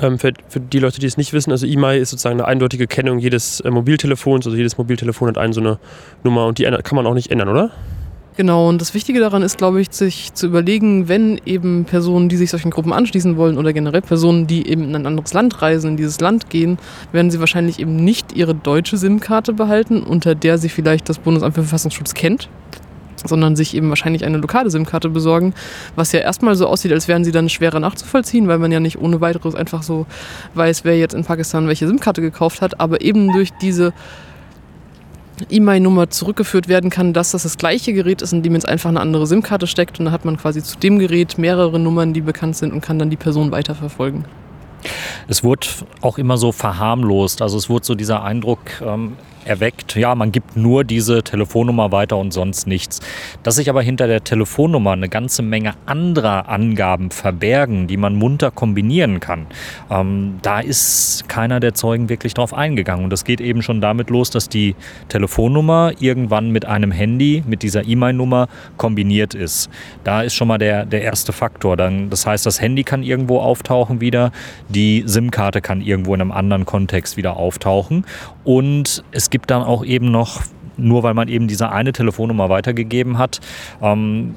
Ähm, 0.00 0.18
für, 0.18 0.32
für, 0.48 0.58
die 0.58 0.80
Leute, 0.80 0.98
die 0.98 1.06
es 1.06 1.16
nicht 1.16 1.32
wissen, 1.32 1.52
also 1.52 1.66
E-Mail 1.66 2.00
ist 2.00 2.10
sozusagen 2.10 2.40
eine 2.40 2.48
eindeutige 2.48 2.86
Kennung 2.86 3.18
jedes 3.18 3.60
äh, 3.60 3.70
Mobiltelefons, 3.70 4.46
also 4.46 4.56
jedes 4.56 4.76
Mobiltelefon 4.76 5.28
hat 5.28 5.38
eine 5.38 5.52
so 5.52 5.60
eine 5.60 5.78
Nummer 6.24 6.46
und 6.46 6.58
die 6.58 6.64
kann 6.64 6.96
man 6.96 7.06
auch 7.06 7.14
nicht 7.14 7.30
ändern, 7.30 7.48
oder? 7.48 7.70
Genau, 8.36 8.68
und 8.68 8.80
das 8.80 8.94
Wichtige 8.94 9.20
daran 9.20 9.42
ist, 9.42 9.58
glaube 9.58 9.80
ich, 9.80 9.92
sich 9.92 10.34
zu 10.34 10.46
überlegen, 10.46 11.06
wenn 11.06 11.40
eben 11.46 11.84
Personen, 11.84 12.28
die 12.28 12.36
sich 12.36 12.50
solchen 12.50 12.72
Gruppen 12.72 12.92
anschließen 12.92 13.36
wollen 13.36 13.56
oder 13.56 13.72
generell 13.72 14.02
Personen, 14.02 14.48
die 14.48 14.66
eben 14.66 14.82
in 14.82 14.96
ein 14.96 15.06
anderes 15.06 15.32
Land 15.32 15.62
reisen, 15.62 15.90
in 15.90 15.96
dieses 15.96 16.18
Land 16.18 16.50
gehen, 16.50 16.78
werden 17.12 17.30
sie 17.30 17.38
wahrscheinlich 17.38 17.78
eben 17.78 17.94
nicht 17.94 18.32
ihre 18.32 18.56
deutsche 18.56 18.96
SIM-Karte 18.96 19.52
behalten, 19.52 20.02
unter 20.02 20.34
der 20.34 20.58
sie 20.58 20.68
vielleicht 20.68 21.08
das 21.08 21.20
Bundesamt 21.20 21.54
für 21.54 21.62
Verfassungsschutz 21.62 22.14
kennt 22.14 22.48
sondern 23.24 23.56
sich 23.56 23.74
eben 23.74 23.88
wahrscheinlich 23.88 24.24
eine 24.24 24.38
lokale 24.38 24.70
SIM-Karte 24.70 25.08
besorgen, 25.08 25.54
was 25.96 26.12
ja 26.12 26.20
erstmal 26.20 26.56
so 26.56 26.66
aussieht, 26.66 26.92
als 26.92 27.08
wären 27.08 27.24
sie 27.24 27.32
dann 27.32 27.48
schwerer 27.48 27.80
nachzuvollziehen, 27.80 28.48
weil 28.48 28.58
man 28.58 28.72
ja 28.72 28.80
nicht 28.80 28.98
ohne 28.98 29.20
weiteres 29.20 29.54
einfach 29.54 29.82
so 29.82 30.06
weiß, 30.54 30.84
wer 30.84 30.98
jetzt 30.98 31.14
in 31.14 31.24
Pakistan 31.24 31.66
welche 31.68 31.86
SIM-Karte 31.86 32.20
gekauft 32.20 32.60
hat, 32.60 32.80
aber 32.80 33.00
eben 33.00 33.32
durch 33.32 33.50
diese 33.60 33.92
E-Mail-Nummer 35.50 36.10
zurückgeführt 36.10 36.68
werden 36.68 36.90
kann, 36.90 37.12
dass 37.12 37.32
das 37.32 37.42
das 37.42 37.58
gleiche 37.58 37.92
Gerät 37.92 38.22
ist, 38.22 38.32
in 38.32 38.42
dem 38.42 38.54
jetzt 38.54 38.68
einfach 38.68 38.90
eine 38.90 39.00
andere 39.00 39.26
SIM-Karte 39.26 39.66
steckt 39.66 39.98
und 39.98 40.06
dann 40.06 40.14
hat 40.14 40.24
man 40.24 40.36
quasi 40.36 40.62
zu 40.62 40.78
dem 40.78 40.98
Gerät 40.98 41.38
mehrere 41.38 41.78
Nummern, 41.78 42.12
die 42.12 42.20
bekannt 42.20 42.56
sind 42.56 42.72
und 42.72 42.80
kann 42.80 42.98
dann 42.98 43.10
die 43.10 43.16
Person 43.16 43.50
weiterverfolgen. 43.50 44.24
Es 45.28 45.42
wurde 45.42 45.66
auch 46.02 46.18
immer 46.18 46.36
so 46.36 46.52
verharmlost. 46.52 47.42
Also 47.42 47.56
es 47.56 47.68
wurde 47.68 47.86
so 47.86 47.94
dieser 47.94 48.22
Eindruck 48.22 48.60
ähm, 48.82 49.16
erweckt, 49.46 49.96
ja, 49.96 50.14
man 50.14 50.32
gibt 50.32 50.56
nur 50.56 50.84
diese 50.84 51.22
Telefonnummer 51.22 51.92
weiter 51.92 52.16
und 52.16 52.32
sonst 52.32 52.66
nichts. 52.66 53.00
Dass 53.42 53.56
sich 53.56 53.70
aber 53.70 53.82
hinter 53.82 54.06
der 54.06 54.24
Telefonnummer 54.24 54.92
eine 54.92 55.08
ganze 55.08 55.42
Menge 55.42 55.74
anderer 55.86 56.48
Angaben 56.48 57.10
verbergen, 57.10 57.86
die 57.86 57.96
man 57.96 58.14
munter 58.16 58.50
kombinieren 58.50 59.20
kann, 59.20 59.46
ähm, 59.90 60.38
da 60.42 60.60
ist 60.60 61.28
keiner 61.28 61.60
der 61.60 61.74
Zeugen 61.74 62.08
wirklich 62.08 62.34
drauf 62.34 62.54
eingegangen. 62.54 63.04
Und 63.04 63.10
das 63.10 63.24
geht 63.24 63.40
eben 63.40 63.62
schon 63.62 63.80
damit 63.80 64.10
los, 64.10 64.30
dass 64.30 64.48
die 64.48 64.74
Telefonnummer 65.08 65.92
irgendwann 65.98 66.50
mit 66.50 66.64
einem 66.64 66.90
Handy, 66.90 67.42
mit 67.46 67.62
dieser 67.62 67.86
E-Mail-Nummer 67.86 68.48
kombiniert 68.76 69.34
ist. 69.34 69.70
Da 70.04 70.22
ist 70.22 70.34
schon 70.34 70.48
mal 70.48 70.58
der, 70.58 70.86
der 70.86 71.02
erste 71.02 71.32
Faktor. 71.32 71.76
Dann, 71.76 72.10
das 72.10 72.26
heißt, 72.26 72.46
das 72.46 72.60
Handy 72.60 72.84
kann 72.84 73.02
irgendwo 73.02 73.40
auftauchen 73.40 74.00
wieder, 74.00 74.32
die 74.68 75.02
SIM-Karte 75.06 75.60
kann 75.60 75.80
irgendwo 75.80 76.14
in 76.14 76.20
einem 76.20 76.32
anderen 76.32 76.64
Kontext 76.64 77.16
wieder 77.16 77.36
auftauchen. 77.36 78.04
Und 78.44 79.02
es 79.12 79.30
gibt 79.34 79.50
dann 79.50 79.64
auch 79.64 79.84
eben 79.84 80.12
noch, 80.12 80.42
nur 80.76 81.02
weil 81.02 81.12
man 81.12 81.26
eben 81.26 81.48
diese 81.48 81.72
eine 81.72 81.90
Telefonnummer 81.90 82.50
weitergegeben 82.50 83.18
hat, 83.18 83.40
ähm, 83.82 84.36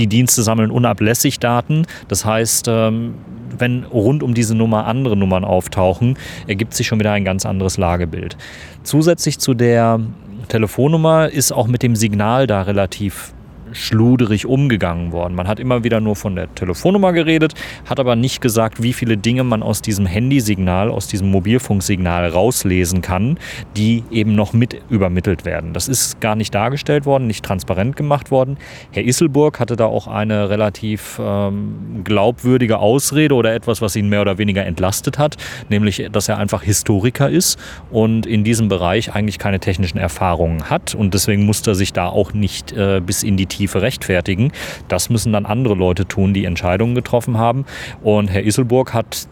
die 0.00 0.08
Dienste 0.08 0.42
sammeln 0.42 0.72
unablässig 0.72 1.38
Daten. 1.38 1.86
Das 2.08 2.24
heißt, 2.24 2.66
ähm, 2.66 3.14
wenn 3.56 3.84
rund 3.84 4.24
um 4.24 4.34
diese 4.34 4.56
Nummer 4.56 4.86
andere 4.86 5.16
Nummern 5.16 5.44
auftauchen, 5.44 6.18
ergibt 6.48 6.74
sich 6.74 6.88
schon 6.88 6.98
wieder 6.98 7.12
ein 7.12 7.24
ganz 7.24 7.46
anderes 7.46 7.78
Lagebild. 7.78 8.36
Zusätzlich 8.82 9.38
zu 9.38 9.54
der 9.54 10.00
Telefonnummer 10.48 11.28
ist 11.28 11.52
auch 11.52 11.68
mit 11.68 11.84
dem 11.84 11.94
Signal 11.94 12.48
da 12.48 12.62
relativ 12.62 13.34
schluderig 13.72 14.46
umgegangen 14.46 15.12
worden. 15.12 15.34
Man 15.34 15.48
hat 15.48 15.60
immer 15.60 15.84
wieder 15.84 16.00
nur 16.00 16.16
von 16.16 16.34
der 16.36 16.52
Telefonnummer 16.54 17.12
geredet, 17.12 17.54
hat 17.86 18.00
aber 18.00 18.16
nicht 18.16 18.40
gesagt, 18.40 18.82
wie 18.82 18.92
viele 18.92 19.16
Dinge 19.16 19.44
man 19.44 19.62
aus 19.62 19.82
diesem 19.82 20.06
Handysignal, 20.06 20.90
aus 20.90 21.06
diesem 21.06 21.30
Mobilfunksignal 21.30 22.28
rauslesen 22.28 23.02
kann, 23.02 23.38
die 23.76 24.04
eben 24.10 24.34
noch 24.34 24.52
mit 24.52 24.80
übermittelt 24.90 25.44
werden. 25.44 25.72
Das 25.72 25.88
ist 25.88 26.20
gar 26.20 26.34
nicht 26.34 26.54
dargestellt 26.54 27.06
worden, 27.06 27.26
nicht 27.26 27.44
transparent 27.44 27.96
gemacht 27.96 28.30
worden. 28.30 28.56
Herr 28.90 29.04
Isselburg 29.04 29.60
hatte 29.60 29.76
da 29.76 29.86
auch 29.86 30.06
eine 30.06 30.50
relativ 30.50 31.20
ähm, 31.22 32.02
glaubwürdige 32.04 32.78
Ausrede 32.78 33.34
oder 33.34 33.54
etwas, 33.54 33.80
was 33.80 33.96
ihn 33.96 34.08
mehr 34.08 34.22
oder 34.22 34.38
weniger 34.38 34.64
entlastet 34.64 35.18
hat, 35.18 35.36
nämlich, 35.68 36.08
dass 36.10 36.28
er 36.28 36.38
einfach 36.38 36.62
Historiker 36.62 37.28
ist 37.28 37.58
und 37.90 38.26
in 38.26 38.44
diesem 38.44 38.68
Bereich 38.68 39.14
eigentlich 39.14 39.38
keine 39.38 39.60
technischen 39.60 39.98
Erfahrungen 39.98 40.70
hat 40.70 40.94
und 40.94 41.14
deswegen 41.14 41.44
musste 41.44 41.72
er 41.72 41.74
sich 41.74 41.92
da 41.92 42.08
auch 42.08 42.32
nicht 42.32 42.72
äh, 42.72 43.00
bis 43.04 43.22
in 43.22 43.36
die 43.36 43.46
Tiefe 43.46 43.57
Tiefe 43.58 43.82
rechtfertigen. 43.82 44.52
Das 44.86 45.10
müssen 45.10 45.32
dann 45.32 45.44
andere 45.44 45.74
Leute 45.74 46.06
tun, 46.06 46.32
die 46.32 46.44
Entscheidungen 46.44 46.94
getroffen 46.94 47.38
haben. 47.38 47.64
Und 48.02 48.28
Herr 48.28 48.44
Isselburg 48.44 48.94
hat 48.94 49.28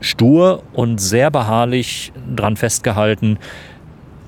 stur 0.00 0.62
und 0.74 1.00
sehr 1.00 1.30
beharrlich 1.30 2.12
daran 2.34 2.56
festgehalten, 2.56 3.38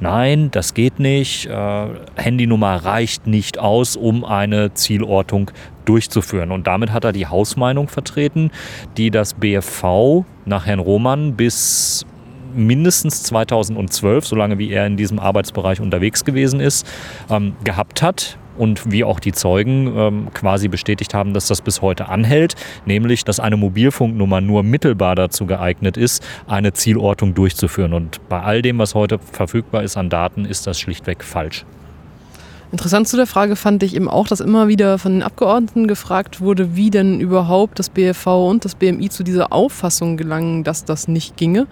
nein, 0.01 0.51
das 0.51 0.73
geht 0.73 0.99
nicht, 0.99 1.47
äh, 1.47 1.87
Handynummer 2.17 2.77
reicht 2.77 3.27
nicht 3.27 3.59
aus, 3.59 3.97
um 3.97 4.25
eine 4.25 4.73
Zielortung 4.73 5.51
durchzuführen. 5.85 6.51
Und 6.51 6.67
damit 6.67 6.93
hat 6.93 7.05
er 7.05 7.13
die 7.13 7.27
Hausmeinung 7.27 7.89
vertreten, 7.89 8.51
die 8.97 9.11
das 9.11 9.35
BFV 9.35 10.25
nach 10.47 10.65
Herrn 10.67 10.79
Roman 10.79 11.35
bis 11.35 12.07
mindestens 12.55 13.25
2012, 13.25 14.27
solange 14.27 14.59
wie 14.59 14.71
er 14.71 14.87
in 14.87 14.97
diesem 14.97 15.19
Arbeitsbereich 15.19 15.81
unterwegs 15.81 16.25
gewesen 16.25 16.61
ist, 16.61 16.87
ähm, 17.29 17.57
gehabt 17.65 18.01
hat 18.01 18.39
und 18.57 18.91
wie 18.91 19.05
auch 19.05 19.21
die 19.21 19.33
Zeugen 19.33 19.93
ähm, 19.97 20.29
quasi 20.35 20.69
bestätigt 20.69 21.15
haben, 21.15 21.35
dass 21.35 21.49
das 21.49 21.61
bis 21.61 21.83
heute 21.83 22.09
anhält, 22.09 22.55
nämlich 22.87 23.25
dass 23.25 23.41
eine 23.41 23.57
Mobilfunknummer 23.57 24.41
nur 24.41 24.63
mittelbar 24.63 25.15
dazu 25.15 25.47
geeignet 25.47 25.97
ist, 25.97 26.25
eine 26.47 26.73
Zielortung 26.73 27.35
durchzuführen. 27.35 27.93
Und 27.93 28.21
bei 28.29 28.41
all 28.41 28.63
dem, 28.63 28.79
was 28.79 28.95
heute 28.95 29.19
verfügbar 29.19 29.83
ist 29.83 29.97
an 29.97 30.11
Daten, 30.11 30.45
ist 30.45 30.67
das 30.67 30.79
schlichtweg 30.79 31.25
falsch. 31.25 31.65
Interessant 32.75 33.07
zu 33.07 33.17
der 33.17 33.29
Frage 33.29 33.55
fand 33.55 33.85
ich 33.85 33.95
eben 33.95 34.09
auch, 34.09 34.27
dass 34.27 34.41
immer 34.41 34.67
wieder 34.67 34.99
von 34.99 35.13
den 35.13 35.23
Abgeordneten 35.23 35.87
gefragt 35.87 36.41
wurde, 36.41 36.75
wie 36.75 36.91
denn 36.91 37.21
überhaupt 37.21 37.79
das 37.79 37.89
BFV 37.89 38.49
und 38.49 38.65
das 38.65 38.75
BMI 38.75 39.11
zu 39.11 39.23
dieser 39.23 39.53
Auffassung 39.53 40.17
gelangen, 40.17 40.65
dass 40.65 40.85
das 40.85 41.07
nicht 41.07 41.37
ginge, 41.37 41.69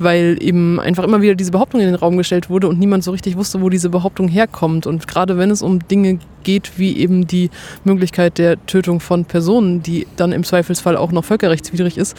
weil 0.00 0.36
eben 0.40 0.80
einfach 0.80 1.04
immer 1.04 1.22
wieder 1.22 1.36
diese 1.36 1.52
Behauptung 1.52 1.80
in 1.80 1.86
den 1.86 1.94
Raum 1.94 2.16
gestellt 2.16 2.50
wurde 2.50 2.66
und 2.66 2.80
niemand 2.80 3.04
so 3.04 3.12
richtig 3.12 3.36
wusste, 3.36 3.60
wo 3.60 3.68
diese 3.68 3.88
Behauptung 3.88 4.26
herkommt. 4.26 4.88
Und 4.88 5.06
gerade 5.06 5.38
wenn 5.38 5.52
es 5.52 5.62
um 5.62 5.86
Dinge 5.86 6.18
geht, 6.42 6.76
wie 6.76 6.96
eben 6.96 7.28
die 7.28 7.48
Möglichkeit 7.84 8.36
der 8.38 8.66
Tötung 8.66 8.98
von 8.98 9.24
Personen, 9.24 9.84
die 9.84 10.08
dann 10.16 10.32
im 10.32 10.42
Zweifelsfall 10.42 10.96
auch 10.96 11.12
noch 11.12 11.24
völkerrechtswidrig 11.24 11.96
ist, 11.96 12.16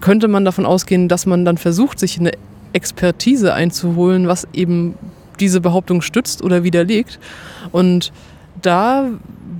könnte 0.00 0.28
man 0.28 0.44
davon 0.44 0.66
ausgehen, 0.66 1.08
dass 1.08 1.26
man 1.26 1.44
dann 1.44 1.58
versucht, 1.58 1.98
sich 1.98 2.20
eine 2.20 2.30
Expertise 2.72 3.54
einzuholen, 3.54 4.28
was 4.28 4.46
eben 4.52 4.94
diese 5.40 5.60
Behauptung 5.60 6.02
stützt 6.02 6.42
oder 6.42 6.64
widerlegt. 6.64 7.18
Und 7.72 8.12
da 8.62 9.08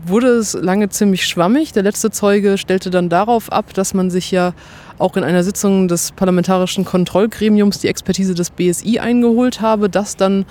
wurde 0.06 0.28
es 0.28 0.54
lange 0.54 0.88
ziemlich 0.88 1.26
schwammig. 1.26 1.72
Der 1.72 1.82
letzte 1.82 2.10
Zeuge 2.10 2.58
stellte 2.58 2.90
dann 2.90 3.08
darauf 3.08 3.52
ab, 3.52 3.74
dass 3.74 3.94
man 3.94 4.10
sich 4.10 4.30
ja 4.30 4.52
auch 4.98 5.16
in 5.16 5.24
einer 5.24 5.44
Sitzung 5.44 5.88
des 5.88 6.12
parlamentarischen 6.12 6.84
Kontrollgremiums 6.84 7.78
die 7.80 7.88
Expertise 7.88 8.34
des 8.34 8.50
BSI 8.50 8.98
eingeholt 8.98 9.60
habe, 9.60 9.90
das 9.90 10.16
dann 10.16 10.46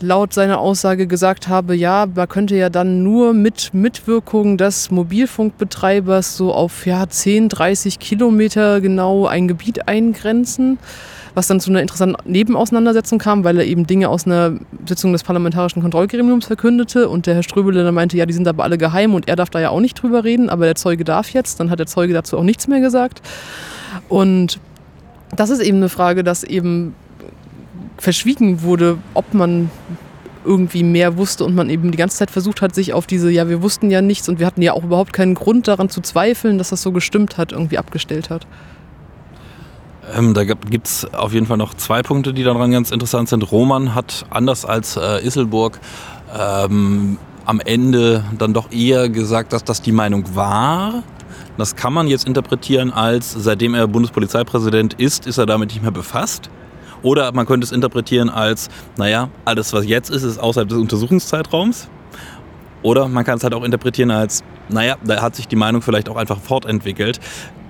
laut 0.00 0.32
seiner 0.34 0.58
Aussage 0.58 1.06
gesagt 1.06 1.48
habe, 1.48 1.74
ja, 1.74 2.06
man 2.12 2.28
könnte 2.28 2.56
ja 2.56 2.68
dann 2.70 3.02
nur 3.02 3.32
mit 3.32 3.72
Mitwirkung 3.72 4.58
des 4.58 4.90
Mobilfunkbetreibers 4.90 6.36
so 6.36 6.52
auf 6.52 6.86
ja, 6.86 7.08
10, 7.08 7.48
30 7.48 7.98
Kilometer 8.00 8.80
genau 8.80 9.26
ein 9.26 9.46
Gebiet 9.48 9.88
eingrenzen 9.88 10.78
was 11.34 11.46
dann 11.46 11.60
zu 11.60 11.70
einer 11.70 11.80
interessanten 11.80 12.30
Nebenauseinandersetzung 12.30 13.18
kam, 13.18 13.44
weil 13.44 13.58
er 13.58 13.64
eben 13.64 13.86
Dinge 13.86 14.08
aus 14.08 14.26
einer 14.26 14.58
Sitzung 14.86 15.12
des 15.12 15.22
Parlamentarischen 15.22 15.80
Kontrollgremiums 15.80 16.46
verkündete 16.46 17.08
und 17.08 17.26
der 17.26 17.34
Herr 17.34 17.42
Ströbele 17.42 17.84
dann 17.84 17.94
meinte, 17.94 18.16
ja, 18.16 18.26
die 18.26 18.34
sind 18.34 18.46
aber 18.46 18.64
alle 18.64 18.78
geheim 18.78 19.14
und 19.14 19.28
er 19.28 19.36
darf 19.36 19.50
da 19.50 19.60
ja 19.60 19.70
auch 19.70 19.80
nicht 19.80 20.02
drüber 20.02 20.24
reden, 20.24 20.50
aber 20.50 20.66
der 20.66 20.74
Zeuge 20.74 21.04
darf 21.04 21.30
jetzt. 21.30 21.60
Dann 21.60 21.70
hat 21.70 21.78
der 21.78 21.86
Zeuge 21.86 22.12
dazu 22.12 22.38
auch 22.38 22.42
nichts 22.42 22.68
mehr 22.68 22.80
gesagt. 22.80 23.22
Und 24.08 24.60
das 25.34 25.50
ist 25.50 25.60
eben 25.60 25.78
eine 25.78 25.88
Frage, 25.88 26.24
dass 26.24 26.44
eben 26.44 26.94
verschwiegen 27.96 28.62
wurde, 28.62 28.98
ob 29.14 29.32
man 29.32 29.70
irgendwie 30.44 30.82
mehr 30.82 31.16
wusste 31.16 31.44
und 31.44 31.54
man 31.54 31.70
eben 31.70 31.92
die 31.92 31.98
ganze 31.98 32.16
Zeit 32.18 32.30
versucht 32.30 32.62
hat, 32.62 32.74
sich 32.74 32.92
auf 32.92 33.06
diese, 33.06 33.30
ja, 33.30 33.48
wir 33.48 33.62
wussten 33.62 33.90
ja 33.90 34.02
nichts 34.02 34.28
und 34.28 34.40
wir 34.40 34.46
hatten 34.46 34.62
ja 34.62 34.72
auch 34.72 34.84
überhaupt 34.84 35.12
keinen 35.12 35.34
Grund 35.34 35.68
daran 35.68 35.88
zu 35.88 36.00
zweifeln, 36.00 36.58
dass 36.58 36.70
das 36.70 36.82
so 36.82 36.92
gestimmt 36.92 37.38
hat, 37.38 37.52
irgendwie 37.52 37.78
abgestellt 37.78 38.28
hat. 38.28 38.46
Ähm, 40.16 40.34
da 40.34 40.44
gibt 40.44 40.86
es 40.86 41.06
auf 41.14 41.32
jeden 41.32 41.46
Fall 41.46 41.56
noch 41.56 41.74
zwei 41.74 42.02
Punkte, 42.02 42.34
die 42.34 42.42
daran 42.42 42.72
ganz 42.72 42.90
interessant 42.90 43.28
sind. 43.28 43.50
Roman 43.52 43.94
hat 43.94 44.26
anders 44.30 44.64
als 44.64 44.96
äh, 44.96 45.24
Isselburg 45.24 45.78
ähm, 46.36 47.18
am 47.44 47.60
Ende 47.60 48.24
dann 48.36 48.52
doch 48.52 48.72
eher 48.72 49.08
gesagt, 49.08 49.52
dass 49.52 49.64
das 49.64 49.82
die 49.82 49.92
Meinung 49.92 50.34
war. 50.34 51.02
Das 51.56 51.76
kann 51.76 51.92
man 51.92 52.08
jetzt 52.08 52.26
interpretieren 52.26 52.92
als, 52.92 53.32
seitdem 53.32 53.74
er 53.74 53.86
Bundespolizeipräsident 53.86 54.94
ist, 54.94 55.26
ist 55.26 55.38
er 55.38 55.46
damit 55.46 55.70
nicht 55.70 55.82
mehr 55.82 55.92
befasst. 55.92 56.50
Oder 57.02 57.32
man 57.32 57.46
könnte 57.46 57.64
es 57.64 57.72
interpretieren 57.72 58.30
als, 58.30 58.70
naja, 58.96 59.28
alles 59.44 59.72
was 59.72 59.86
jetzt 59.86 60.10
ist, 60.10 60.22
ist 60.22 60.38
außerhalb 60.38 60.68
des 60.68 60.78
Untersuchungszeitraums. 60.78 61.88
Oder 62.82 63.08
man 63.08 63.24
kann 63.24 63.38
es 63.38 63.44
halt 63.44 63.54
auch 63.54 63.64
interpretieren 63.64 64.10
als, 64.10 64.42
naja, 64.68 64.96
da 65.04 65.20
hat 65.20 65.36
sich 65.36 65.46
die 65.46 65.56
Meinung 65.56 65.82
vielleicht 65.82 66.08
auch 66.08 66.16
einfach 66.16 66.40
fortentwickelt 66.40 67.20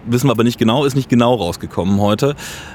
wissen 0.06 0.28
wir 0.28 0.32
aber 0.32 0.44
nicht 0.44 0.58
genau, 0.58 0.84
ist 0.84 0.96
nicht 0.96 1.08
genau 1.08 1.34
rausgekommen 1.34 2.00
heute. 2.00 2.34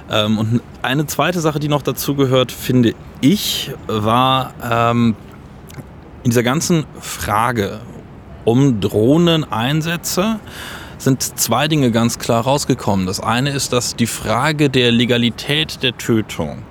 Ähm, 0.10 0.38
und 0.38 0.62
eine 0.82 1.08
zweite 1.08 1.40
Sache, 1.40 1.60
die 1.60 1.68
noch 1.68 1.82
dazu 1.82 2.16
gehört, 2.16 2.52
finde 2.52 2.94
ich, 3.22 3.72
war 3.88 4.54
ähm, 4.64 5.16
in 6.24 6.32
dieser 6.32 6.44
ganzen 6.44 6.86
Frage 7.00 7.80
um 8.46 8.80
Drohneneinsätze 8.80 10.40
sind 10.98 11.22
zwei 11.22 11.68
Dinge 11.68 11.92
ganz 11.92 12.18
klar 12.18 12.44
rausgekommen. 12.44 13.06
Das 13.06 13.20
eine 13.20 13.52
ist, 13.52 13.74
dass 13.74 13.96
die 13.96 14.08
Frage 14.08 14.70
der 14.70 14.92
Legalität 14.92 15.84
der 15.84 15.98
Tötung 15.98 16.64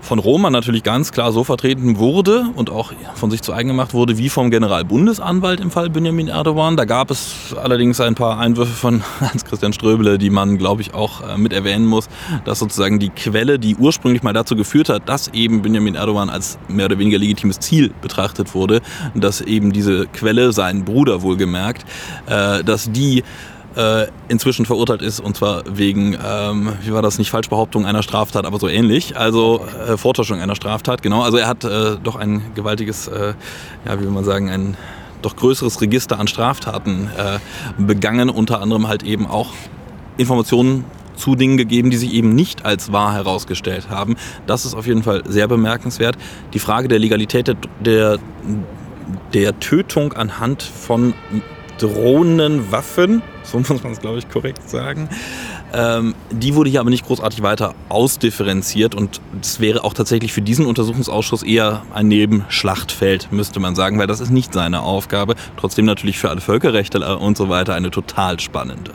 von 0.00 0.18
Roma 0.18 0.50
natürlich 0.50 0.82
ganz 0.82 1.12
klar 1.12 1.32
so 1.32 1.44
vertreten 1.44 1.98
wurde 1.98 2.46
und 2.54 2.70
auch 2.70 2.92
von 3.14 3.30
sich 3.30 3.42
zu 3.42 3.52
eigen 3.52 3.68
gemacht 3.68 3.94
wurde, 3.94 4.18
wie 4.18 4.28
vom 4.28 4.50
Generalbundesanwalt 4.50 5.60
im 5.60 5.70
Fall 5.70 5.90
Benjamin 5.90 6.28
Erdogan. 6.28 6.76
Da 6.76 6.84
gab 6.84 7.10
es 7.10 7.54
allerdings 7.60 8.00
ein 8.00 8.14
paar 8.14 8.38
Einwürfe 8.38 8.72
von 8.72 9.02
Hans-Christian 9.20 9.72
Ströbele, 9.72 10.18
die 10.18 10.30
man, 10.30 10.58
glaube 10.58 10.82
ich, 10.82 10.94
auch 10.94 11.22
äh, 11.28 11.38
mit 11.38 11.52
erwähnen 11.52 11.86
muss, 11.86 12.08
dass 12.44 12.58
sozusagen 12.58 12.98
die 12.98 13.10
Quelle, 13.10 13.58
die 13.58 13.76
ursprünglich 13.76 14.22
mal 14.22 14.32
dazu 14.32 14.56
geführt 14.56 14.88
hat, 14.88 15.08
dass 15.08 15.28
eben 15.28 15.62
Benjamin 15.62 15.94
Erdogan 15.94 16.30
als 16.30 16.58
mehr 16.68 16.86
oder 16.86 16.98
weniger 16.98 17.18
legitimes 17.18 17.58
Ziel 17.58 17.92
betrachtet 18.00 18.54
wurde, 18.54 18.80
dass 19.14 19.40
eben 19.40 19.72
diese 19.72 20.06
Quelle, 20.06 20.52
sein 20.52 20.84
Bruder 20.84 21.22
wohlgemerkt, 21.22 21.84
äh, 22.26 22.64
dass 22.64 22.90
die 22.90 23.22
äh, 23.78 24.08
inzwischen 24.28 24.66
verurteilt 24.66 25.02
ist 25.02 25.20
und 25.20 25.36
zwar 25.36 25.62
wegen, 25.70 26.18
ähm, 26.24 26.72
wie 26.82 26.92
war 26.92 27.00
das, 27.00 27.18
nicht 27.18 27.30
Falschbehauptung 27.30 27.86
einer 27.86 28.02
Straftat, 28.02 28.44
aber 28.44 28.58
so 28.58 28.68
ähnlich, 28.68 29.16
also 29.16 29.64
äh, 29.86 29.96
Vortäuschung 29.96 30.40
einer 30.40 30.56
Straftat, 30.56 31.00
genau. 31.00 31.22
Also 31.22 31.38
er 31.38 31.46
hat 31.46 31.64
äh, 31.64 31.96
doch 32.02 32.16
ein 32.16 32.42
gewaltiges, 32.54 33.06
äh, 33.06 33.34
ja, 33.86 34.00
wie 34.00 34.04
will 34.04 34.10
man 34.10 34.24
sagen, 34.24 34.50
ein 34.50 34.76
doch 35.22 35.36
größeres 35.36 35.80
Register 35.80 36.18
an 36.18 36.26
Straftaten 36.26 37.08
äh, 37.16 37.38
begangen, 37.80 38.30
unter 38.30 38.60
anderem 38.60 38.88
halt 38.88 39.04
eben 39.04 39.26
auch 39.26 39.52
Informationen 40.16 40.84
zu 41.14 41.34
Dingen 41.34 41.56
gegeben, 41.56 41.90
die 41.90 41.96
sich 41.96 42.12
eben 42.12 42.34
nicht 42.34 42.64
als 42.64 42.92
wahr 42.92 43.12
herausgestellt 43.12 43.90
haben. 43.90 44.16
Das 44.46 44.64
ist 44.64 44.74
auf 44.74 44.86
jeden 44.86 45.02
Fall 45.02 45.22
sehr 45.26 45.48
bemerkenswert. 45.48 46.16
Die 46.52 46.58
Frage 46.58 46.88
der 46.88 46.98
Legalität 46.98 47.48
der, 47.48 47.56
der, 47.80 48.18
der 49.34 49.58
Tötung 49.58 50.12
anhand 50.12 50.62
von 50.62 51.14
Drohnenwaffen, 51.78 53.22
so 53.42 53.58
muss 53.58 53.82
man 53.82 53.92
es, 53.92 54.00
glaube 54.00 54.18
ich, 54.18 54.28
korrekt 54.28 54.68
sagen. 54.68 55.08
Ähm, 55.72 56.14
die 56.30 56.54
wurde 56.54 56.70
hier 56.70 56.80
aber 56.80 56.90
nicht 56.90 57.06
großartig 57.06 57.42
weiter 57.42 57.74
ausdifferenziert 57.88 58.94
und 58.94 59.20
es 59.40 59.60
wäre 59.60 59.84
auch 59.84 59.94
tatsächlich 59.94 60.32
für 60.32 60.42
diesen 60.42 60.66
Untersuchungsausschuss 60.66 61.42
eher 61.42 61.82
ein 61.92 62.08
Nebenschlachtfeld, 62.08 63.32
müsste 63.32 63.60
man 63.60 63.74
sagen, 63.74 63.98
weil 63.98 64.06
das 64.06 64.20
ist 64.20 64.30
nicht 64.30 64.52
seine 64.52 64.80
Aufgabe. 64.80 65.34
Trotzdem 65.56 65.84
natürlich 65.84 66.18
für 66.18 66.30
alle 66.30 66.40
Völkerrechtler 66.40 67.20
und 67.20 67.36
so 67.36 67.48
weiter 67.48 67.74
eine 67.74 67.90
total 67.90 68.40
spannende. 68.40 68.92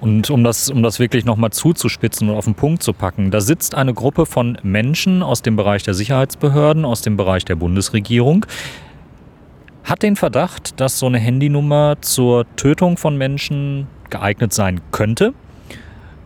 Und 0.00 0.30
um 0.30 0.44
das, 0.44 0.70
um 0.70 0.82
das 0.82 1.00
wirklich 1.00 1.24
nochmal 1.24 1.50
zuzuspitzen 1.50 2.28
und 2.28 2.36
auf 2.36 2.44
den 2.44 2.54
Punkt 2.54 2.82
zu 2.82 2.92
packen, 2.92 3.30
da 3.30 3.40
sitzt 3.40 3.74
eine 3.74 3.94
Gruppe 3.94 4.26
von 4.26 4.56
Menschen 4.62 5.22
aus 5.22 5.42
dem 5.42 5.56
Bereich 5.56 5.82
der 5.82 5.94
Sicherheitsbehörden, 5.94 6.84
aus 6.84 7.02
dem 7.02 7.16
Bereich 7.16 7.44
der 7.44 7.56
Bundesregierung, 7.56 8.46
hat 9.88 10.02
den 10.02 10.16
Verdacht, 10.16 10.80
dass 10.80 10.98
so 10.98 11.06
eine 11.06 11.18
Handynummer 11.18 11.96
zur 12.00 12.44
Tötung 12.56 12.96
von 12.96 13.16
Menschen 13.16 13.86
geeignet 14.10 14.52
sein 14.52 14.80
könnte. 14.90 15.34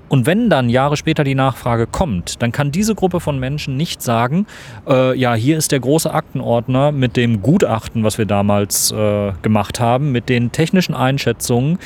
Und 0.09 0.27
wenn 0.27 0.51
dann 0.51 0.69
Jahre 0.69 0.99
später 0.99 1.25
die 1.25 1.35
Nachfrage 1.35 1.87
kommt, 1.87 2.43
dann 2.43 2.53
kann 2.53 2.71
diese 2.71 2.95
Gruppe 2.95 3.19
von 3.19 3.39
Menschen 3.39 3.79
nicht 3.79 4.03
sagen, 4.03 4.47
äh, 4.87 5.17
ja, 5.19 5.33
hier 5.33 5.57
ist 5.57 5.73
der 5.73 5.81
große 5.81 6.13
Aktenordner 6.13 6.93
mit 6.93 7.17
dem 7.17 7.41
Gutachten, 7.41 8.05
was 8.05 8.19
wir 8.19 8.27
damals 8.27 8.93
äh, 8.93 9.33
gemacht 9.41 9.81
haben, 9.81 10.13
mit 10.13 10.29
den 10.29 10.53
technischen 10.53 10.95
Einschätzungen, 10.95 11.79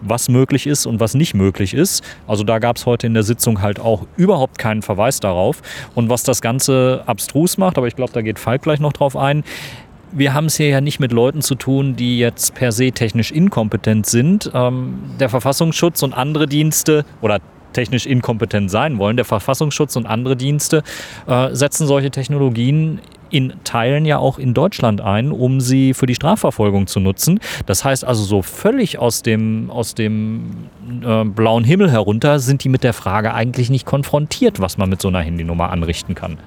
was 0.00 0.30
möglich 0.30 0.66
ist 0.66 0.86
und 0.86 0.98
was 0.98 1.12
nicht 1.12 1.34
möglich 1.34 1.74
ist. 1.74 2.02
Also 2.26 2.42
da 2.42 2.58
gab 2.58 2.76
es 2.76 2.86
heute 2.86 3.06
in 3.06 3.12
der 3.12 3.22
Sitzung 3.22 3.60
halt 3.60 3.78
auch 3.80 4.06
überhaupt 4.16 4.58
keinen 4.58 4.80
Verweis 4.80 5.20
darauf. 5.20 5.60
Und 5.94 6.08
was 6.08 6.22
das 6.22 6.40
Ganze 6.40 7.02
abstrus 7.04 7.58
macht, 7.58 7.76
aber 7.76 7.86
ich 7.86 7.96
glaube, 7.96 8.12
da 8.12 8.22
geht 8.22 8.38
Falk 8.38 8.62
gleich 8.62 8.80
noch 8.80 8.94
drauf 8.94 9.14
ein, 9.14 9.44
wir 10.14 10.32
haben 10.32 10.46
es 10.46 10.56
hier 10.56 10.68
ja 10.68 10.80
nicht 10.80 11.00
mit 11.00 11.12
Leuten 11.12 11.42
zu 11.42 11.54
tun, 11.54 11.96
die 11.96 12.18
jetzt 12.18 12.54
per 12.54 12.72
se 12.72 12.92
technisch 12.92 13.30
inkompetent 13.30 14.06
sind. 14.06 14.50
Ähm, 14.54 14.98
der 15.18 15.28
Verfassungsschutz 15.28 16.02
und 16.02 16.14
andere 16.14 16.46
Dienste 16.46 17.04
oder 17.20 17.40
technisch 17.72 18.06
inkompetent 18.06 18.70
sein 18.70 18.98
wollen, 18.98 19.16
der 19.16 19.24
Verfassungsschutz 19.24 19.96
und 19.96 20.06
andere 20.06 20.36
Dienste 20.36 20.82
äh, 21.26 21.52
setzen 21.54 21.86
solche 21.88 22.10
Technologien 22.12 23.00
in 23.30 23.52
Teilen 23.64 24.04
ja 24.04 24.18
auch 24.18 24.38
in 24.38 24.54
Deutschland 24.54 25.00
ein, 25.00 25.32
um 25.32 25.60
sie 25.60 25.92
für 25.92 26.06
die 26.06 26.14
Strafverfolgung 26.14 26.86
zu 26.86 27.00
nutzen. 27.00 27.40
Das 27.66 27.84
heißt 27.84 28.04
also 28.04 28.22
so 28.22 28.42
völlig 28.42 28.98
aus 28.98 29.22
dem, 29.22 29.72
aus 29.72 29.96
dem 29.96 30.68
äh, 31.04 31.24
blauen 31.24 31.64
Himmel 31.64 31.90
herunter 31.90 32.38
sind 32.38 32.62
die 32.62 32.68
mit 32.68 32.84
der 32.84 32.92
Frage 32.92 33.34
eigentlich 33.34 33.70
nicht 33.70 33.86
konfrontiert, 33.86 34.60
was 34.60 34.78
man 34.78 34.88
mit 34.88 35.02
so 35.02 35.08
einer 35.08 35.20
Handynummer 35.20 35.70
anrichten 35.70 36.14
kann. 36.14 36.38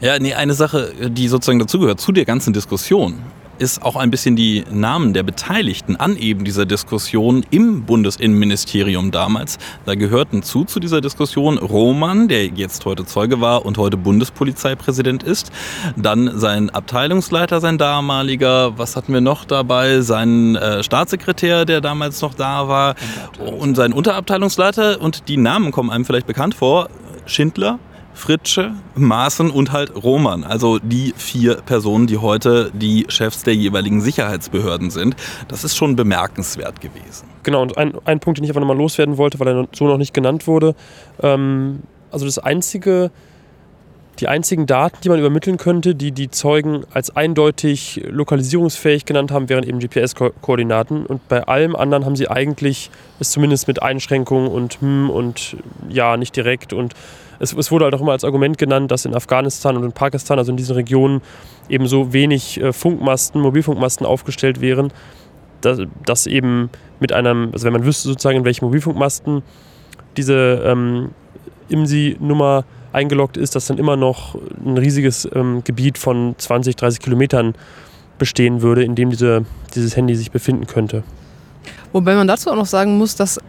Ja, 0.00 0.18
nee, 0.18 0.32
eine 0.32 0.54
Sache, 0.54 0.94
die 1.10 1.28
sozusagen 1.28 1.58
dazugehört, 1.58 2.00
zu 2.00 2.10
der 2.10 2.24
ganzen 2.24 2.54
Diskussion, 2.54 3.18
ist 3.58 3.82
auch 3.82 3.96
ein 3.96 4.10
bisschen 4.10 4.34
die 4.34 4.64
Namen 4.72 5.12
der 5.12 5.22
Beteiligten 5.22 5.96
an 5.96 6.16
eben 6.16 6.46
dieser 6.46 6.64
Diskussion 6.64 7.44
im 7.50 7.82
Bundesinnenministerium 7.82 9.10
damals. 9.10 9.58
Da 9.84 9.94
gehörten 9.94 10.42
zu 10.42 10.64
zu 10.64 10.80
dieser 10.80 11.02
Diskussion 11.02 11.58
Roman, 11.58 12.28
der 12.28 12.46
jetzt 12.46 12.86
heute 12.86 13.04
Zeuge 13.04 13.42
war 13.42 13.66
und 13.66 13.76
heute 13.76 13.98
Bundespolizeipräsident 13.98 15.22
ist. 15.22 15.52
Dann 15.98 16.38
sein 16.38 16.70
Abteilungsleiter, 16.70 17.60
sein 17.60 17.76
damaliger, 17.76 18.78
was 18.78 18.96
hatten 18.96 19.12
wir 19.12 19.20
noch 19.20 19.44
dabei? 19.44 20.00
Sein 20.00 20.56
äh, 20.56 20.82
Staatssekretär, 20.82 21.66
der 21.66 21.82
damals 21.82 22.22
noch 22.22 22.32
da 22.32 22.68
war 22.68 22.94
und 23.38 23.74
sein 23.74 23.92
Unterabteilungsleiter 23.92 25.02
und 25.02 25.28
die 25.28 25.36
Namen 25.36 25.70
kommen 25.72 25.90
einem 25.90 26.06
vielleicht 26.06 26.26
bekannt 26.26 26.54
vor. 26.54 26.88
Schindler, 27.26 27.78
Fritsche, 28.20 28.72
Maaßen 28.96 29.50
und 29.50 29.72
halt 29.72 29.94
Roman. 29.96 30.44
Also 30.44 30.78
die 30.78 31.14
vier 31.16 31.56
Personen, 31.56 32.06
die 32.06 32.18
heute 32.18 32.70
die 32.74 33.06
Chefs 33.08 33.44
der 33.44 33.54
jeweiligen 33.54 34.02
Sicherheitsbehörden 34.02 34.90
sind. 34.90 35.16
Das 35.48 35.64
ist 35.64 35.74
schon 35.74 35.96
bemerkenswert 35.96 36.82
gewesen. 36.82 37.26
Genau, 37.44 37.62
und 37.62 37.78
ein, 37.78 37.94
ein 38.04 38.20
Punkt, 38.20 38.36
den 38.36 38.44
ich 38.44 38.50
einfach 38.50 38.60
nochmal 38.60 38.76
loswerden 38.76 39.16
wollte, 39.16 39.40
weil 39.40 39.48
er 39.48 39.68
so 39.72 39.86
noch 39.86 39.96
nicht 39.96 40.12
genannt 40.12 40.46
wurde. 40.46 40.74
Ähm, 41.22 41.80
also 42.10 42.26
das 42.26 42.38
einzige, 42.38 43.10
die 44.18 44.28
einzigen 44.28 44.66
Daten, 44.66 44.98
die 45.02 45.08
man 45.08 45.18
übermitteln 45.18 45.56
könnte, 45.56 45.94
die 45.94 46.12
die 46.12 46.30
Zeugen 46.30 46.84
als 46.92 47.16
eindeutig 47.16 48.02
lokalisierungsfähig 48.06 49.06
genannt 49.06 49.32
haben, 49.32 49.48
wären 49.48 49.64
eben 49.64 49.78
GPS-Koordinaten. 49.78 51.06
Und 51.06 51.26
bei 51.28 51.44
allem 51.44 51.74
anderen 51.74 52.04
haben 52.04 52.16
sie 52.16 52.28
eigentlich 52.28 52.90
es 53.18 53.30
zumindest 53.30 53.66
mit 53.66 53.82
Einschränkungen 53.82 54.48
und 54.48 54.82
hm 54.82 55.08
und 55.08 55.56
ja, 55.88 56.18
nicht 56.18 56.36
direkt 56.36 56.74
und 56.74 56.94
es, 57.40 57.54
es, 57.54 57.70
wurde 57.70 57.86
halt 57.86 57.94
auch 57.94 58.00
immer 58.00 58.12
als 58.12 58.22
Argument 58.22 58.58
genannt, 58.58 58.90
dass 58.90 59.04
in 59.04 59.14
Afghanistan 59.14 59.76
und 59.76 59.82
in 59.82 59.92
Pakistan, 59.92 60.38
also 60.38 60.52
in 60.52 60.56
diesen 60.56 60.76
Regionen, 60.76 61.22
eben 61.68 61.86
so 61.86 62.12
wenig 62.12 62.60
äh, 62.60 62.72
Funkmasten, 62.72 63.40
Mobilfunkmasten 63.40 64.06
aufgestellt 64.06 64.60
wären, 64.60 64.92
dass, 65.62 65.80
dass, 66.04 66.26
eben 66.26 66.70
mit 67.00 67.12
einem, 67.12 67.50
also 67.52 67.64
wenn 67.64 67.72
man 67.72 67.84
wüsste 67.84 68.08
sozusagen, 68.08 68.38
in 68.38 68.44
welchen 68.44 68.66
Mobilfunkmasten 68.66 69.42
diese 70.16 70.62
ähm, 70.64 71.10
IMSI-Nummer 71.68 72.64
eingeloggt 72.92 73.36
ist, 73.36 73.56
dass 73.56 73.66
dann 73.66 73.78
immer 73.78 73.96
noch 73.96 74.36
ein 74.64 74.76
riesiges 74.76 75.28
ähm, 75.34 75.62
Gebiet 75.64 75.96
von 75.96 76.34
20, 76.36 76.76
30 76.76 77.00
Kilometern 77.00 77.54
bestehen 78.18 78.60
würde, 78.60 78.84
in 78.84 78.94
dem 78.94 79.10
diese, 79.10 79.44
dieses 79.74 79.96
Handy 79.96 80.14
sich 80.14 80.30
befinden 80.30 80.66
könnte. 80.66 81.04
Wobei 81.92 82.14
man 82.14 82.26
dazu 82.26 82.50
auch 82.50 82.56
noch 82.56 82.66
sagen 82.66 82.98
muss, 82.98 83.16
dass 83.16 83.40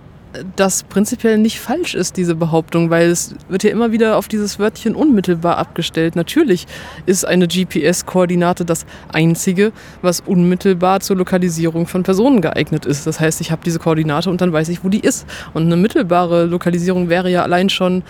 das 0.55 0.83
prinzipiell 0.83 1.37
nicht 1.37 1.59
falsch 1.59 1.95
ist, 1.95 2.17
diese 2.17 2.35
Behauptung, 2.35 2.89
weil 2.89 3.09
es 3.09 3.35
wird 3.49 3.63
ja 3.63 3.71
immer 3.71 3.91
wieder 3.91 4.17
auf 4.17 4.27
dieses 4.27 4.59
Wörtchen 4.59 4.95
unmittelbar 4.95 5.57
abgestellt. 5.57 6.15
Natürlich 6.15 6.67
ist 7.05 7.25
eine 7.25 7.47
GPS-Koordinate 7.47 8.65
das 8.65 8.85
Einzige, 9.11 9.71
was 10.01 10.21
unmittelbar 10.21 10.99
zur 11.01 11.17
Lokalisierung 11.17 11.87
von 11.87 12.03
Personen 12.03 12.41
geeignet 12.41 12.85
ist. 12.85 13.07
Das 13.07 13.19
heißt, 13.19 13.41
ich 13.41 13.51
habe 13.51 13.61
diese 13.65 13.79
Koordinate 13.79 14.29
und 14.29 14.41
dann 14.41 14.53
weiß 14.53 14.69
ich, 14.69 14.83
wo 14.83 14.89
die 14.89 15.01
ist. 15.01 15.25
Und 15.53 15.63
eine 15.63 15.77
mittelbare 15.77 16.45
Lokalisierung 16.45 17.09
wäre 17.09 17.29
ja 17.29 17.43
allein 17.43 17.69
schon 17.69 18.03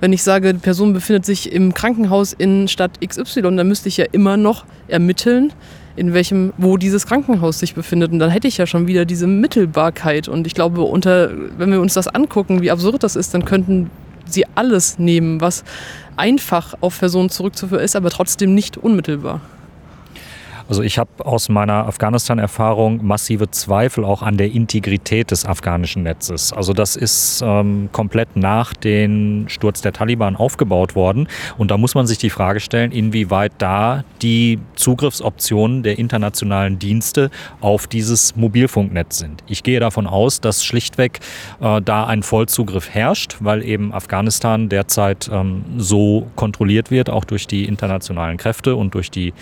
wenn 0.00 0.12
ich 0.12 0.22
sage, 0.22 0.52
die 0.52 0.60
Person 0.60 0.92
befindet 0.92 1.24
sich 1.24 1.52
im 1.52 1.72
Krankenhaus 1.72 2.34
in 2.34 2.68
Stadt 2.68 3.00
XY, 3.00 3.42
dann 3.42 3.66
müsste 3.66 3.88
ich 3.88 3.96
ja 3.96 4.04
immer 4.12 4.36
noch 4.36 4.66
ermitteln, 4.86 5.52
in 5.96 6.12
welchem, 6.12 6.52
wo 6.58 6.76
dieses 6.76 7.06
Krankenhaus 7.06 7.58
sich 7.58 7.74
befindet. 7.74 8.12
Und 8.12 8.18
dann 8.18 8.30
hätte 8.30 8.48
ich 8.48 8.58
ja 8.58 8.66
schon 8.66 8.86
wieder 8.86 9.04
diese 9.04 9.26
Mittelbarkeit. 9.26 10.28
Und 10.28 10.46
ich 10.46 10.54
glaube, 10.54 10.82
unter, 10.82 11.30
wenn 11.58 11.70
wir 11.70 11.80
uns 11.80 11.94
das 11.94 12.08
angucken, 12.08 12.62
wie 12.62 12.70
absurd 12.70 13.02
das 13.02 13.16
ist, 13.16 13.34
dann 13.34 13.44
könnten 13.44 13.90
sie 14.26 14.46
alles 14.54 14.98
nehmen, 14.98 15.40
was 15.40 15.64
einfach 16.16 16.74
auf 16.80 16.98
Personen 16.98 17.30
zurückzuführen 17.30 17.84
ist, 17.84 17.96
aber 17.96 18.10
trotzdem 18.10 18.54
nicht 18.54 18.76
unmittelbar. 18.76 19.40
Also 20.68 20.82
ich 20.82 20.98
habe 20.98 21.10
aus 21.18 21.48
meiner 21.48 21.86
Afghanistan-Erfahrung 21.86 23.04
massive 23.04 23.50
Zweifel 23.50 24.04
auch 24.04 24.22
an 24.22 24.38
der 24.38 24.50
Integrität 24.50 25.30
des 25.30 25.44
afghanischen 25.44 26.02
Netzes. 26.02 26.52
Also 26.54 26.72
das 26.72 26.96
ist 26.96 27.42
ähm, 27.44 27.90
komplett 27.92 28.34
nach 28.36 28.72
dem 28.72 29.46
Sturz 29.48 29.82
der 29.82 29.92
Taliban 29.92 30.36
aufgebaut 30.36 30.94
worden. 30.94 31.28
Und 31.58 31.70
da 31.70 31.76
muss 31.76 31.94
man 31.94 32.06
sich 32.06 32.16
die 32.16 32.30
Frage 32.30 32.60
stellen, 32.60 32.92
inwieweit 32.92 33.52
da 33.58 34.04
die 34.22 34.58
Zugriffsoptionen 34.74 35.82
der 35.82 35.98
internationalen 35.98 36.78
Dienste 36.78 37.30
auf 37.60 37.86
dieses 37.86 38.34
Mobilfunknetz 38.34 39.18
sind. 39.18 39.44
Ich 39.46 39.64
gehe 39.64 39.80
davon 39.80 40.06
aus, 40.06 40.40
dass 40.40 40.64
schlichtweg 40.64 41.20
äh, 41.60 41.82
da 41.82 42.06
ein 42.06 42.22
Vollzugriff 42.22 42.88
herrscht, 42.88 43.36
weil 43.40 43.62
eben 43.62 43.92
Afghanistan 43.92 44.70
derzeit 44.70 45.28
ähm, 45.30 45.64
so 45.76 46.26
kontrolliert 46.36 46.90
wird, 46.90 47.10
auch 47.10 47.24
durch 47.24 47.46
die 47.46 47.66
internationalen 47.66 48.38
Kräfte 48.38 48.76
und 48.76 48.94
durch 48.94 49.10
die 49.10 49.34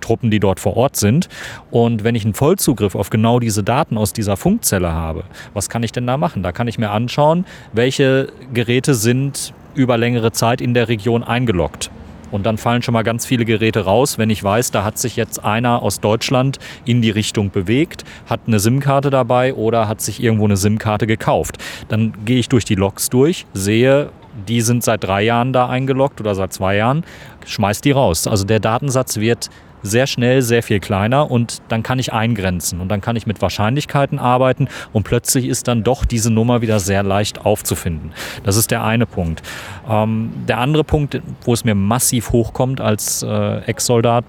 Truppen, 0.00 0.30
die 0.30 0.40
dort 0.40 0.58
vor 0.58 0.69
vor 0.70 0.76
Ort 0.76 0.96
sind. 0.96 1.28
Und 1.70 2.04
wenn 2.04 2.14
ich 2.14 2.24
einen 2.24 2.34
Vollzugriff 2.34 2.94
auf 2.94 3.10
genau 3.10 3.40
diese 3.40 3.62
Daten 3.64 3.98
aus 3.98 4.12
dieser 4.12 4.36
Funkzelle 4.36 4.92
habe, 4.92 5.24
was 5.52 5.68
kann 5.68 5.82
ich 5.82 5.92
denn 5.92 6.06
da 6.06 6.16
machen? 6.16 6.42
Da 6.42 6.52
kann 6.52 6.68
ich 6.68 6.78
mir 6.78 6.90
anschauen, 6.90 7.44
welche 7.72 8.28
Geräte 8.54 8.94
sind 8.94 9.52
über 9.74 9.98
längere 9.98 10.32
Zeit 10.32 10.60
in 10.60 10.74
der 10.74 10.88
Region 10.88 11.24
eingeloggt. 11.24 11.90
Und 12.30 12.46
dann 12.46 12.58
fallen 12.58 12.82
schon 12.82 12.92
mal 12.92 13.02
ganz 13.02 13.26
viele 13.26 13.44
Geräte 13.44 13.84
raus, 13.84 14.16
wenn 14.16 14.30
ich 14.30 14.44
weiß, 14.44 14.70
da 14.70 14.84
hat 14.84 14.98
sich 14.98 15.16
jetzt 15.16 15.42
einer 15.42 15.82
aus 15.82 15.98
Deutschland 15.98 16.60
in 16.84 17.02
die 17.02 17.10
Richtung 17.10 17.50
bewegt, 17.50 18.04
hat 18.26 18.42
eine 18.46 18.60
SIM-Karte 18.60 19.10
dabei 19.10 19.54
oder 19.54 19.88
hat 19.88 20.00
sich 20.00 20.22
irgendwo 20.22 20.44
eine 20.44 20.56
SIM-Karte 20.56 21.08
gekauft. 21.08 21.58
Dann 21.88 22.12
gehe 22.24 22.38
ich 22.38 22.48
durch 22.48 22.64
die 22.64 22.76
Logs 22.76 23.08
durch, 23.08 23.46
sehe, 23.52 24.10
die 24.46 24.60
sind 24.60 24.84
seit 24.84 25.02
drei 25.02 25.22
Jahren 25.22 25.52
da 25.52 25.68
eingeloggt 25.68 26.20
oder 26.20 26.36
seit 26.36 26.52
zwei 26.52 26.76
Jahren, 26.76 27.02
schmeiß 27.46 27.80
die 27.80 27.90
raus. 27.90 28.28
Also 28.28 28.44
der 28.44 28.60
Datensatz 28.60 29.16
wird 29.16 29.50
sehr 29.82 30.06
schnell 30.06 30.42
sehr 30.42 30.62
viel 30.62 30.80
kleiner 30.80 31.30
und 31.30 31.62
dann 31.68 31.82
kann 31.82 31.98
ich 31.98 32.12
eingrenzen 32.12 32.80
und 32.80 32.88
dann 32.88 33.00
kann 33.00 33.16
ich 33.16 33.26
mit 33.26 33.40
Wahrscheinlichkeiten 33.42 34.18
arbeiten 34.18 34.68
und 34.92 35.04
plötzlich 35.04 35.46
ist 35.46 35.68
dann 35.68 35.82
doch 35.82 36.04
diese 36.04 36.30
Nummer 36.30 36.62
wieder 36.62 36.80
sehr 36.80 37.02
leicht 37.02 37.44
aufzufinden. 37.44 38.12
Das 38.44 38.56
ist 38.56 38.70
der 38.70 38.84
eine 38.84 39.06
Punkt. 39.06 39.42
Ähm, 39.88 40.30
der 40.48 40.58
andere 40.58 40.84
Punkt, 40.84 41.20
wo 41.42 41.52
es 41.52 41.64
mir 41.64 41.74
massiv 41.74 42.32
hochkommt 42.32 42.80
als 42.80 43.22
äh, 43.22 43.58
Ex-Soldat, 43.60 44.24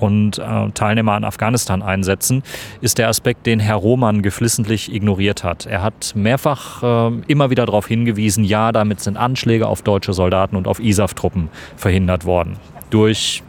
und 0.00 0.38
äh, 0.38 0.70
Teilnehmer 0.72 1.12
an 1.12 1.24
Afghanistan 1.24 1.82
einsetzen, 1.82 2.42
ist 2.80 2.98
der 2.98 3.08
Aspekt, 3.08 3.46
den 3.46 3.60
Herr 3.60 3.76
Roman 3.76 4.22
geflissentlich 4.22 4.92
ignoriert 4.92 5.44
hat. 5.44 5.66
Er 5.66 5.82
hat 5.82 6.12
mehrfach 6.14 6.82
äh, 6.82 7.12
immer 7.26 7.50
wieder 7.50 7.66
darauf 7.66 7.86
hingewiesen, 7.86 8.44
ja, 8.44 8.72
damit 8.72 9.00
sind 9.00 9.16
Anschläge 9.16 9.66
auf 9.66 9.82
deutsche 9.82 10.12
Soldaten 10.12 10.56
und 10.56 10.66
auf 10.66 10.80
ISAF-Truppen 10.80 11.50
verhindert 11.76 12.24
worden. 12.24 12.56
Durch 12.90 13.42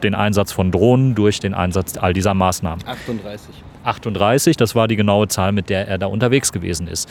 den 0.00 0.14
Einsatz 0.14 0.52
von 0.52 0.70
Drohnen, 0.70 1.14
durch 1.14 1.40
den 1.40 1.54
Einsatz 1.54 1.96
all 1.96 2.12
dieser 2.12 2.34
Maßnahmen. 2.34 2.86
38. 2.86 3.54
38, 3.84 4.56
das 4.56 4.74
war 4.74 4.88
die 4.88 4.96
genaue 4.96 5.28
Zahl, 5.28 5.52
mit 5.52 5.70
der 5.70 5.88
er 5.88 5.98
da 5.98 6.06
unterwegs 6.06 6.52
gewesen 6.52 6.88
ist. 6.88 7.08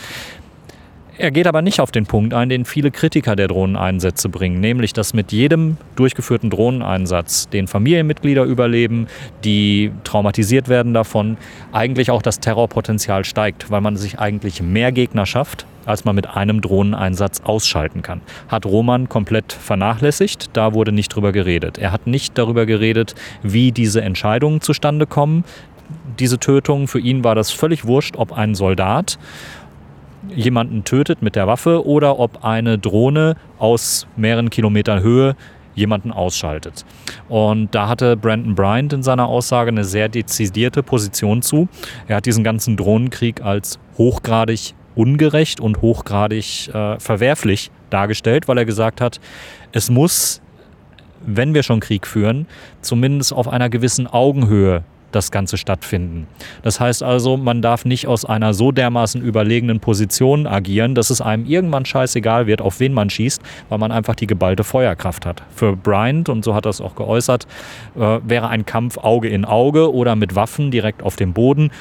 Er 1.20 1.32
geht 1.32 1.48
aber 1.48 1.64
nicht 1.64 1.80
auf 1.80 1.90
den 1.90 2.06
Punkt 2.06 2.36
ein, 2.36 2.48
den 2.48 2.64
viele 2.64 2.92
Kritiker 2.92 3.36
der 3.36 3.48
Drohneneinsätze 3.48 4.30
bringen, 4.30 4.60
nämlich 4.60 4.94
dass 4.94 5.16
mit 5.16 5.32
jedem 5.32 5.78
durchgeführten 5.96 6.52
Drohneneinsatz, 6.52 7.50
den 7.50 7.68
Familienmitglieder 7.68 8.44
überleben, 8.44 9.08
die 9.44 9.92
traumatisiert 10.04 10.70
werden 10.70 10.94
davon, 10.94 11.38
eigentlich 11.72 12.12
auch 12.12 12.22
das 12.22 12.40
Terrorpotenzial 12.40 13.26
steigt, 13.26 13.72
weil 13.72 13.82
man 13.82 13.96
sich 13.98 14.20
eigentlich 14.20 14.62
mehr 14.62 14.92
Gegner 14.92 15.26
schafft, 15.26 15.66
als 15.88 16.06
man 16.06 16.16
mit 16.16 16.28
einem 16.28 16.62
Drohneneinsatz 16.62 17.42
ausschalten 17.42 18.02
kann. 18.02 18.22
Hat 18.48 18.66
Roman 18.66 19.10
komplett 19.10 19.54
vernachlässigt, 19.54 20.52
da 20.54 20.74
wurde 20.74 20.92
nicht 20.92 21.10
drüber 21.16 21.32
geredet. 21.32 21.78
Er 21.78 21.92
hat 21.92 22.08
nicht 22.08 22.38
darüber 22.38 22.66
geredet, 22.66 23.16
wie 23.42 23.72
diese 23.72 24.02
Entscheidungen 24.02 24.62
zustande 24.62 25.08
kommen, 25.08 25.44
diese 26.20 26.40
Tötung. 26.40 26.88
Für 26.88 27.00
ihn 27.00 27.24
war 27.24 27.36
das 27.36 27.52
völlig 27.52 27.86
wurscht, 27.86 28.16
ob 28.18 28.34
ein 28.34 28.56
Soldat 28.56 29.18
jemanden 30.36 30.84
tötet 30.84 31.22
mit 31.22 31.36
der 31.36 31.48
Waffe 31.48 31.86
oder 31.86 32.20
ob 32.20 32.44
eine 32.44 32.78
Drohne 32.78 33.36
aus 33.60 34.08
mehreren 34.18 34.50
Kilometern 34.50 35.02
Höhe 35.02 35.36
jemanden 35.78 36.12
ausschaltet. 36.12 36.84
Und 37.30 37.74
da 37.74 37.88
hatte 37.88 38.18
Brandon 38.18 38.56
Bryant 38.56 38.94
in 38.94 39.04
seiner 39.04 39.28
Aussage 39.28 39.70
eine 39.70 39.86
sehr 39.86 40.10
dezidierte 40.10 40.82
Position 40.84 41.42
zu. 41.42 41.70
Er 42.08 42.18
hat 42.18 42.26
diesen 42.26 42.44
ganzen 42.44 42.76
Drohnenkrieg 42.76 43.42
als 43.42 43.80
hochgradig 43.98 44.74
ungerecht 44.98 45.60
und 45.60 45.82
hochgradig 45.82 46.70
äh, 46.74 47.00
verwerflich 47.00 47.72
dargestellt, 47.90 48.48
weil 48.48 48.58
er 48.58 48.66
gesagt 48.66 49.00
hat, 49.02 49.20
es 49.72 49.90
muss, 49.90 50.42
wenn 51.26 51.54
wir 51.54 51.64
schon 51.64 51.80
Krieg 51.80 52.08
führen, 52.08 52.48
zumindest 52.82 53.34
auf 53.34 53.48
einer 53.48 53.70
gewissen 53.70 54.08
Augenhöhe 54.08 54.84
das 55.12 55.32
Ganze 55.32 55.58
stattfinden. 55.58 56.28
Das 56.64 56.80
heißt 56.80 57.02
also, 57.02 57.38
man 57.38 57.62
darf 57.62 57.86
nicht 57.86 58.08
aus 58.08 58.26
einer 58.26 58.54
so 58.54 58.72
dermaßen 58.72 59.22
überlegenen 59.22 59.80
Position 59.80 60.46
agieren, 60.46 60.96
dass 60.96 61.10
es 61.10 61.22
einem 61.22 61.46
irgendwann 61.46 61.86
scheißegal 61.86 62.46
wird, 62.46 62.62
auf 62.62 62.80
wen 62.80 62.94
man 62.94 63.10
schießt, 63.10 63.42
weil 63.70 63.78
man 63.78 63.92
einfach 63.92 64.16
die 64.16 64.28
geballte 64.28 64.64
Feuerkraft 64.64 65.26
hat. 65.26 65.44
Für 65.56 65.76
Bryant, 65.76 66.30
und 66.30 66.44
so 66.44 66.54
hat 66.54 66.66
er 66.66 66.70
es 66.70 66.82
auch 66.82 66.96
geäußert, 66.96 67.48
äh, 67.96 68.20
wäre 68.24 68.50
ein 68.50 68.66
Kampf 68.66 68.98
Auge 68.98 69.30
in 69.30 69.46
Auge 69.46 69.94
oder 69.94 70.16
mit 70.16 70.36
Waffen 70.36 70.72
direkt 70.72 71.02
auf 71.02 71.16
dem 71.16 71.34
Boden 71.34 71.72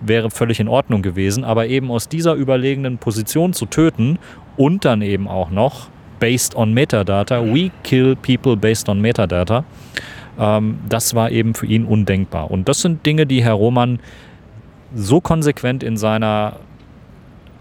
wäre 0.00 0.30
völlig 0.30 0.60
in 0.60 0.68
Ordnung 0.68 1.02
gewesen, 1.02 1.44
aber 1.44 1.66
eben 1.66 1.90
aus 1.90 2.08
dieser 2.08 2.34
überlegenen 2.34 2.98
Position 2.98 3.52
zu 3.52 3.66
töten 3.66 4.18
und 4.56 4.84
dann 4.84 5.02
eben 5.02 5.28
auch 5.28 5.50
noch 5.50 5.88
based 6.20 6.56
on 6.56 6.72
Metadata, 6.72 7.44
we 7.44 7.70
kill 7.84 8.16
people 8.16 8.56
based 8.56 8.88
on 8.88 9.00
Metadata, 9.00 9.64
ähm, 10.38 10.78
das 10.88 11.14
war 11.14 11.30
eben 11.30 11.54
für 11.54 11.66
ihn 11.66 11.84
undenkbar. 11.84 12.50
Und 12.50 12.68
das 12.68 12.80
sind 12.80 13.04
Dinge, 13.06 13.26
die 13.26 13.42
Herr 13.42 13.54
Roman 13.54 14.00
so 14.94 15.20
konsequent 15.20 15.82
in 15.82 15.96
seiner 15.96 16.56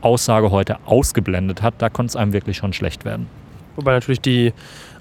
Aussage 0.02 0.52
heute 0.52 0.78
ausgeblendet 0.86 1.62
hat, 1.62 1.76
da 1.80 1.90
konnte 1.90 2.12
es 2.12 2.16
einem 2.16 2.34
wirklich 2.34 2.58
schon 2.58 2.74
schlecht 2.74 3.04
werden. 3.04 3.28
Wobei 3.76 3.94
natürlich 3.94 4.22
die 4.22 4.54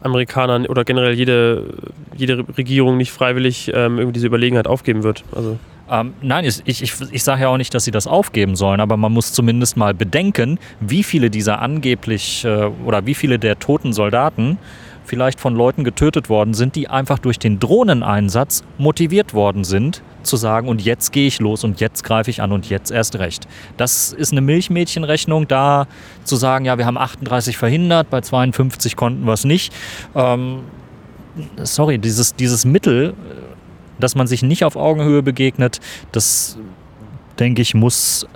Amerikaner 0.03 0.68
oder 0.68 0.85
generell 0.85 1.14
jede, 1.14 1.75
jede 2.14 2.44
Regierung 2.57 2.96
nicht 2.96 3.11
freiwillig 3.11 3.70
ähm, 3.72 3.99
irgendwie 3.99 4.12
diese 4.12 4.27
Überlegenheit 4.27 4.66
aufgeben 4.66 5.03
wird. 5.03 5.25
Also 5.35 5.59
ähm, 5.90 6.14
nein, 6.20 6.44
ich, 6.44 6.62
ich, 6.66 6.92
ich 7.11 7.22
sage 7.22 7.42
ja 7.42 7.49
auch 7.49 7.57
nicht, 7.57 7.72
dass 7.75 7.85
sie 7.85 7.90
das 7.90 8.07
aufgeben 8.07 8.57
sollen, 8.57 8.81
aber 8.81 8.96
man 8.96 9.12
muss 9.12 9.33
zumindest 9.33 9.77
mal 9.77 9.94
bedenken, 9.94 10.59
wie 10.81 11.03
viele 11.03 11.31
dieser 11.31 11.61
angeblich 11.61 12.44
äh, 12.44 12.70
oder 12.85 13.07
wie 13.07 13.14
viele 13.14 13.38
der 13.38 13.59
toten 13.59 13.92
Soldaten 13.92 14.59
vielleicht 15.05 15.40
von 15.40 15.55
Leuten 15.55 15.85
getötet 15.85 16.29
worden 16.29 16.53
sind, 16.53 16.75
die 16.75 16.88
einfach 16.88 17.18
durch 17.18 17.38
den 17.38 17.61
Drohneneinsatz 17.61 18.64
motiviert 18.77 19.35
worden 19.35 19.62
sind, 19.62 20.03
zu 20.22 20.37
sagen, 20.37 20.68
und 20.68 20.83
jetzt 20.83 21.12
gehe 21.12 21.29
ich 21.29 21.38
los 21.38 21.62
und 21.62 21.81
jetzt 21.81 22.03
greife 22.03 22.31
ich 22.31 22.42
an 22.42 22.51
und 22.51 22.68
jetzt 22.68 22.90
erst 22.90 23.16
recht. 23.16 23.46
Das 23.77 24.12
ist 24.12 24.33
eine 24.33 24.40
Milchmädchenrechnung, 24.40 25.46
da 25.46 25.87
zu 26.25 26.35
sagen, 26.35 26.64
ja, 26.64 26.79
wir 26.79 26.87
haben 26.87 26.99
38 26.99 27.57
verhindert, 27.57 28.11
bei 28.11 28.20
52 28.20 28.96
konnten 28.96 29.25
wir 29.25 29.33
es 29.33 29.44
nicht. 29.44 29.72
Ähm, 30.16 30.62
sorry, 31.62 31.99
dieses, 31.99 32.35
dieses 32.35 32.64
Mittel, 32.64 33.14
dass 33.99 34.15
man 34.15 34.27
sich 34.27 34.43
nicht 34.43 34.65
auf 34.65 34.77
Augenhöhe 34.77 35.23
begegnet, 35.23 35.81
das 36.13 36.59
denke 37.39 37.63
ich, 37.63 37.75
muss 37.75 38.27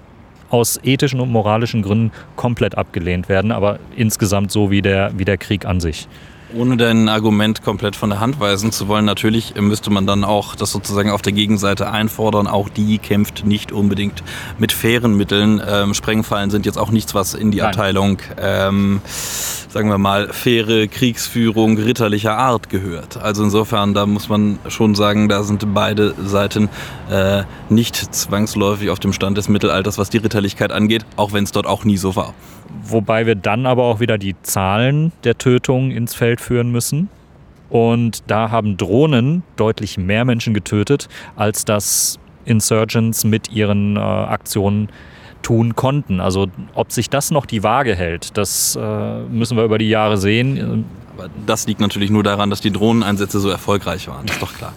aus 0.51 0.81
ethischen 0.83 1.21
und 1.21 1.31
moralischen 1.31 1.83
Gründen 1.83 2.13
komplett 2.37 2.77
abgelehnt 2.77 3.29
werden, 3.29 3.53
aber 3.53 3.79
insgesamt 3.97 4.51
so 4.51 4.71
wie 4.71 4.83
der, 4.83 5.13
wie 5.17 5.25
der 5.25 5.39
Krieg 5.39 5.65
an 5.65 5.81
sich. 5.81 6.09
Ohne 6.53 6.77
dein 6.77 7.09
Argument 7.09 7.63
komplett 7.63 7.95
von 7.95 8.11
der 8.11 8.19
Hand 8.19 8.41
weisen 8.41 8.73
zu 8.73 8.89
wollen, 8.89 9.05
natürlich 9.05 9.55
müsste 9.61 9.91
man 9.91 10.07
dann 10.07 10.25
auch 10.25 10.57
das 10.57 10.73
sozusagen 10.73 11.11
auf 11.11 11.23
der 11.23 11.33
Gegenseite 11.33 11.91
einfordern. 11.91 12.49
Auch 12.49 12.69
die 12.69 12.99
kämpft 12.99 13.45
nicht 13.45 13.71
unbedingt 13.71 14.25
mit 14.59 14.73
fairen 14.73 15.17
Mitteln. 15.17 15.63
Ähm, 15.67 15.95
Sprengfallen 15.95 16.51
sind 16.51 16.67
jetzt 16.67 16.77
auch 16.77 16.91
nichts, 16.91 17.15
was 17.15 17.35
in 17.35 17.53
die 17.53 17.59
Nein. 17.59 17.69
Abteilung, 17.69 18.19
ähm, 18.37 19.01
sagen 19.69 19.91
wir 19.91 19.99
mal, 19.99 20.33
faire 20.33 20.89
Kriegsführung 20.89 21.79
ritterlicher 21.79 22.37
Art 22.37 22.69
gehört. 22.69 23.17
Also 23.17 23.45
insofern, 23.45 23.95
da 23.95 24.07
muss 24.07 24.29
man 24.29 24.59
schon 24.67 24.97
sagen, 24.97 25.29
da 25.29 25.45
sind 25.45 25.73
beide 25.73 26.15
Seiten 26.21 26.69
äh, 27.11 27.45
nicht 27.69 27.97
zwangsläufig 28.15 28.91
auf 28.91 28.99
dem 28.99 29.13
Stand 29.13 29.39
des 29.39 29.49
Mittelalters, 29.49 29.99
was 29.99 30.11
die 30.11 30.19
Ritterlichkeit 30.19 30.73
angeht, 30.73 31.07
auch 31.17 31.33
wenn 31.33 31.45
es 31.45 31.53
dort 31.53 31.67
auch 31.67 31.85
nie 31.85 31.97
so 31.97 32.17
war. 32.17 32.35
Wobei 32.83 33.27
wir 33.27 33.35
dann 33.35 33.67
aber 33.67 33.85
auch 33.85 34.01
wieder 34.01 34.19
die 34.19 34.35
Zahlen 34.43 35.13
der 35.25 35.39
Tötungen 35.39 35.91
ins 35.91 36.15
Feld 36.15 36.41
führen 36.41 36.71
müssen. 36.71 37.09
Und 37.69 38.25
da 38.27 38.51
haben 38.51 38.77
Drohnen 38.77 39.45
deutlich 39.57 39.97
mehr 39.97 40.25
Menschen 40.25 40.55
getötet, 40.55 41.09
als 41.37 41.65
das 41.65 42.19
Insurgents 42.45 43.25
mit 43.25 43.53
ihren 43.53 43.97
äh, 43.97 44.01
Aktionen 44.01 44.89
tun 45.43 45.77
konnten. 45.77 46.21
Also 46.21 46.49
ob 46.75 46.93
sich 46.93 47.09
das 47.09 47.31
noch 47.31 47.47
die 47.47 47.63
Waage 47.63 47.95
hält, 47.95 48.37
das 48.37 48.77
äh, 48.77 49.21
müssen 49.23 49.57
wir 49.57 49.65
über 49.65 49.79
die 49.79 49.89
Jahre 49.89 50.19
sehen. 50.19 50.85
Aber 51.17 51.29
das 51.47 51.67
liegt 51.67 51.81
natürlich 51.81 52.11
nur 52.11 52.23
daran, 52.23 52.51
dass 52.51 52.61
die 52.61 52.73
Drohneneinsätze 52.73 53.41
so 53.41 53.49
erfolgreich 53.49 54.09
waren, 54.09 54.27
ist 54.27 54.43
doch 54.43 54.53
klar. 54.53 54.73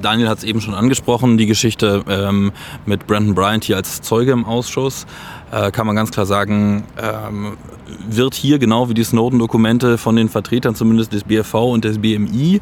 Daniel 0.00 0.28
hat 0.28 0.38
es 0.38 0.44
eben 0.44 0.60
schon 0.60 0.74
angesprochen, 0.74 1.38
die 1.38 1.46
Geschichte 1.46 2.04
ähm, 2.08 2.52
mit 2.84 3.06
Brandon 3.06 3.34
Bryant 3.34 3.64
hier 3.64 3.76
als 3.76 4.02
Zeuge 4.02 4.32
im 4.32 4.44
Ausschuss 4.44 5.06
äh, 5.52 5.70
kann 5.70 5.86
man 5.86 5.96
ganz 5.96 6.10
klar 6.10 6.26
sagen, 6.26 6.84
ähm, 7.00 7.56
wird 8.08 8.34
hier 8.34 8.58
genau 8.58 8.88
wie 8.88 8.94
die 8.94 9.04
Snowden-Dokumente 9.04 9.98
von 9.98 10.16
den 10.16 10.28
Vertretern 10.28 10.74
zumindest 10.74 11.12
des 11.12 11.24
BFV 11.24 11.54
und 11.54 11.84
des 11.84 11.98
BMI 11.98 12.60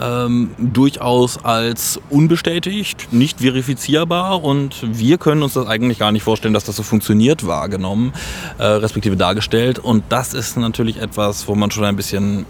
ähm, 0.00 0.50
durchaus 0.58 1.42
als 1.44 2.00
unbestätigt, 2.10 3.08
nicht 3.12 3.40
verifizierbar 3.40 4.42
und 4.42 4.76
wir 4.82 5.18
können 5.18 5.42
uns 5.42 5.54
das 5.54 5.66
eigentlich 5.66 5.98
gar 5.98 6.12
nicht 6.12 6.22
vorstellen, 6.22 6.54
dass 6.54 6.64
das 6.64 6.76
so 6.76 6.82
funktioniert, 6.82 7.46
wahrgenommen, 7.46 8.12
äh, 8.58 8.64
respektive 8.64 9.16
dargestellt. 9.16 9.78
Und 9.78 10.04
das 10.08 10.34
ist 10.34 10.56
natürlich 10.56 11.00
etwas, 11.00 11.48
wo 11.48 11.54
man 11.54 11.70
schon 11.70 11.84
ein 11.84 11.96
bisschen 11.96 12.44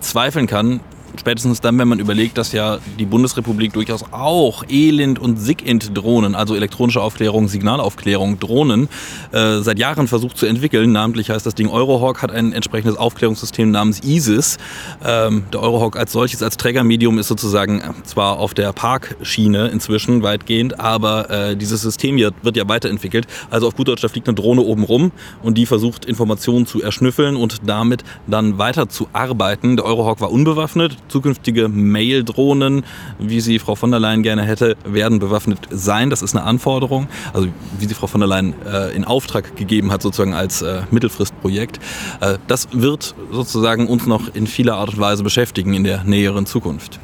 zweifeln 0.00 0.46
kann, 0.46 0.80
Spätestens 1.16 1.60
dann, 1.60 1.78
wenn 1.78 1.88
man 1.88 1.98
überlegt, 1.98 2.38
dass 2.38 2.52
ja 2.52 2.78
die 2.98 3.06
Bundesrepublik 3.06 3.72
durchaus 3.72 4.04
auch 4.12 4.64
Elend- 4.68 5.18
und 5.18 5.36
SIGINT-Drohnen, 5.36 6.34
also 6.34 6.54
elektronische 6.54 7.00
Aufklärung, 7.00 7.48
Signalaufklärung, 7.48 8.38
Drohnen, 8.38 8.88
äh, 9.32 9.60
seit 9.60 9.78
Jahren 9.78 10.06
versucht 10.06 10.36
zu 10.36 10.46
entwickeln. 10.46 10.92
Namentlich 10.92 11.30
heißt 11.30 11.46
das 11.46 11.54
Ding 11.54 11.68
Eurohawk, 11.68 12.22
hat 12.22 12.30
ein 12.30 12.52
entsprechendes 12.52 12.98
Aufklärungssystem 12.98 13.70
namens 13.70 14.00
ISIS. 14.04 14.58
Ähm, 15.04 15.44
der 15.52 15.62
Eurohawk 15.62 15.96
als 15.96 16.12
solches, 16.12 16.42
als 16.42 16.56
Trägermedium 16.56 17.18
ist 17.18 17.28
sozusagen 17.28 17.82
zwar 18.04 18.38
auf 18.38 18.54
der 18.54 18.72
Parkschiene 18.72 19.68
inzwischen 19.68 20.22
weitgehend, 20.22 20.78
aber 20.78 21.30
äh, 21.30 21.56
dieses 21.56 21.82
System 21.82 22.16
hier 22.16 22.32
wird 22.42 22.56
ja 22.56 22.68
weiterentwickelt. 22.68 23.26
Also 23.50 23.66
auf 23.66 23.76
gut 23.76 23.88
Deutsch, 23.88 24.02
da 24.02 24.08
fliegt 24.08 24.28
eine 24.28 24.34
Drohne 24.34 24.60
oben 24.60 24.84
rum 24.84 25.12
und 25.42 25.56
die 25.56 25.66
versucht 25.66 26.04
Informationen 26.04 26.66
zu 26.66 26.82
erschnüffeln 26.82 27.36
und 27.36 27.66
damit 27.66 28.04
dann 28.26 28.58
weiter 28.58 28.88
zu 28.88 29.08
arbeiten. 29.12 29.76
Der 29.76 29.86
Eurohawk 29.86 30.20
war 30.20 30.30
unbewaffnet, 30.30 30.97
Zukünftige 31.08 31.68
Mail-Drohnen, 31.68 32.84
wie 33.18 33.40
sie 33.40 33.58
Frau 33.58 33.74
von 33.74 33.90
der 33.90 34.00
Leyen 34.00 34.22
gerne 34.22 34.42
hätte, 34.42 34.76
werden 34.84 35.18
bewaffnet 35.18 35.60
sein. 35.70 36.10
Das 36.10 36.22
ist 36.22 36.36
eine 36.36 36.44
Anforderung, 36.44 37.08
also 37.32 37.48
wie 37.78 37.86
sie 37.86 37.94
Frau 37.94 38.06
von 38.06 38.20
der 38.20 38.28
Leyen 38.28 38.54
äh, 38.66 38.94
in 38.94 39.04
Auftrag 39.04 39.56
gegeben 39.56 39.92
hat, 39.92 40.02
sozusagen 40.02 40.34
als 40.34 40.62
äh, 40.62 40.82
Mittelfristprojekt. 40.90 41.78
Äh, 42.20 42.38
das 42.46 42.68
wird 42.72 43.14
sozusagen 43.30 43.86
uns 43.86 44.06
noch 44.06 44.34
in 44.34 44.46
vieler 44.46 44.76
Art 44.76 44.90
und 44.90 45.00
Weise 45.00 45.22
beschäftigen 45.22 45.74
in 45.74 45.84
der 45.84 46.04
näheren 46.04 46.46
Zukunft. 46.46 47.00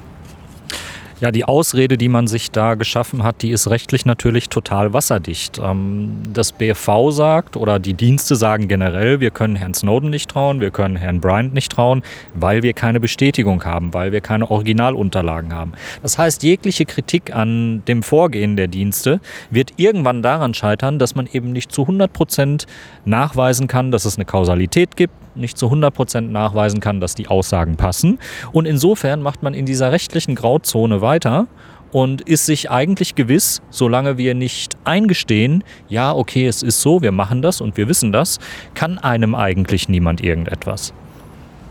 Ja, 1.21 1.31
die 1.31 1.45
Ausrede, 1.45 1.97
die 1.97 2.09
man 2.09 2.27
sich 2.27 2.51
da 2.51 2.75
geschaffen 2.75 3.23
hat, 3.23 3.43
die 3.43 3.51
ist 3.51 3.71
rechtlich 3.71 4.05
natürlich 4.05 4.49
total 4.49 4.93
wasserdicht. 4.93 5.61
Ähm, 5.63 6.23
das 6.33 6.51
BFV 6.51 7.11
sagt 7.11 7.57
oder 7.57 7.79
die 7.79 7.95
Dienste 7.95 8.35
sagen 8.35 8.67
generell, 8.67 9.21
wir 9.21 9.31
können 9.31 9.55
Herrn 9.55 9.75
Snowden 9.75 10.11
nicht 10.11 10.29
trauen, 10.29 10.61
wir 10.61 10.73
können 10.73 10.97
Herrn 10.97 11.21
Bryant 11.21 11.55
nicht 11.55 11.71
trauen, 11.71 12.03
weil 12.35 12.65
wir 12.65 12.73
keine 12.73 12.99
Bestätigung 12.99 13.65
haben, 13.65 13.95
weil 13.95 14.11
wir 14.11 14.21
keine 14.21 14.51
Originalunterlagen 14.51 15.55
haben. 15.55 15.73
Das 16.03 16.19
heißt, 16.19 16.43
jegliche 16.43 16.85
Kritik 16.85 17.35
an 17.35 17.85
dem 17.87 18.03
Vorgehen 18.03 18.57
der 18.57 18.67
Dienste 18.67 19.21
wird 19.51 19.75
irgendwann 19.77 20.21
daran 20.21 20.53
scheitern, 20.53 20.99
dass 20.99 21.15
man 21.15 21.29
eben 21.33 21.53
nicht 21.53 21.71
zu 21.71 21.83
100 21.83 22.13
Prozent 22.13 22.67
nachweisen 23.05 23.69
kann, 23.69 23.93
dass 23.93 24.05
es 24.05 24.17
eine 24.17 24.25
Kausalität 24.25 24.97
gibt, 24.97 25.15
nicht 25.37 25.59
zu 25.59 25.67
100% 25.67 26.23
nachweisen 26.23 26.81
kann, 26.81 27.01
dass 27.01 27.15
die 27.15 27.29
Aussagen 27.29 27.77
passen. 27.77 28.19
Und 28.53 28.67
insofern 28.67 29.23
macht 29.23 29.43
man 29.43 29.55
in 29.55 29.67
dieser 29.67 29.93
rechtlichen 29.93 30.35
Grauzone 30.35 31.01
weiter 31.05 31.47
und 31.93 32.23
ist 32.23 32.45
sich 32.45 32.73
eigentlich 32.73 33.15
gewiss, 33.15 33.63
solange 33.71 34.19
wir 34.19 34.35
nicht 34.35 34.77
eingestehen, 34.83 35.63
ja, 35.89 36.13
okay, 36.13 36.49
es 36.49 36.65
ist 36.65 36.81
so, 36.81 37.03
wir 37.03 37.13
machen 37.13 37.41
das 37.41 37.61
und 37.61 37.77
wir 37.77 37.87
wissen 37.87 38.11
das, 38.11 38.41
kann 38.75 38.99
einem 38.99 39.37
eigentlich 39.37 39.89
niemand 39.89 40.21
irgendetwas. 40.21 40.93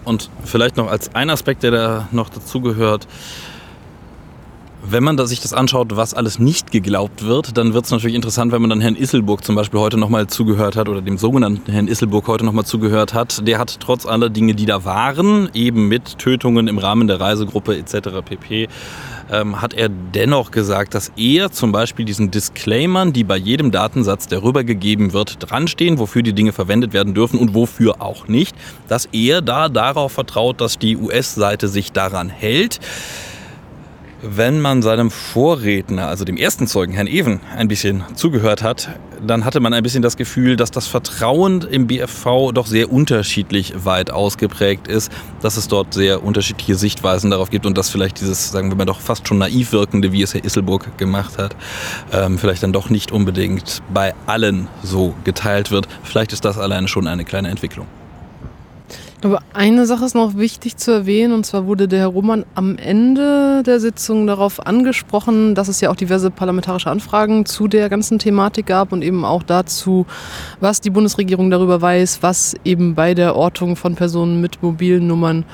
Und 0.05 0.29
vielleicht 0.45 0.77
noch 0.77 0.89
als 0.89 1.13
ein 1.13 1.29
Aspekt, 1.29 1.63
der 1.63 1.71
da 1.71 2.07
noch 2.13 2.29
dazugehört, 2.29 3.05
wenn 4.85 5.03
man 5.03 5.17
sich 5.25 5.39
das 5.39 5.53
anschaut, 5.53 5.95
was 5.95 6.13
alles 6.13 6.39
nicht 6.39 6.71
geglaubt 6.71 7.25
wird, 7.25 7.57
dann 7.57 7.73
wird 7.73 7.85
es 7.85 7.91
natürlich 7.91 8.15
interessant, 8.15 8.51
wenn 8.51 8.61
man 8.61 8.69
dann 8.69 8.81
Herrn 8.81 8.95
Isselburg 8.95 9.43
zum 9.43 9.55
Beispiel 9.55 9.79
heute 9.79 9.97
nochmal 9.97 10.27
zugehört 10.27 10.75
hat 10.75 10.89
oder 10.89 11.01
dem 11.01 11.17
sogenannten 11.17 11.71
Herrn 11.71 11.87
Isselburg 11.87 12.27
heute 12.27 12.45
nochmal 12.45 12.65
zugehört 12.65 13.13
hat. 13.13 13.47
Der 13.47 13.59
hat 13.59 13.79
trotz 13.79 14.05
aller 14.05 14.29
Dinge, 14.29 14.55
die 14.55 14.65
da 14.65 14.83
waren, 14.83 15.49
eben 15.53 15.87
mit 15.87 16.17
Tötungen 16.17 16.67
im 16.67 16.77
Rahmen 16.77 17.07
der 17.07 17.19
Reisegruppe 17.19 17.77
etc. 17.77 18.09
pp., 18.25 18.67
ähm, 19.31 19.61
hat 19.61 19.73
er 19.73 19.89
dennoch 19.89 20.51
gesagt, 20.51 20.93
dass 20.93 21.11
er 21.15 21.51
zum 21.51 21.71
Beispiel 21.71 22.05
diesen 22.05 22.31
Disclaimern, 22.31 23.13
die 23.13 23.23
bei 23.23 23.37
jedem 23.37 23.71
Datensatz, 23.71 24.27
der 24.27 24.43
rübergegeben 24.43 25.13
wird, 25.13 25.37
dranstehen, 25.39 25.99
wofür 25.99 26.23
die 26.23 26.33
Dinge 26.33 26.51
verwendet 26.51 26.93
werden 26.93 27.13
dürfen 27.13 27.39
und 27.39 27.53
wofür 27.53 28.01
auch 28.01 28.27
nicht, 28.27 28.55
dass 28.87 29.07
er 29.11 29.41
da 29.41 29.69
darauf 29.69 30.11
vertraut, 30.13 30.61
dass 30.61 30.77
die 30.77 30.97
US-Seite 30.97 31.67
sich 31.67 31.91
daran 31.91 32.29
hält. 32.29 32.79
Wenn 34.25 34.61
man 34.61 34.81
seinem 34.81 35.11
Vorredner, 35.11 36.07
also 36.07 36.23
dem 36.23 36.37
ersten 36.37 36.65
Zeugen, 36.65 36.93
Herrn 36.93 37.07
Even, 37.07 37.41
ein 37.57 37.67
bisschen 37.67 38.05
zugehört 38.15 38.63
hat, 38.63 38.87
dann 39.21 39.43
hatte 39.43 39.59
man 39.59 39.73
ein 39.73 39.83
bisschen 39.83 40.01
das 40.01 40.15
Gefühl, 40.15 40.55
dass 40.55 40.71
das 40.71 40.87
Vertrauen 40.87 41.61
im 41.63 41.87
BFV 41.87 42.53
doch 42.53 42.65
sehr 42.65 42.89
unterschiedlich 42.89 43.73
weit 43.83 44.11
ausgeprägt 44.11 44.87
ist, 44.87 45.11
dass 45.41 45.57
es 45.57 45.67
dort 45.67 45.93
sehr 45.93 46.23
unterschiedliche 46.23 46.75
Sichtweisen 46.75 47.31
darauf 47.31 47.49
gibt 47.49 47.65
und 47.65 47.77
dass 47.77 47.89
vielleicht 47.89 48.21
dieses, 48.21 48.49
sagen 48.49 48.69
wir 48.71 48.77
mal, 48.77 48.85
doch 48.85 49.01
fast 49.01 49.27
schon 49.27 49.39
naiv 49.39 49.73
wirkende, 49.73 50.13
wie 50.13 50.21
es 50.21 50.33
Herr 50.33 50.45
Isselburg 50.45 50.97
gemacht 50.97 51.37
hat, 51.37 51.57
ähm, 52.13 52.37
vielleicht 52.37 52.63
dann 52.63 52.71
doch 52.71 52.89
nicht 52.89 53.11
unbedingt 53.11 53.81
bei 53.93 54.13
allen 54.25 54.69
so 54.83 55.15
geteilt 55.25 55.69
wird. 55.69 55.89
Vielleicht 56.01 56.31
ist 56.31 56.45
das 56.45 56.57
alleine 56.57 56.87
schon 56.87 57.07
eine 57.07 57.25
kleine 57.25 57.49
Entwicklung. 57.49 57.87
Aber 59.25 59.41
eine 59.53 59.85
Sache 59.85 60.03
ist 60.03 60.15
noch 60.15 60.35
wichtig 60.35 60.75
zu 60.75 60.91
erwähnen, 60.91 61.33
und 61.33 61.45
zwar 61.45 61.65
wurde 61.65 61.87
der 61.87 61.99
Herr 61.99 62.07
Roman 62.07 62.45
am 62.55 62.77
Ende 62.77 63.63
der 63.63 63.79
Sitzung 63.79 64.27
darauf 64.27 64.65
angesprochen, 64.65 65.55
dass 65.55 65.69
es 65.69 65.79
ja 65.79 65.89
auch 65.89 65.95
diverse 65.95 66.29
parlamentarische 66.29 66.89
Anfragen 66.89 67.45
zu 67.45 67.67
der 67.69 67.87
ganzen 67.87 68.19
Thematik 68.19 68.65
gab 68.65 68.91
und 68.91 69.01
eben 69.01 69.23
auch 69.23 69.43
dazu, 69.43 70.05
was 70.59 70.81
die 70.81 70.89
Bundesregierung 70.89 71.49
darüber 71.49 71.81
weiß, 71.81 72.19
was 72.21 72.55
eben 72.65 72.95
bei 72.95 73.13
der 73.13 73.35
Ortung 73.35 73.75
von 73.77 73.95
Personen 73.95 74.41
mit 74.41 74.61
mobilen 74.61 75.07
Nummern 75.07 75.45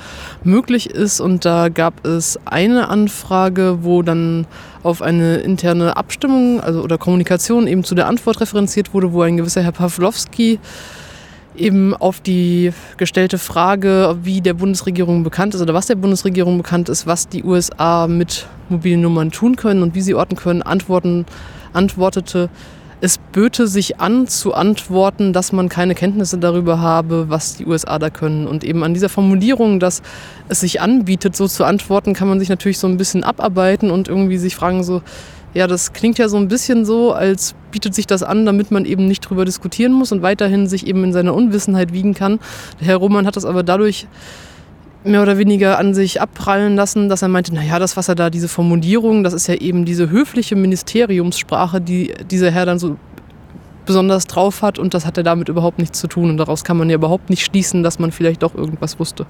möglich 0.42 0.90
ist. 0.90 1.20
Und 1.20 1.44
da 1.44 1.68
gab 1.68 2.04
es 2.04 2.40
eine 2.46 2.88
Anfrage, 2.88 3.78
wo 3.82 4.02
dann 4.02 4.46
auf 4.82 5.02
eine 5.02 5.36
interne 5.36 5.96
Abstimmung 5.96 6.60
also 6.60 6.82
oder 6.82 6.98
Kommunikation 6.98 7.66
eben 7.66 7.84
zu 7.84 7.94
der 7.94 8.08
Antwort 8.08 8.40
referenziert 8.40 8.94
wurde, 8.94 9.12
wo 9.12 9.22
ein 9.22 9.36
gewisser 9.36 9.62
Herr 9.62 9.72
Pawlowski 9.72 10.58
eben 11.60 11.94
auf 11.94 12.20
die 12.20 12.72
gestellte 12.96 13.38
Frage, 13.38 14.16
wie 14.22 14.40
der 14.40 14.54
Bundesregierung 14.54 15.22
bekannt 15.22 15.54
ist 15.54 15.60
oder 15.60 15.74
was 15.74 15.86
der 15.86 15.94
Bundesregierung 15.94 16.56
bekannt 16.56 16.88
ist, 16.88 17.06
was 17.06 17.28
die 17.28 17.44
USA 17.44 18.06
mit 18.06 18.46
mobilen 18.68 19.02
Nummern 19.02 19.30
tun 19.30 19.56
können 19.56 19.82
und 19.82 19.94
wie 19.94 20.00
sie 20.00 20.14
orten 20.14 20.36
können, 20.36 20.62
antworten, 20.62 21.26
antwortete, 21.72 22.48
es 23.02 23.18
böte 23.18 23.66
sich 23.66 23.98
an 23.98 24.26
zu 24.26 24.52
antworten, 24.52 25.32
dass 25.32 25.52
man 25.52 25.70
keine 25.70 25.94
Kenntnisse 25.94 26.36
darüber 26.36 26.80
habe, 26.80 27.30
was 27.30 27.56
die 27.56 27.64
USA 27.64 27.98
da 27.98 28.10
können. 28.10 28.46
Und 28.46 28.62
eben 28.62 28.84
an 28.84 28.92
dieser 28.92 29.08
Formulierung, 29.08 29.80
dass 29.80 30.02
es 30.48 30.60
sich 30.60 30.82
anbietet, 30.82 31.34
so 31.34 31.48
zu 31.48 31.64
antworten, 31.64 32.12
kann 32.12 32.28
man 32.28 32.38
sich 32.38 32.50
natürlich 32.50 32.78
so 32.78 32.86
ein 32.86 32.98
bisschen 32.98 33.24
abarbeiten 33.24 33.90
und 33.90 34.08
irgendwie 34.08 34.36
sich 34.36 34.54
fragen, 34.54 34.84
so, 34.84 35.00
ja, 35.54 35.66
das 35.66 35.92
klingt 35.92 36.18
ja 36.18 36.28
so 36.28 36.36
ein 36.36 36.48
bisschen 36.48 36.84
so, 36.84 37.12
als 37.12 37.54
bietet 37.70 37.94
sich 37.94 38.06
das 38.06 38.22
an, 38.22 38.46
damit 38.46 38.70
man 38.70 38.84
eben 38.84 39.06
nicht 39.06 39.20
drüber 39.20 39.44
diskutieren 39.44 39.92
muss 39.92 40.12
und 40.12 40.22
weiterhin 40.22 40.66
sich 40.66 40.86
eben 40.86 41.04
in 41.04 41.12
seiner 41.12 41.34
Unwissenheit 41.34 41.92
wiegen 41.92 42.14
kann. 42.14 42.38
Der 42.80 42.88
Herr 42.88 42.96
Roman 42.96 43.26
hat 43.26 43.36
das 43.36 43.44
aber 43.44 43.62
dadurch 43.62 44.06
mehr 45.02 45.22
oder 45.22 45.38
weniger 45.38 45.78
an 45.78 45.94
sich 45.94 46.20
abprallen 46.20 46.76
lassen, 46.76 47.08
dass 47.08 47.22
er 47.22 47.28
meinte, 47.28 47.54
naja, 47.54 47.78
das, 47.78 47.96
was 47.96 48.08
er 48.08 48.14
da, 48.14 48.30
diese 48.30 48.48
Formulierung, 48.48 49.24
das 49.24 49.32
ist 49.32 49.46
ja 49.46 49.54
eben 49.54 49.84
diese 49.84 50.10
höfliche 50.10 50.56
Ministeriumssprache, 50.56 51.80
die 51.80 52.12
dieser 52.30 52.50
Herr 52.50 52.66
dann 52.66 52.78
so 52.78 52.96
besonders 53.86 54.26
drauf 54.26 54.62
hat 54.62 54.78
und 54.78 54.94
das 54.94 55.06
hat 55.06 55.16
er 55.16 55.24
damit 55.24 55.48
überhaupt 55.48 55.78
nichts 55.78 55.98
zu 55.98 56.06
tun 56.06 56.30
und 56.30 56.36
daraus 56.36 56.64
kann 56.64 56.76
man 56.76 56.90
ja 56.90 56.96
überhaupt 56.96 57.30
nicht 57.30 57.44
schließen, 57.44 57.82
dass 57.82 57.98
man 57.98 58.12
vielleicht 58.12 58.42
doch 58.42 58.54
irgendwas 58.54 58.98
wusste. 58.98 59.26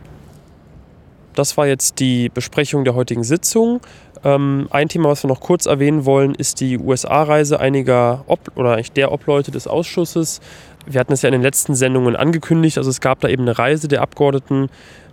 Das 1.35 1.57
war 1.57 1.66
jetzt 1.66 2.01
die 2.01 2.28
Besprechung 2.28 2.85
der 2.85 2.95
heutigen 2.95 3.24
Sitzung. 3.24 3.81
Ähm, 4.24 4.68
ein 4.70 4.89
Thema, 4.89 5.09
was 5.11 5.22
wir 5.24 5.28
noch 5.28 5.41
kurz 5.41 5.66
erwähnen 5.66 6.05
wollen, 6.05 6.35
ist 6.35 6.61
die 6.61 6.78
USA-Reise 6.78 7.61
einiger 7.61 8.24
Ob 8.26 8.57
oder 8.57 8.74
eigentlich 8.74 8.93
der 8.93 9.12
Obleute 9.12 9.51
des 9.51 9.66
Ausschusses. 9.66 10.41
Wir 10.87 11.01
hatten 11.01 11.12
es 11.12 11.22
ja 11.22 11.28
in 11.28 11.33
den 11.33 11.43
letzten 11.43 11.74
Sendungen 11.74 12.16
angekündigt. 12.16 12.78
Also 12.78 12.91
es 12.91 13.01
gab 13.01 13.20
da 13.20 13.28
eben 13.28 13.43
eine 13.43 13.59
Reise 13.59 13.89
der 13.89 14.03
Abgeordneten 14.03 14.68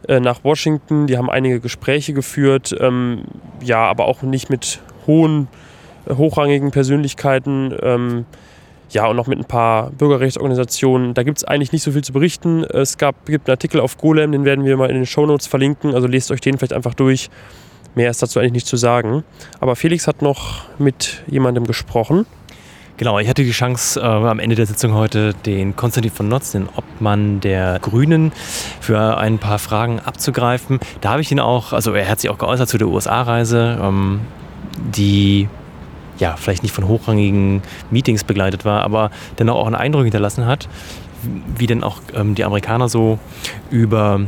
äh, 0.07 0.19
nach 0.19 0.43
Washington. 0.43 1.07
Die 1.07 1.17
haben 1.17 1.29
einige 1.29 1.59
Gespräche 1.59 2.13
geführt, 2.13 2.75
ähm, 2.79 3.23
ja, 3.61 3.85
aber 3.85 4.05
auch 4.05 4.21
nicht 4.21 4.49
mit 4.49 4.81
hohen, 5.05 5.47
äh, 6.07 6.15
hochrangigen 6.15 6.71
Persönlichkeiten. 6.71 7.75
Ähm, 7.81 8.25
ja, 8.89 9.05
und 9.07 9.15
noch 9.15 9.27
mit 9.27 9.37
ein 9.37 9.45
paar 9.45 9.91
Bürgerrechtsorganisationen. 9.91 11.13
Da 11.13 11.23
gibt 11.23 11.39
es 11.39 11.43
eigentlich 11.43 11.71
nicht 11.71 11.83
so 11.83 11.91
viel 11.91 12.03
zu 12.03 12.13
berichten. 12.13 12.63
Es 12.63 12.97
gab, 12.97 13.25
gibt 13.25 13.47
einen 13.47 13.53
Artikel 13.53 13.81
auf 13.81 13.97
Golem, 13.97 14.31
den 14.31 14.45
werden 14.45 14.65
wir 14.65 14.77
mal 14.77 14.89
in 14.89 14.95
den 14.95 15.05
Shownotes 15.05 15.47
verlinken. 15.47 15.93
Also 15.93 16.07
lest 16.07 16.31
euch 16.31 16.41
den 16.41 16.57
vielleicht 16.57 16.73
einfach 16.73 16.93
durch. 16.93 17.29
Mehr 17.95 18.09
ist 18.09 18.21
dazu 18.21 18.39
eigentlich 18.39 18.53
nicht 18.53 18.67
zu 18.67 18.77
sagen. 18.77 19.23
Aber 19.59 19.75
Felix 19.75 20.07
hat 20.07 20.21
noch 20.21 20.65
mit 20.77 21.23
jemandem 21.27 21.65
gesprochen. 21.65 22.25
Genau, 22.97 23.19
ich 23.19 23.29
hatte 23.29 23.43
die 23.43 23.51
Chance, 23.51 23.99
äh, 23.99 24.03
am 24.03 24.39
Ende 24.39 24.55
der 24.55 24.65
Sitzung 24.65 24.93
heute 24.93 25.35
den 25.45 25.75
Konstantin 25.75 26.11
von 26.11 26.27
Notz, 26.27 26.53
den 26.53 26.67
Obmann 26.75 27.39
der 27.41 27.77
Grünen, 27.79 28.31
für 28.81 29.17
ein 29.17 29.37
paar 29.37 29.59
Fragen 29.59 29.99
abzugreifen. 29.99 30.79
Da 31.01 31.11
habe 31.11 31.21
ich 31.21 31.31
ihn 31.31 31.39
auch, 31.39 31.73
also 31.73 31.93
er 31.93 32.09
hat 32.09 32.21
sich 32.21 32.31
auch 32.31 32.39
geäußert 32.39 32.67
zu 32.69 32.79
der 32.79 32.87
USA-Reise, 32.87 33.79
ähm, 33.79 34.21
die 34.77 35.47
ja 36.19 36.35
vielleicht 36.35 36.63
nicht 36.63 36.73
von 36.73 36.87
hochrangigen 36.87 37.61
Meetings 37.91 38.23
begleitet 38.23 38.65
war, 38.65 38.83
aber 38.83 39.11
dennoch 39.39 39.55
auch 39.55 39.67
einen 39.67 39.75
Eindruck 39.75 40.03
hinterlassen 40.03 40.45
hat, 40.45 40.67
wie 41.57 41.67
denn 41.67 41.83
auch 41.83 41.99
ähm, 42.15 42.35
die 42.35 42.43
Amerikaner 42.43 42.89
so 42.89 43.19
über 43.69 44.21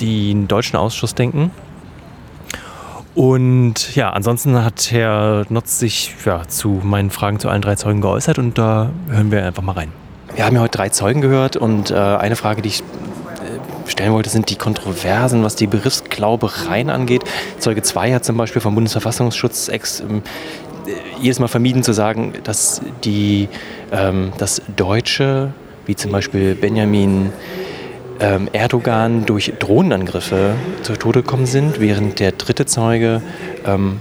den 0.00 0.48
deutschen 0.48 0.76
Ausschuss 0.76 1.14
denken 1.14 1.50
und 3.16 3.96
ja, 3.96 4.10
ansonsten 4.10 4.62
hat 4.62 4.92
Herr 4.92 5.46
Notz 5.48 5.78
sich 5.78 6.14
ja, 6.26 6.46
zu 6.46 6.82
meinen 6.84 7.10
Fragen 7.10 7.40
zu 7.40 7.48
allen 7.48 7.62
drei 7.62 7.74
Zeugen 7.74 8.02
geäußert 8.02 8.38
und 8.38 8.58
da 8.58 8.90
hören 9.08 9.30
wir 9.30 9.42
einfach 9.42 9.62
mal 9.62 9.72
rein. 9.72 9.90
Wir 10.34 10.44
haben 10.44 10.54
ja 10.54 10.60
heute 10.60 10.76
drei 10.76 10.90
Zeugen 10.90 11.22
gehört 11.22 11.56
und 11.56 11.90
äh, 11.90 11.94
eine 11.94 12.36
Frage, 12.36 12.60
die 12.60 12.68
ich 12.68 12.80
äh, 12.80 13.90
stellen 13.90 14.12
wollte, 14.12 14.28
sind 14.28 14.50
die 14.50 14.56
Kontroversen, 14.56 15.42
was 15.42 15.56
die 15.56 15.66
Begriffsglaubereien 15.66 16.90
angeht. 16.90 17.22
Zeuge 17.58 17.80
2 17.80 18.12
hat 18.12 18.26
zum 18.26 18.36
Beispiel 18.36 18.60
vom 18.60 18.74
Bundesverfassungsschutz 18.74 19.68
ex, 19.68 20.00
äh, 20.00 20.04
jedes 21.20 21.38
Mal 21.38 21.48
vermieden 21.48 21.82
zu 21.82 21.92
sagen, 21.92 22.32
dass 22.44 22.80
die, 23.04 23.48
ähm, 23.92 24.32
das 24.38 24.62
Deutsche, 24.76 25.52
wie 25.86 25.96
zum 25.96 26.12
Beispiel 26.12 26.54
Benjamin 26.54 27.32
ähm, 28.20 28.48
Erdogan 28.52 29.26
durch 29.26 29.52
Drohnenangriffe 29.58 30.54
zu 30.82 30.94
Tode 30.94 31.22
gekommen 31.22 31.46
sind, 31.46 31.80
während 31.80 32.20
der 32.20 32.32
dritte 32.32 32.66
Zeuge 32.66 33.22
ähm, 33.66 34.00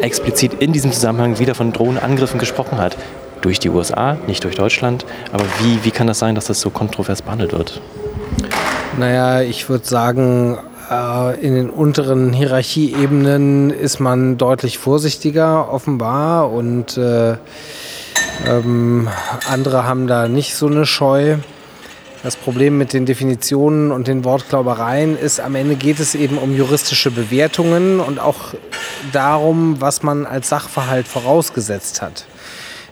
explizit 0.00 0.54
in 0.54 0.72
diesem 0.72 0.92
Zusammenhang 0.92 1.38
wieder 1.38 1.54
von 1.54 1.72
Drohnenangriffen 1.72 2.38
gesprochen 2.38 2.78
hat. 2.78 2.96
Durch 3.42 3.58
die 3.58 3.68
USA, 3.68 4.16
nicht 4.26 4.44
durch 4.44 4.56
Deutschland. 4.56 5.04
Aber 5.32 5.44
wie, 5.60 5.84
wie 5.84 5.90
kann 5.90 6.06
das 6.06 6.18
sein, 6.18 6.34
dass 6.34 6.46
das 6.46 6.60
so 6.60 6.70
kontrovers 6.70 7.22
behandelt 7.22 7.52
wird? 7.52 7.80
Naja, 8.98 9.42
ich 9.42 9.68
würde 9.68 9.86
sagen, 9.86 10.56
äh, 10.56 10.75
in 11.40 11.54
den 11.54 11.70
unteren 11.70 12.32
Hierarchieebenen 12.32 13.70
ist 13.70 13.98
man 13.98 14.38
deutlich 14.38 14.78
vorsichtiger, 14.78 15.72
offenbar. 15.72 16.52
Und 16.52 16.96
äh, 16.96 17.36
ähm, 18.46 19.08
andere 19.50 19.84
haben 19.84 20.06
da 20.06 20.28
nicht 20.28 20.54
so 20.54 20.66
eine 20.66 20.86
Scheu. 20.86 21.36
Das 22.22 22.36
Problem 22.36 22.78
mit 22.78 22.92
den 22.92 23.06
Definitionen 23.06 23.92
und 23.92 24.08
den 24.08 24.24
Wortglaubereien 24.24 25.18
ist, 25.18 25.40
am 25.40 25.54
Ende 25.54 25.76
geht 25.76 26.00
es 26.00 26.14
eben 26.14 26.38
um 26.38 26.56
juristische 26.56 27.10
Bewertungen 27.10 28.00
und 28.00 28.18
auch 28.18 28.54
darum, 29.12 29.80
was 29.80 30.02
man 30.02 30.26
als 30.26 30.48
Sachverhalt 30.48 31.06
vorausgesetzt 31.06 32.02
hat. 32.02 32.26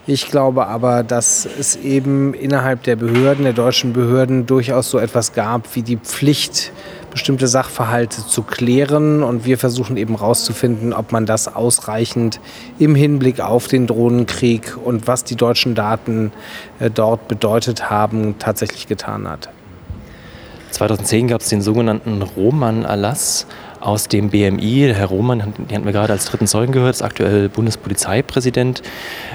Ich 0.07 0.31
glaube 0.31 0.67
aber, 0.67 1.03
dass 1.03 1.49
es 1.59 1.77
eben 1.77 2.35
innerhalb 2.35 2.83
der 2.83 2.97
Behörden, 2.97 3.45
der 3.45 3.55
deutschen 3.55 3.93
Behörden, 3.93 4.45
durchaus 4.45 4.91
so 4.91 4.99
etwas 4.99 5.33
gab 5.33 5.75
wie 5.75 5.83
die 5.83 5.97
Pflicht, 5.97 6.73
bestimmte 7.15 7.49
Sachverhalte 7.49 8.27
zu 8.27 8.43
klären. 8.43 9.23
Und 9.23 9.47
wir 9.47 9.57
versuchen 9.57 9.97
eben 9.97 10.19
herauszufinden, 10.19 10.93
ob 10.93 11.13
man 11.13 11.25
das 11.25 11.55
ausreichend 11.55 12.41
im 12.79 12.95
Hinblick 12.95 13.41
auf 13.41 13.69
den 13.69 13.87
Drohnenkrieg 13.87 14.77
und 14.85 15.07
was 15.07 15.25
die 15.25 15.37
deutschen 15.37 15.75
Daten 15.75 16.33
äh, 16.81 16.91
dort 16.91 17.27
bedeutet 17.29 17.89
haben, 17.89 18.35
tatsächlich 18.39 18.87
getan 18.87 19.27
hat. 19.29 19.49
2010 20.73 21.29
gab 21.29 21.41
es 21.41 21.49
den 21.49 21.63
sogenannten 21.63 22.21
Roman-Erlass 22.21 23.47
aus 23.81 24.09
dem 24.09 24.31
BMI. 24.31 24.93
Herr 24.93 25.07
Roman, 25.07 25.39
den 25.39 25.77
hatten 25.77 25.85
wir 25.85 25.93
gerade 25.93 26.13
als 26.13 26.25
dritten 26.27 26.49
Zeugen 26.49 26.73
gehört, 26.73 26.97
ist 26.97 27.03
aktuell 27.03 27.49
Bundespolizeipräsident. 27.49 28.83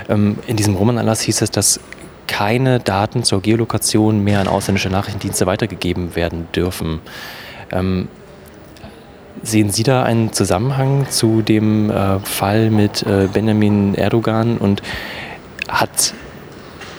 Ähm, 0.10 0.38
in 0.48 0.58
diesem 0.58 0.76
Roman-Erlass 0.76 1.22
hieß 1.22 1.42
es, 1.42 1.52
dass 1.52 1.80
keine 2.28 2.80
Daten 2.80 3.24
zur 3.24 3.42
Geolokation 3.42 4.24
mehr 4.24 4.42
an 4.42 4.48
ausländische 4.48 4.90
Nachrichtendienste 4.90 5.46
weitergegeben 5.46 6.16
werden 6.16 6.48
dürfen. 6.54 7.00
Ähm, 7.72 8.08
sehen 9.44 9.72
Sie 9.72 9.84
da 9.84 10.04
einen 10.04 10.34
Zusammenhang 10.34 11.08
zu 11.10 11.42
dem 11.42 11.90
äh, 11.90 12.20
Fall 12.20 12.70
mit 12.70 13.04
äh, 13.04 13.28
Benjamin 13.32 13.96
Erdogan 13.96 14.58
und 14.58 14.82
hat, 15.68 16.14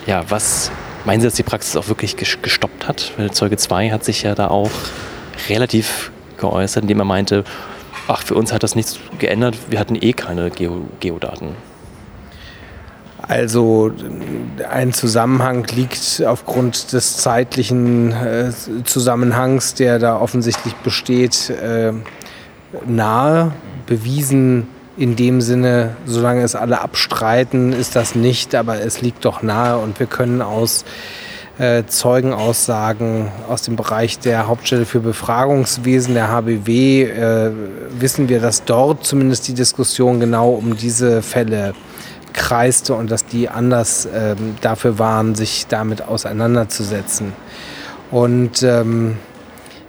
ja, 0.06 0.24
was 0.28 0.70
meinen 1.04 1.20
Sie, 1.20 1.26
dass 1.26 1.34
die 1.34 1.42
Praxis 1.42 1.76
auch 1.76 1.88
wirklich 1.88 2.16
gestoppt 2.16 2.88
hat? 2.88 3.12
Weil 3.16 3.30
Zeuge 3.30 3.56
2 3.56 3.90
hat 3.90 4.04
sich 4.04 4.22
ja 4.22 4.34
da 4.34 4.48
auch 4.48 4.70
relativ 5.48 6.10
geäußert, 6.38 6.82
indem 6.82 7.00
er 7.00 7.04
meinte, 7.04 7.44
ach, 8.08 8.22
für 8.22 8.34
uns 8.34 8.52
hat 8.52 8.62
das 8.62 8.74
nichts 8.74 8.98
geändert, 9.18 9.56
wir 9.68 9.78
hatten 9.78 9.96
eh 10.00 10.12
keine 10.12 10.50
Geo 10.50 10.86
Geodaten. 11.00 11.69
Also 13.30 13.92
ein 14.68 14.92
Zusammenhang 14.92 15.64
liegt 15.76 16.20
aufgrund 16.26 16.92
des 16.92 17.18
zeitlichen 17.18 18.10
äh, 18.10 18.50
Zusammenhangs, 18.82 19.74
der 19.74 20.00
da 20.00 20.18
offensichtlich 20.18 20.74
besteht, 20.74 21.48
äh, 21.48 21.92
nahe. 22.88 23.52
bewiesen 23.86 24.66
in 24.96 25.14
dem 25.14 25.40
Sinne, 25.42 25.90
solange 26.06 26.42
es 26.42 26.56
alle 26.56 26.80
abstreiten, 26.80 27.72
ist 27.72 27.94
das 27.94 28.16
nicht, 28.16 28.56
aber 28.56 28.80
es 28.80 29.00
liegt 29.00 29.24
doch 29.24 29.42
nahe 29.42 29.78
und 29.78 30.00
wir 30.00 30.08
können 30.08 30.42
aus 30.42 30.84
äh, 31.58 31.84
Zeugenaussagen 31.86 33.28
aus 33.48 33.62
dem 33.62 33.76
Bereich 33.76 34.18
der 34.18 34.48
Hauptstelle 34.48 34.86
für 34.86 34.98
Befragungswesen 34.98 36.14
der 36.14 36.32
HBW 36.32 37.04
äh, 37.04 37.50
wissen 37.96 38.28
wir, 38.28 38.40
dass 38.40 38.64
dort 38.64 39.06
zumindest 39.06 39.46
die 39.46 39.54
Diskussion 39.54 40.18
genau 40.18 40.50
um 40.50 40.76
diese 40.76 41.22
Fälle 41.22 41.74
kreiste 42.32 42.94
und 42.94 43.10
dass 43.10 43.26
die 43.26 43.48
anders 43.48 44.06
äh, 44.06 44.36
dafür 44.60 44.98
waren, 44.98 45.34
sich 45.34 45.66
damit 45.68 46.02
auseinanderzusetzen. 46.02 47.32
Und 48.10 48.62
ähm, 48.62 49.16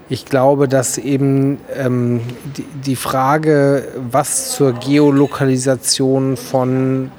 ich 0.10 0.26
glaube, 0.26 0.68
dass 0.68 0.98
eben 0.98 1.60
ähm, 1.76 2.22
die, 2.58 2.66
die, 2.86 2.96
Frage, 2.96 3.88
was 4.12 4.52
zur 4.52 4.74
Geolokalisation 4.74 6.36
von 6.36 7.12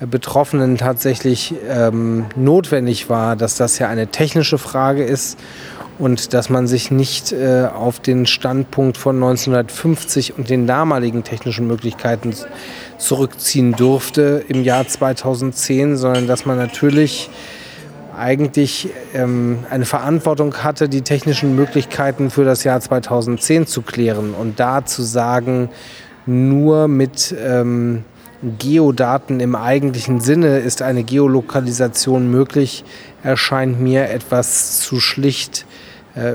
Betroffenen 0.00 0.76
tatsächlich 0.76 1.54
ähm, 1.68 2.26
notwendig 2.34 3.08
war, 3.08 3.36
dass 3.36 3.56
das 3.56 3.78
ja 3.78 3.88
eine 3.88 4.08
technische 4.08 4.58
Frage 4.58 5.04
ist 5.04 5.38
und 6.00 6.32
dass 6.32 6.48
man 6.48 6.66
sich 6.66 6.90
nicht 6.90 7.30
äh, 7.30 7.66
auf 7.66 8.00
den 8.00 8.26
Standpunkt 8.26 8.96
von 8.96 9.16
1950 9.16 10.38
und 10.38 10.48
den 10.48 10.66
damaligen 10.66 11.24
technischen 11.24 11.66
Möglichkeiten 11.66 12.34
zurückziehen 12.96 13.72
durfte 13.72 14.42
im 14.48 14.64
Jahr 14.64 14.88
2010, 14.88 15.98
sondern 15.98 16.26
dass 16.26 16.46
man 16.46 16.56
natürlich 16.56 17.28
eigentlich 18.16 18.88
ähm, 19.14 19.60
eine 19.70 19.84
Verantwortung 19.84 20.54
hatte, 20.56 20.88
die 20.88 21.02
technischen 21.02 21.54
Möglichkeiten 21.54 22.30
für 22.30 22.44
das 22.44 22.64
Jahr 22.64 22.80
2010 22.80 23.66
zu 23.66 23.82
klären 23.82 24.32
und 24.32 24.58
da 24.58 24.84
zu 24.84 25.02
sagen, 25.02 25.68
nur 26.24 26.88
mit 26.88 27.34
ähm, 27.38 28.04
Geodaten 28.58 29.38
im 29.40 29.54
eigentlichen 29.54 30.20
Sinne 30.20 30.58
ist 30.58 30.80
eine 30.80 31.04
Geolokalisation 31.04 32.30
möglich, 32.30 32.84
erscheint 33.22 33.80
mir 33.80 34.08
etwas 34.08 34.80
zu 34.80 34.98
schlicht 34.98 35.66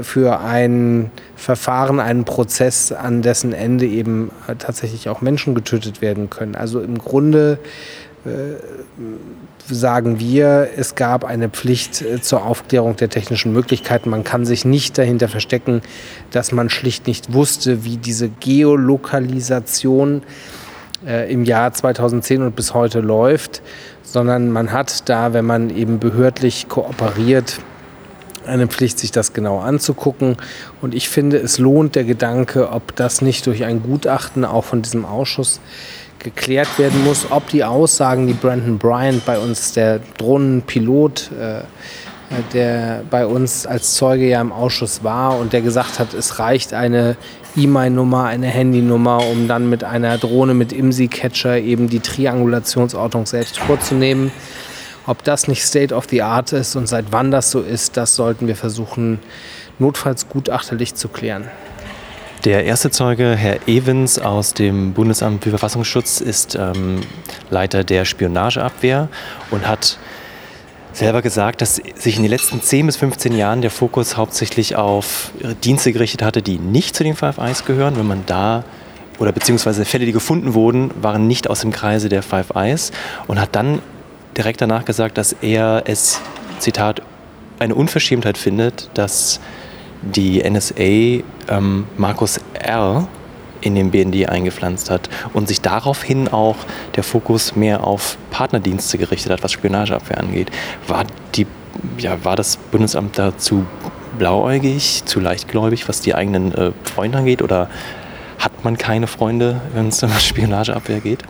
für 0.01 0.39
ein 0.39 1.11
Verfahren, 1.35 1.99
einen 1.99 2.25
Prozess, 2.25 2.91
an 2.91 3.21
dessen 3.21 3.53
Ende 3.53 3.85
eben 3.85 4.31
äh, 4.47 4.55
tatsächlich 4.55 5.09
auch 5.09 5.21
Menschen 5.21 5.53
getötet 5.53 6.01
werden 6.01 6.29
können. 6.29 6.55
Also 6.55 6.81
im 6.81 6.97
Grunde 6.97 7.59
äh, 8.25 8.29
sagen 9.67 10.19
wir, 10.19 10.69
es 10.75 10.95
gab 10.95 11.23
eine 11.23 11.49
Pflicht 11.49 12.01
äh, 12.01 12.19
zur 12.21 12.45
Aufklärung 12.45 12.95
der 12.95 13.09
technischen 13.09 13.53
Möglichkeiten. 13.53 14.09
Man 14.09 14.23
kann 14.23 14.45
sich 14.45 14.65
nicht 14.65 14.97
dahinter 14.97 15.27
verstecken, 15.27 15.81
dass 16.31 16.51
man 16.51 16.69
schlicht 16.69 17.05
nicht 17.05 17.33
wusste, 17.33 17.83
wie 17.83 17.97
diese 17.97 18.29
Geolokalisation 18.29 20.23
äh, 21.05 21.31
im 21.31 21.45
Jahr 21.45 21.73
2010 21.73 22.41
und 22.41 22.55
bis 22.55 22.73
heute 22.73 23.01
läuft, 23.01 23.61
sondern 24.03 24.51
man 24.51 24.71
hat 24.71 25.07
da, 25.09 25.33
wenn 25.33 25.45
man 25.45 25.69
eben 25.69 25.99
behördlich 25.99 26.67
kooperiert, 26.69 27.59
eine 28.47 28.67
Pflicht, 28.67 28.99
sich 28.99 29.11
das 29.11 29.33
genau 29.33 29.59
anzugucken. 29.59 30.37
Und 30.81 30.95
ich 30.95 31.09
finde, 31.09 31.37
es 31.37 31.57
lohnt 31.57 31.95
der 31.95 32.03
Gedanke, 32.03 32.71
ob 32.71 32.95
das 32.95 33.21
nicht 33.21 33.45
durch 33.47 33.63
ein 33.65 33.83
Gutachten 33.83 34.45
auch 34.45 34.63
von 34.63 34.81
diesem 34.81 35.05
Ausschuss 35.05 35.59
geklärt 36.19 36.79
werden 36.79 37.03
muss, 37.03 37.27
ob 37.29 37.47
die 37.49 37.63
Aussagen, 37.63 38.27
die 38.27 38.33
Brandon 38.33 38.77
Bryant 38.77 39.25
bei 39.25 39.37
uns, 39.37 39.73
der 39.73 39.99
Drohnenpilot, 40.17 41.31
äh, 41.39 41.61
der 42.53 43.03
bei 43.09 43.25
uns 43.27 43.67
als 43.67 43.93
Zeuge 43.93 44.27
ja 44.27 44.41
im 44.41 44.51
Ausschuss 44.51 45.03
war 45.03 45.37
und 45.37 45.53
der 45.53 45.61
gesagt 45.61 45.99
hat, 45.99 46.13
es 46.13 46.39
reicht 46.39 46.73
eine 46.73 47.15
E-Mail-Nummer, 47.55 48.25
eine 48.25 48.47
Handynummer, 48.47 49.25
um 49.27 49.47
dann 49.47 49.69
mit 49.69 49.83
einer 49.83 50.17
Drohne 50.17 50.53
mit 50.53 50.73
IMSI-Catcher 50.73 51.59
eben 51.59 51.87
die 51.87 51.99
Triangulationsortung 51.99 53.25
selbst 53.25 53.59
vorzunehmen. 53.59 54.31
Ob 55.07 55.23
das 55.23 55.47
nicht 55.47 55.63
State 55.63 55.93
of 55.93 56.07
the 56.09 56.21
Art 56.21 56.51
ist 56.51 56.75
und 56.75 56.87
seit 56.87 57.05
wann 57.11 57.31
das 57.31 57.51
so 57.51 57.61
ist, 57.61 57.97
das 57.97 58.15
sollten 58.15 58.47
wir 58.47 58.55
versuchen, 58.55 59.19
notfalls 59.77 60.29
gutachterlich 60.29 60.95
zu 60.95 61.09
klären. 61.09 61.47
Der 62.43 62.63
erste 62.63 62.91
Zeuge, 62.91 63.35
Herr 63.35 63.67
Evans 63.67 64.19
aus 64.19 64.53
dem 64.53 64.93
Bundesamt 64.93 65.43
für 65.43 65.49
Verfassungsschutz, 65.49 66.21
ist 66.21 66.55
ähm, 66.55 67.01
Leiter 67.49 67.83
der 67.83 68.05
Spionageabwehr 68.05 69.09
und 69.49 69.67
hat 69.67 69.97
selber 70.93 71.21
gesagt, 71.21 71.61
dass 71.61 71.81
sich 71.95 72.17
in 72.17 72.21
den 72.21 72.29
letzten 72.29 72.61
10 72.61 72.85
bis 72.85 72.97
15 72.97 73.35
Jahren 73.35 73.61
der 73.61 73.71
Fokus 73.71 74.15
hauptsächlich 74.15 74.75
auf 74.75 75.31
Dienste 75.63 75.91
gerichtet 75.91 76.21
hatte, 76.21 76.41
die 76.41 76.57
nicht 76.57 76.95
zu 76.95 77.03
den 77.03 77.15
Five 77.15 77.37
Eyes 77.37 77.65
gehören. 77.65 77.97
Wenn 77.97 78.07
man 78.07 78.23
da 78.25 78.63
oder 79.17 79.31
beziehungsweise 79.31 79.83
Fälle, 79.85 80.05
die 80.05 80.11
gefunden 80.11 80.53
wurden, 80.53 80.91
waren 81.01 81.27
nicht 81.27 81.49
aus 81.49 81.61
dem 81.61 81.71
Kreise 81.71 82.09
der 82.09 82.21
Five 82.21 82.51
Eyes 82.55 82.91
und 83.27 83.39
hat 83.39 83.55
dann 83.55 83.81
direkt 84.37 84.61
danach 84.61 84.85
gesagt, 84.85 85.17
dass 85.17 85.33
er 85.33 85.83
es, 85.85 86.21
Zitat, 86.59 87.01
eine 87.59 87.75
Unverschämtheit 87.75 88.37
findet, 88.37 88.89
dass 88.93 89.39
die 90.01 90.43
NSA 90.47 91.23
ähm, 91.49 91.87
Markus 91.97 92.39
R. 92.53 93.07
in 93.61 93.75
den 93.75 93.91
BND 93.91 94.29
eingepflanzt 94.29 94.89
hat 94.89 95.09
und 95.33 95.47
sich 95.47 95.61
daraufhin 95.61 96.27
auch 96.27 96.57
der 96.95 97.03
Fokus 97.03 97.55
mehr 97.55 97.83
auf 97.83 98.17
Partnerdienste 98.29 98.97
gerichtet 98.97 99.31
hat, 99.31 99.43
was 99.43 99.51
Spionageabwehr 99.51 100.19
angeht. 100.19 100.51
War, 100.87 101.05
die, 101.33 101.47
ja, 101.97 102.23
war 102.23 102.35
das 102.35 102.57
Bundesamt 102.57 103.17
da 103.17 103.37
zu 103.37 103.65
blauäugig, 104.19 105.03
zu 105.05 105.19
leichtgläubig, 105.19 105.87
was 105.87 106.01
die 106.01 106.13
eigenen 106.13 106.53
äh, 106.53 106.71
Freunde 106.83 107.17
angeht? 107.19 107.41
Oder 107.41 107.69
hat 108.37 108.63
man 108.63 108.77
keine 108.77 109.07
Freunde, 109.07 109.61
wenn 109.73 109.87
es 109.87 110.03
um 110.03 110.09
Spionageabwehr 110.19 110.99
geht? 110.99 111.23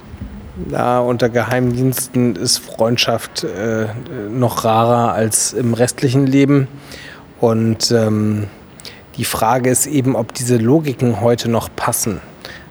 Ja, 0.71 0.99
unter 0.99 1.27
Geheimdiensten 1.27 2.37
ist 2.37 2.59
Freundschaft 2.59 3.43
äh, 3.43 3.87
noch 4.29 4.63
rarer 4.63 5.11
als 5.11 5.51
im 5.51 5.73
restlichen 5.73 6.25
Leben. 6.25 6.69
Und 7.41 7.91
ähm, 7.91 8.47
die 9.17 9.25
Frage 9.25 9.69
ist 9.69 9.85
eben, 9.85 10.15
ob 10.15 10.33
diese 10.33 10.57
Logiken 10.57 11.19
heute 11.19 11.49
noch 11.49 11.69
passen. 11.75 12.21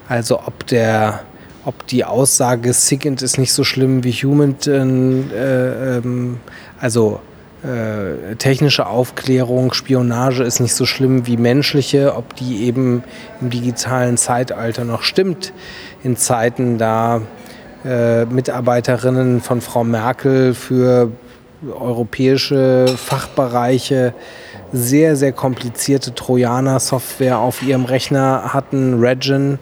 Also 0.08 0.40
ob 0.40 0.66
der 0.66 1.20
ob 1.66 1.86
die 1.86 2.04
Aussage 2.04 2.74
Sigint 2.74 3.22
ist 3.22 3.38
nicht 3.38 3.52
so 3.52 3.64
schlimm 3.64 4.04
wie 4.04 4.12
Human, 4.12 4.56
äh, 4.66 5.96
ähm, 5.96 6.38
also 6.78 7.20
äh, 7.62 8.36
technische 8.36 8.86
Aufklärung, 8.86 9.72
Spionage 9.72 10.42
ist 10.42 10.60
nicht 10.60 10.74
so 10.74 10.84
schlimm 10.84 11.26
wie 11.26 11.38
menschliche, 11.38 12.14
ob 12.16 12.36
die 12.36 12.64
eben 12.64 13.02
im 13.40 13.48
digitalen 13.48 14.18
Zeitalter 14.18 14.84
noch 14.84 15.02
stimmt, 15.02 15.54
in 16.02 16.18
Zeiten 16.18 16.76
da 16.76 17.22
äh, 17.84 18.24
Mitarbeiterinnen 18.24 19.40
von 19.40 19.60
Frau 19.60 19.84
Merkel 19.84 20.54
für 20.54 21.10
europäische 21.78 22.86
Fachbereiche 22.96 24.14
sehr, 24.72 25.16
sehr 25.16 25.32
komplizierte 25.32 26.14
Trojaner-Software 26.14 27.38
auf 27.38 27.62
ihrem 27.62 27.84
Rechner 27.84 28.52
hatten, 28.52 29.00
Regen, 29.00 29.58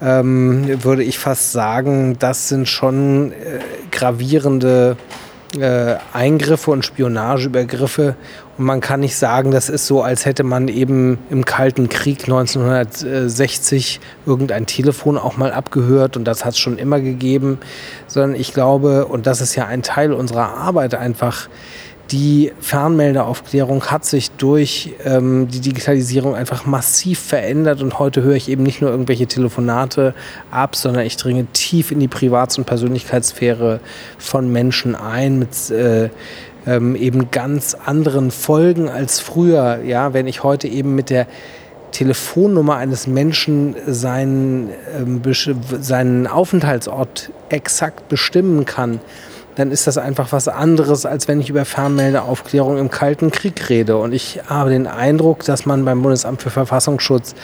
ähm, 0.00 0.84
würde 0.84 1.04
ich 1.04 1.18
fast 1.18 1.52
sagen, 1.52 2.16
das 2.18 2.48
sind 2.48 2.68
schon 2.68 3.32
äh, 3.32 3.60
gravierende 3.90 4.96
äh, 5.58 5.96
Eingriffe 6.12 6.70
und 6.70 6.84
Spionageübergriffe. 6.84 8.16
Und 8.58 8.64
man 8.64 8.80
kann 8.80 9.00
nicht 9.00 9.16
sagen, 9.16 9.50
das 9.50 9.68
ist 9.68 9.86
so, 9.86 10.02
als 10.02 10.26
hätte 10.26 10.44
man 10.44 10.68
eben 10.68 11.18
im 11.30 11.44
Kalten 11.44 11.88
Krieg 11.88 12.24
1960 12.24 14.00
irgendein 14.26 14.66
Telefon 14.66 15.18
auch 15.18 15.36
mal 15.36 15.52
abgehört 15.52 16.16
und 16.16 16.24
das 16.24 16.44
hat 16.44 16.52
es 16.52 16.58
schon 16.58 16.78
immer 16.78 17.00
gegeben, 17.00 17.58
sondern 18.06 18.38
ich 18.38 18.52
glaube, 18.52 19.06
und 19.06 19.26
das 19.26 19.40
ist 19.40 19.54
ja 19.54 19.66
ein 19.66 19.82
Teil 19.82 20.12
unserer 20.12 20.56
Arbeit 20.56 20.94
einfach, 20.94 21.48
die 22.12 22.52
Fernmeldeaufklärung 22.60 23.86
hat 23.86 24.04
sich 24.04 24.30
durch 24.32 24.94
ähm, 25.04 25.48
die 25.48 25.60
Digitalisierung 25.60 26.34
einfach 26.34 26.66
massiv 26.66 27.18
verändert 27.18 27.80
und 27.80 27.98
heute 27.98 28.22
höre 28.22 28.36
ich 28.36 28.50
eben 28.50 28.62
nicht 28.62 28.82
nur 28.82 28.90
irgendwelche 28.90 29.26
Telefonate 29.26 30.14
ab, 30.50 30.76
sondern 30.76 31.06
ich 31.06 31.16
dringe 31.16 31.46
tief 31.46 31.90
in 31.90 32.00
die 32.00 32.08
Privats- 32.08 32.58
und 32.58 32.64
Persönlichkeitssphäre 32.64 33.80
von 34.18 34.52
Menschen 34.52 34.94
ein 34.94 35.38
mit 35.38 35.70
äh, 35.70 36.10
ähm, 36.66 36.94
eben 36.96 37.30
ganz 37.30 37.74
anderen 37.74 38.30
Folgen 38.30 38.88
als 38.90 39.18
früher. 39.18 39.80
Ja, 39.84 40.12
wenn 40.12 40.26
ich 40.26 40.42
heute 40.42 40.68
eben 40.68 40.94
mit 40.94 41.08
der 41.08 41.26
Telefonnummer 41.92 42.76
eines 42.76 43.06
Menschen 43.06 43.74
seinen, 43.86 44.68
ähm, 44.98 45.22
seinen 45.80 46.26
Aufenthaltsort 46.26 47.30
exakt 47.48 48.08
bestimmen 48.08 48.64
kann, 48.64 49.00
dann 49.54 49.70
ist 49.70 49.86
das 49.86 49.98
einfach 49.98 50.32
was 50.32 50.48
anderes, 50.48 51.06
als 51.06 51.28
wenn 51.28 51.40
ich 51.40 51.50
über 51.50 51.64
Fernmeldeaufklärung 51.64 52.78
im 52.78 52.90
Kalten 52.90 53.30
Krieg 53.30 53.68
rede. 53.68 53.96
Und 53.96 54.12
ich 54.12 54.40
habe 54.46 54.70
den 54.70 54.86
Eindruck, 54.86 55.44
dass 55.44 55.66
man 55.66 55.84
beim 55.84 56.02
Bundesamt 56.02 56.42
für 56.42 56.50
Verfassungsschutz 56.50 57.34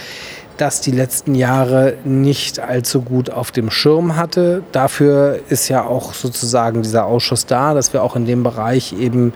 das 0.57 0.81
die 0.81 0.91
letzten 0.91 1.35
Jahre 1.35 1.95
nicht 2.05 2.59
allzu 2.59 3.03
gut 3.03 3.31
auf 3.31 3.53
dem 3.53 3.71
Schirm 3.71 4.17
hatte. 4.17 4.63
Dafür 4.73 5.39
ist 5.49 5.69
ja 5.69 5.85
auch 5.85 6.15
sozusagen 6.15 6.83
dieser 6.83 7.07
Ausschuss 7.07 7.47
da, 7.47 7.75
dass 7.75 7.93
wir 7.93 8.03
auch 8.03 8.17
in 8.17 8.27
dem 8.27 8.43
Bereich 8.43 8.93
eben 8.93 9.33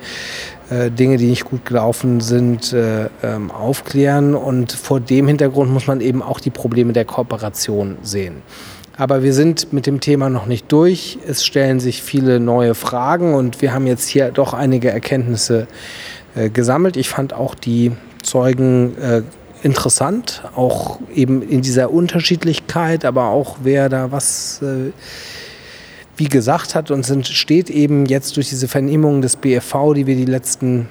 äh, 0.71 0.91
Dinge, 0.91 1.17
die 1.17 1.27
nicht 1.29 1.45
gut 1.45 1.65
gelaufen 1.65 2.21
sind, 2.21 2.73
äh, 2.73 3.09
ähm, 3.23 3.51
aufklären. 3.51 4.35
Und 4.35 4.73
vor 4.73 5.01
dem 5.01 5.29
Hintergrund 5.29 5.71
muss 5.71 5.87
man 5.87 6.01
eben 6.01 6.23
auch 6.23 6.41
die 6.41 6.51
Probleme 6.51 6.93
der 6.93 7.05
Kooperation 7.05 7.99
sehen. 8.03 8.43
Aber 9.03 9.25
wir 9.25 9.35
sind 9.35 9.73
mit 9.73 9.89
dem 9.89 9.99
Thema 9.99 10.31
noch 10.31 10.47
nicht 10.47 10.71
durch. 10.71 11.19
Es 11.27 11.45
stellen 11.45 11.81
sich 11.81 12.05
viele 12.05 12.39
neue 12.39 12.77
Fragen 12.77 13.35
und 13.35 13.61
wir 13.61 13.75
haben 13.75 13.89
jetzt 13.89 14.07
hier 14.07 14.31
doch 14.31 14.55
einige 14.55 14.93
Erkenntnisse 14.93 15.67
äh, 16.37 16.51
gesammelt. 16.51 16.97
Ich 16.97 17.09
fand 17.09 17.33
auch 17.33 17.57
die 17.57 17.91
Zeugen 18.23 18.97
äh, 18.99 19.23
interessant, 19.65 20.45
auch 20.55 21.01
eben 21.13 21.43
in 21.43 21.63
dieser 21.63 21.91
Unterschiedlichkeit, 21.91 23.05
aber 23.05 23.31
auch 23.31 23.57
wer 23.65 23.89
da 23.89 24.13
was 24.13 24.63
äh, 24.63 24.93
wie 26.17 26.29
gesagt 26.29 26.77
hat 26.77 26.93
und 26.93 27.05
sind, 27.05 27.27
steht 27.27 27.71
eben 27.71 28.07
jetzt 28.07 28.37
durch 28.37 28.51
diese 28.51 28.69
Vernehmung 28.69 29.21
des 29.21 29.35
BFV, 29.35 29.95
die 29.97 30.07
wir 30.07 30.15
die 30.15 30.27
letzten 30.27 30.87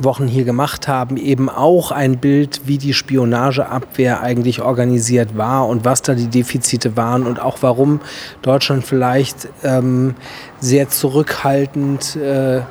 Wochen 0.00 0.26
hier 0.26 0.44
gemacht 0.44 0.88
haben, 0.88 1.16
eben 1.16 1.48
auch 1.48 1.92
ein 1.92 2.18
Bild, 2.18 2.62
wie 2.64 2.78
die 2.78 2.92
Spionageabwehr 2.92 4.20
eigentlich 4.20 4.60
organisiert 4.60 5.36
war 5.36 5.68
und 5.68 5.84
was 5.84 6.02
da 6.02 6.14
die 6.14 6.26
Defizite 6.26 6.96
waren 6.96 7.26
und 7.26 7.40
auch 7.40 7.58
warum 7.60 8.00
Deutschland 8.42 8.84
vielleicht 8.84 9.48
ähm, 9.62 10.14
sehr 10.58 10.88
zurückhaltend 10.88 12.16
äh, 12.16 12.62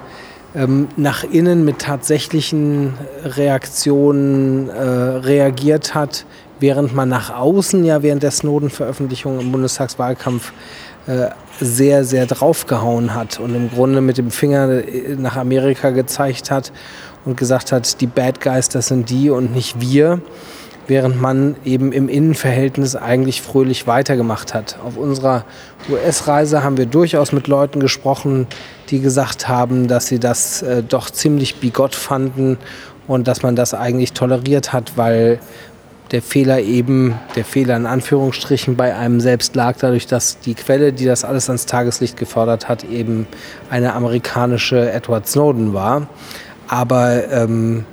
ähm, 0.55 0.89
nach 0.97 1.24
innen 1.24 1.65
mit 1.65 1.80
tatsächlichen 1.80 2.93
Reaktionen 3.24 4.69
äh, 4.69 4.82
reagiert 4.82 5.95
hat, 5.95 6.26
während 6.59 6.93
man 6.93 7.09
nach 7.09 7.34
außen 7.34 7.84
ja 7.86 8.03
während 8.03 8.24
der 8.24 8.32
Snowden-Veröffentlichung 8.32 9.39
im 9.39 9.51
Bundestagswahlkampf 9.51 10.51
äh, 11.07 11.30
sehr, 11.59 12.03
sehr 12.03 12.26
draufgehauen 12.26 13.13
hat 13.13 13.39
und 13.39 13.55
im 13.55 13.69
Grunde 13.69 14.01
mit 14.01 14.17
dem 14.17 14.32
Finger 14.32 14.69
äh, 14.69 15.15
nach 15.17 15.38
Amerika 15.38 15.89
gezeigt 15.89 16.51
hat 16.51 16.71
und 17.26 17.38
gesagt 17.38 17.71
hat, 17.71 18.01
die 18.01 18.07
Bad 18.07 18.41
Guys, 18.41 18.69
das 18.69 18.88
sind 18.88 19.09
die 19.09 19.30
und 19.30 19.53
nicht 19.53 19.80
wir, 19.80 20.21
während 20.88 21.21
man 21.21 21.55
eben 21.63 21.91
im 21.91 22.09
Innenverhältnis 22.09 22.95
eigentlich 22.95 23.41
fröhlich 23.41 23.88
weitergemacht 23.88 24.53
hat. 24.53 24.78
Auf 24.86 24.97
unserer 24.97 25.45
US-Reise 25.89 26.63
haben 26.63 26.78
wir 26.78 26.86
durchaus 26.86 27.32
mit 27.32 27.47
Leuten 27.47 27.80
gesprochen, 27.80 28.47
die 28.89 28.99
gesagt 28.99 29.47
haben, 29.47 29.88
dass 29.88 30.07
sie 30.07 30.19
das 30.19 30.61
äh, 30.61 30.84
doch 30.84 31.09
ziemlich 31.09 31.55
bigott 31.55 31.95
fanden 31.95 32.57
und 33.07 33.28
dass 33.28 33.43
man 33.43 33.55
das 33.55 33.74
eigentlich 33.74 34.13
toleriert 34.13 34.74
hat, 34.74 34.97
weil 34.97 35.39
der 36.11 36.21
Fehler 36.21 36.59
eben, 36.59 37.15
der 37.36 37.43
Fehler 37.43 37.76
in 37.76 37.86
Anführungsstrichen 37.88 38.76
bei 38.76 38.95
einem 38.95 39.19
selbst 39.19 39.55
lag, 39.55 39.78
dadurch, 39.80 40.05
dass 40.05 40.39
die 40.39 40.53
Quelle, 40.53 40.93
die 40.93 41.05
das 41.05 41.26
alles 41.26 41.49
ans 41.49 41.65
Tageslicht 41.65 42.17
gefördert 42.17 42.69
hat, 42.69 42.84
eben 42.84 43.26
eine 43.69 43.93
amerikanische 43.93 44.91
Edward 44.91 45.28
Snowden 45.28 45.74
war. 45.74 46.07
Aber 46.68 47.30
ähm, 47.32 47.86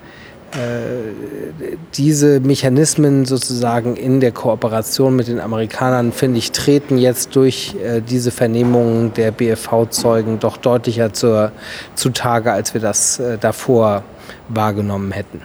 äh, 0.53 1.77
diese 1.95 2.41
Mechanismen 2.41 3.25
sozusagen 3.25 3.97
in 3.97 4.19
der 4.19 4.33
Kooperation 4.33 5.15
mit 5.15 5.29
den 5.29 5.39
Amerikanern, 5.39 6.13
finde 6.13 6.39
ich, 6.39 6.51
treten 6.51 6.99
jetzt 6.99 7.37
durch 7.37 7.77
äh, 7.77 8.01
diese 8.01 8.33
Vernehmungen 8.33 9.15
der 9.15 9.31
BFV-Zeugen 9.31 10.41
doch 10.41 10.57
deutlicher 10.57 11.13
zur, 11.13 11.53
zutage, 11.95 12.53
als 12.53 12.75
wir 12.75 12.81
das 12.81 13.21
äh, 13.21 13.39
davor 13.39 14.03
wahrgenommen 14.49 15.13
hätten. 15.13 15.41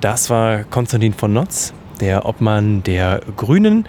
Das 0.00 0.28
war 0.28 0.64
Konstantin 0.64 1.12
von 1.12 1.32
Notz, 1.32 1.72
der 2.00 2.26
Obmann 2.26 2.82
der 2.82 3.20
Grünen. 3.36 3.86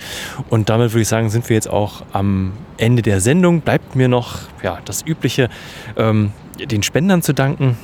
Und 0.51 0.69
damit 0.69 0.91
würde 0.91 1.01
ich 1.01 1.07
sagen, 1.07 1.31
sind 1.31 1.49
wir 1.49 1.55
jetzt 1.55 1.69
auch 1.69 2.03
am 2.11 2.53
Ende 2.77 3.01
der 3.01 3.21
Sendung. 3.21 3.61
Bleibt 3.61 3.95
mir 3.95 4.07
noch 4.07 4.37
ja, 4.61 4.77
das 4.85 5.03
Übliche, 5.03 5.49
ähm, 5.97 6.31
den 6.59 6.83
Spendern 6.83 7.23
zu 7.23 7.33
danken. 7.33 7.75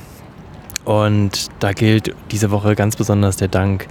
Und 0.84 1.48
da 1.60 1.72
gilt 1.72 2.14
diese 2.30 2.50
Woche 2.50 2.74
ganz 2.74 2.96
besonders 2.96 3.36
der 3.36 3.48
Dank 3.48 3.86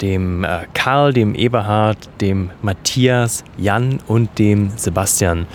dem 0.00 0.44
äh, 0.44 0.66
Karl, 0.74 1.12
dem 1.12 1.34
Eberhard, 1.34 1.96
dem 2.20 2.50
Matthias, 2.62 3.44
Jan 3.56 4.00
und 4.06 4.38
dem 4.38 4.70
Sebastian. 4.76 5.46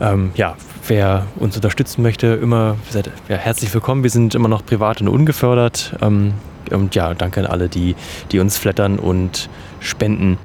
Ähm, 0.00 0.30
ja, 0.34 0.56
wer 0.86 1.26
uns 1.36 1.56
unterstützen 1.56 2.02
möchte, 2.02 2.28
immer 2.28 2.76
seid 2.90 3.10
ja, 3.28 3.36
herzlich 3.36 3.72
willkommen. 3.74 4.02
Wir 4.02 4.10
sind 4.10 4.34
immer 4.34 4.48
noch 4.48 4.64
privat 4.64 5.00
und 5.00 5.08
ungefördert. 5.08 5.96
Ähm, 6.00 6.34
und 6.70 6.94
ja, 6.94 7.14
danke 7.14 7.40
an 7.40 7.46
alle, 7.46 7.68
die, 7.68 7.96
die 8.30 8.38
uns 8.40 8.58
flattern 8.58 8.98
und 8.98 9.48
spenden. 9.80 10.38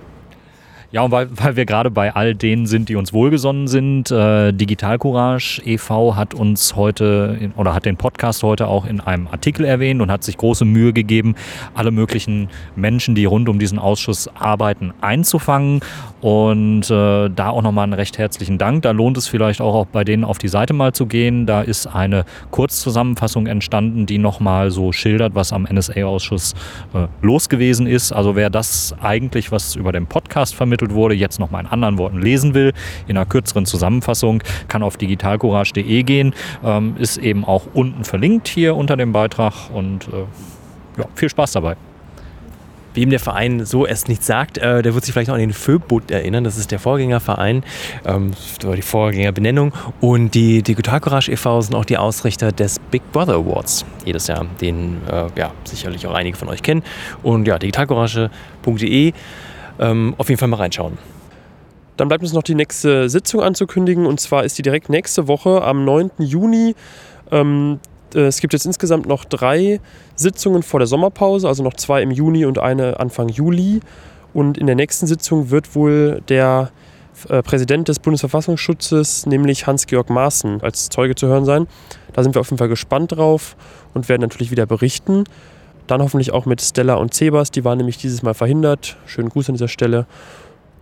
Ja, 0.94 1.02
und 1.02 1.10
weil, 1.10 1.28
weil 1.40 1.56
wir 1.56 1.66
gerade 1.66 1.90
bei 1.90 2.14
all 2.14 2.36
denen 2.36 2.68
sind, 2.68 2.88
die 2.88 2.96
uns 2.96 3.14
wohlgesonnen 3.14 3.68
sind, 3.68 4.12
äh, 4.12 4.52
Digital 4.54 5.00
Courage 5.00 5.60
e.V. 5.66 6.16
hat 6.16 6.36
uns 6.36 6.76
heute 6.76 7.36
in, 7.42 7.52
oder 7.54 7.74
hat 7.74 7.86
den 7.86 7.98
Podcast 7.98 8.44
heute 8.44 8.68
auch 8.68 8.86
in 8.86 9.00
einem 9.02 9.26
Artikel 9.26 9.66
erwähnt 9.66 10.04
und 10.04 10.12
hat 10.12 10.24
sich 10.24 10.38
große 10.38 10.66
Mühe 10.66 10.94
gegeben, 10.94 11.34
alle 11.74 11.90
möglichen 11.90 12.48
Menschen, 12.76 13.16
die 13.16 13.26
rund 13.26 13.50
um 13.50 13.58
diesen 13.58 13.80
Ausschuss 13.80 14.30
arbeiten, 14.36 14.94
einzufangen. 15.02 15.80
Und 16.22 16.90
äh, 16.90 17.30
da 17.30 17.50
auch 17.50 17.62
nochmal 17.64 17.84
einen 17.84 17.94
recht 17.94 18.18
herzlichen 18.18 18.58
Dank. 18.58 18.84
Da 18.84 18.92
lohnt 18.92 19.18
es 19.18 19.28
vielleicht 19.28 19.60
auch, 19.60 19.74
auch 19.74 19.88
bei 19.88 20.06
denen 20.06 20.24
auf 20.24 20.38
die 20.38 20.48
Seite 20.48 20.74
mal 20.74 20.94
zu 20.94 21.06
gehen. 21.06 21.46
Da 21.46 21.64
ist 21.64 21.88
eine 21.88 22.24
Kurzzusammenfassung 22.52 23.48
entstanden, 23.48 24.06
die 24.06 24.20
nochmal 24.20 24.72
so 24.72 24.94
schildert, 24.94 25.36
was 25.36 25.52
am 25.52 25.64
NSA-Ausschuss 25.66 26.54
äh, 26.94 27.08
los 27.22 27.50
gewesen 27.50 27.88
ist. 27.88 28.14
Also 28.14 28.38
wer 28.38 28.50
das 28.50 28.96
eigentlich, 29.02 29.52
was 29.52 29.76
über 29.76 29.92
den 29.92 30.08
Podcast 30.08 30.56
vermittelt, 30.56 30.83
vermittelt 30.84 30.94
wurde, 30.94 31.16
jetzt 31.16 31.40
nochmal 31.40 31.64
in 31.64 31.68
anderen 31.68 31.98
Worten 31.98 32.22
lesen 32.22 32.54
will, 32.54 32.74
in 33.08 33.18
einer 33.18 33.26
kürzeren 33.26 33.66
Zusammenfassung, 33.66 34.44
kann 34.68 34.84
auf 34.84 34.98
digitalcourage.de 34.98 36.04
gehen. 36.04 36.34
Ähm, 36.64 36.96
ist 37.00 37.18
eben 37.18 37.46
auch 37.46 37.68
unten 37.74 38.04
verlinkt 38.04 38.48
hier 38.48 38.76
unter 38.76 38.98
dem 38.98 39.12
Beitrag 39.12 39.70
und 39.74 40.08
äh, 40.08 41.00
ja, 41.00 41.06
viel 41.16 41.30
Spaß 41.30 41.54
dabei. 41.54 41.76
Wem 42.96 43.10
der 43.10 43.20
Verein 43.20 43.66
so 43.66 43.88
erst 43.88 44.08
nichts 44.08 44.28
sagt, 44.28 44.60
äh, 44.60 44.84
der 44.84 44.94
wird 44.94 45.04
sich 45.04 45.14
vielleicht 45.14 45.30
noch 45.30 45.34
an 45.34 45.42
den 45.42 45.54
Föbut 45.54 46.12
erinnern. 46.12 46.44
Das 46.44 46.58
ist 46.58 46.70
der 46.70 46.78
Vorgängerverein, 46.78 47.64
ähm, 48.06 48.34
die 48.62 48.82
Vorgängerbenennung. 48.84 49.74
Und 50.00 50.36
die 50.36 50.62
Digital 50.62 51.00
Courage 51.00 51.32
e.V. 51.32 51.62
sind 51.62 51.74
auch 51.74 51.86
die 51.86 51.98
Ausrichter 51.98 52.52
des 52.52 52.78
Big 52.92 53.02
Brother 53.12 53.34
Awards 53.34 53.84
jedes 54.06 54.28
Jahr, 54.28 54.46
den 54.62 54.98
äh, 55.10 55.26
ja, 55.36 55.54
sicherlich 55.64 56.06
auch 56.06 56.14
einige 56.14 56.38
von 56.38 56.50
euch 56.50 56.62
kennen. 56.62 56.84
Und 57.24 57.48
ja, 57.48 57.58
digitalcourage.de 57.58 59.14
ähm, 59.80 60.16
auf 60.18 60.30
jeden 60.30 60.40
Fall 60.40 60.50
mal 60.50 60.58
reinschauen. 60.58 60.98
Dann 61.98 62.08
bleibt 62.08 62.24
uns 62.24 62.34
noch 62.34 62.44
die 62.44 62.56
nächste 62.56 63.10
Sitzung 63.10 63.42
anzukündigen 63.42 64.06
und 64.06 64.20
zwar 64.20 64.44
ist 64.44 64.58
die 64.58 64.64
direkt 64.64 64.90
nächste 64.90 65.28
Woche 65.28 65.62
am 65.64 65.86
9. 65.86 66.12
Juni. 66.18 66.76
Ähm, 67.32 67.80
äh, 68.16 68.22
es 68.22 68.40
gibt 68.40 68.54
jetzt 68.54 68.66
insgesamt 68.66 69.06
noch 69.06 69.26
drei 69.26 69.80
Sitzungen 70.16 70.64
vor 70.64 70.80
der 70.80 70.88
Sommerpause, 70.88 71.48
also 71.48 71.64
noch 71.64 71.76
zwei 71.76 72.02
im 72.02 72.12
Juni 72.12 72.46
und 72.46 72.60
eine 72.60 73.00
Anfang 73.00 73.30
Juli. 73.30 73.82
Und 74.34 74.58
in 74.58 74.66
der 74.66 74.76
nächsten 74.76 75.06
Sitzung 75.06 75.52
wird 75.52 75.76
wohl 75.76 76.22
der 76.28 76.72
äh, 77.30 77.44
Präsident 77.44 77.88
des 77.88 78.00
Bundesverfassungsschutzes, 78.00 79.28
nämlich 79.28 79.68
Hans-Georg 79.68 80.10
Maaßen, 80.10 80.62
als 80.62 80.90
Zeuge 80.90 81.14
zu 81.14 81.28
hören 81.28 81.46
sein. 81.46 81.68
Da 82.14 82.24
sind 82.24 82.36
wir 82.36 82.42
auf 82.42 82.48
jeden 82.48 82.58
Fall 82.58 82.70
gespannt 82.70 83.12
drauf 83.12 83.56
und 83.94 84.10
werden 84.10 84.22
natürlich 84.22 84.50
wieder 84.50 84.66
berichten. 84.66 85.26
Dann 85.88 86.02
hoffentlich 86.02 86.32
auch 86.32 86.46
mit 86.46 86.62
Stella 86.62 86.96
und 86.96 87.14
Zebas, 87.14 87.52
die 87.52 87.66
waren 87.66 87.78
nämlich 87.78 87.98
dieses 87.98 88.24
Mal 88.24 88.34
verhindert. 88.34 88.98
Schönen 89.06 89.30
Gruß 89.30 89.50
an 89.50 89.56
dieser 89.56 89.68
Stelle. 89.68 90.06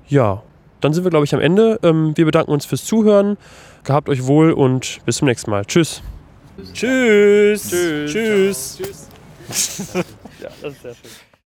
Ja, 0.07 0.43
dann 0.81 0.93
sind 0.93 1.03
wir, 1.03 1.11
glaube 1.11 1.25
ich, 1.25 1.33
am 1.33 1.41
Ende. 1.41 1.79
Ähm, 1.83 2.13
wir 2.15 2.25
bedanken 2.25 2.51
uns 2.51 2.65
fürs 2.65 2.85
Zuhören. 2.85 3.37
Gehabt 3.83 4.09
euch 4.09 4.25
wohl 4.27 4.51
und 4.51 4.99
bis 5.05 5.17
zum 5.17 5.27
nächsten 5.27 5.49
Mal. 5.49 5.65
Tschüss. 5.65 6.01
Tschüss. 6.73 7.69
Tschüss. 7.69 8.11
Tschüss. 8.11 8.77
Tschüss. 8.77 9.07
ja, 10.41 10.49
das 10.61 10.73
ist 10.73 10.81
sehr 10.81 10.93
schön. 10.95 11.11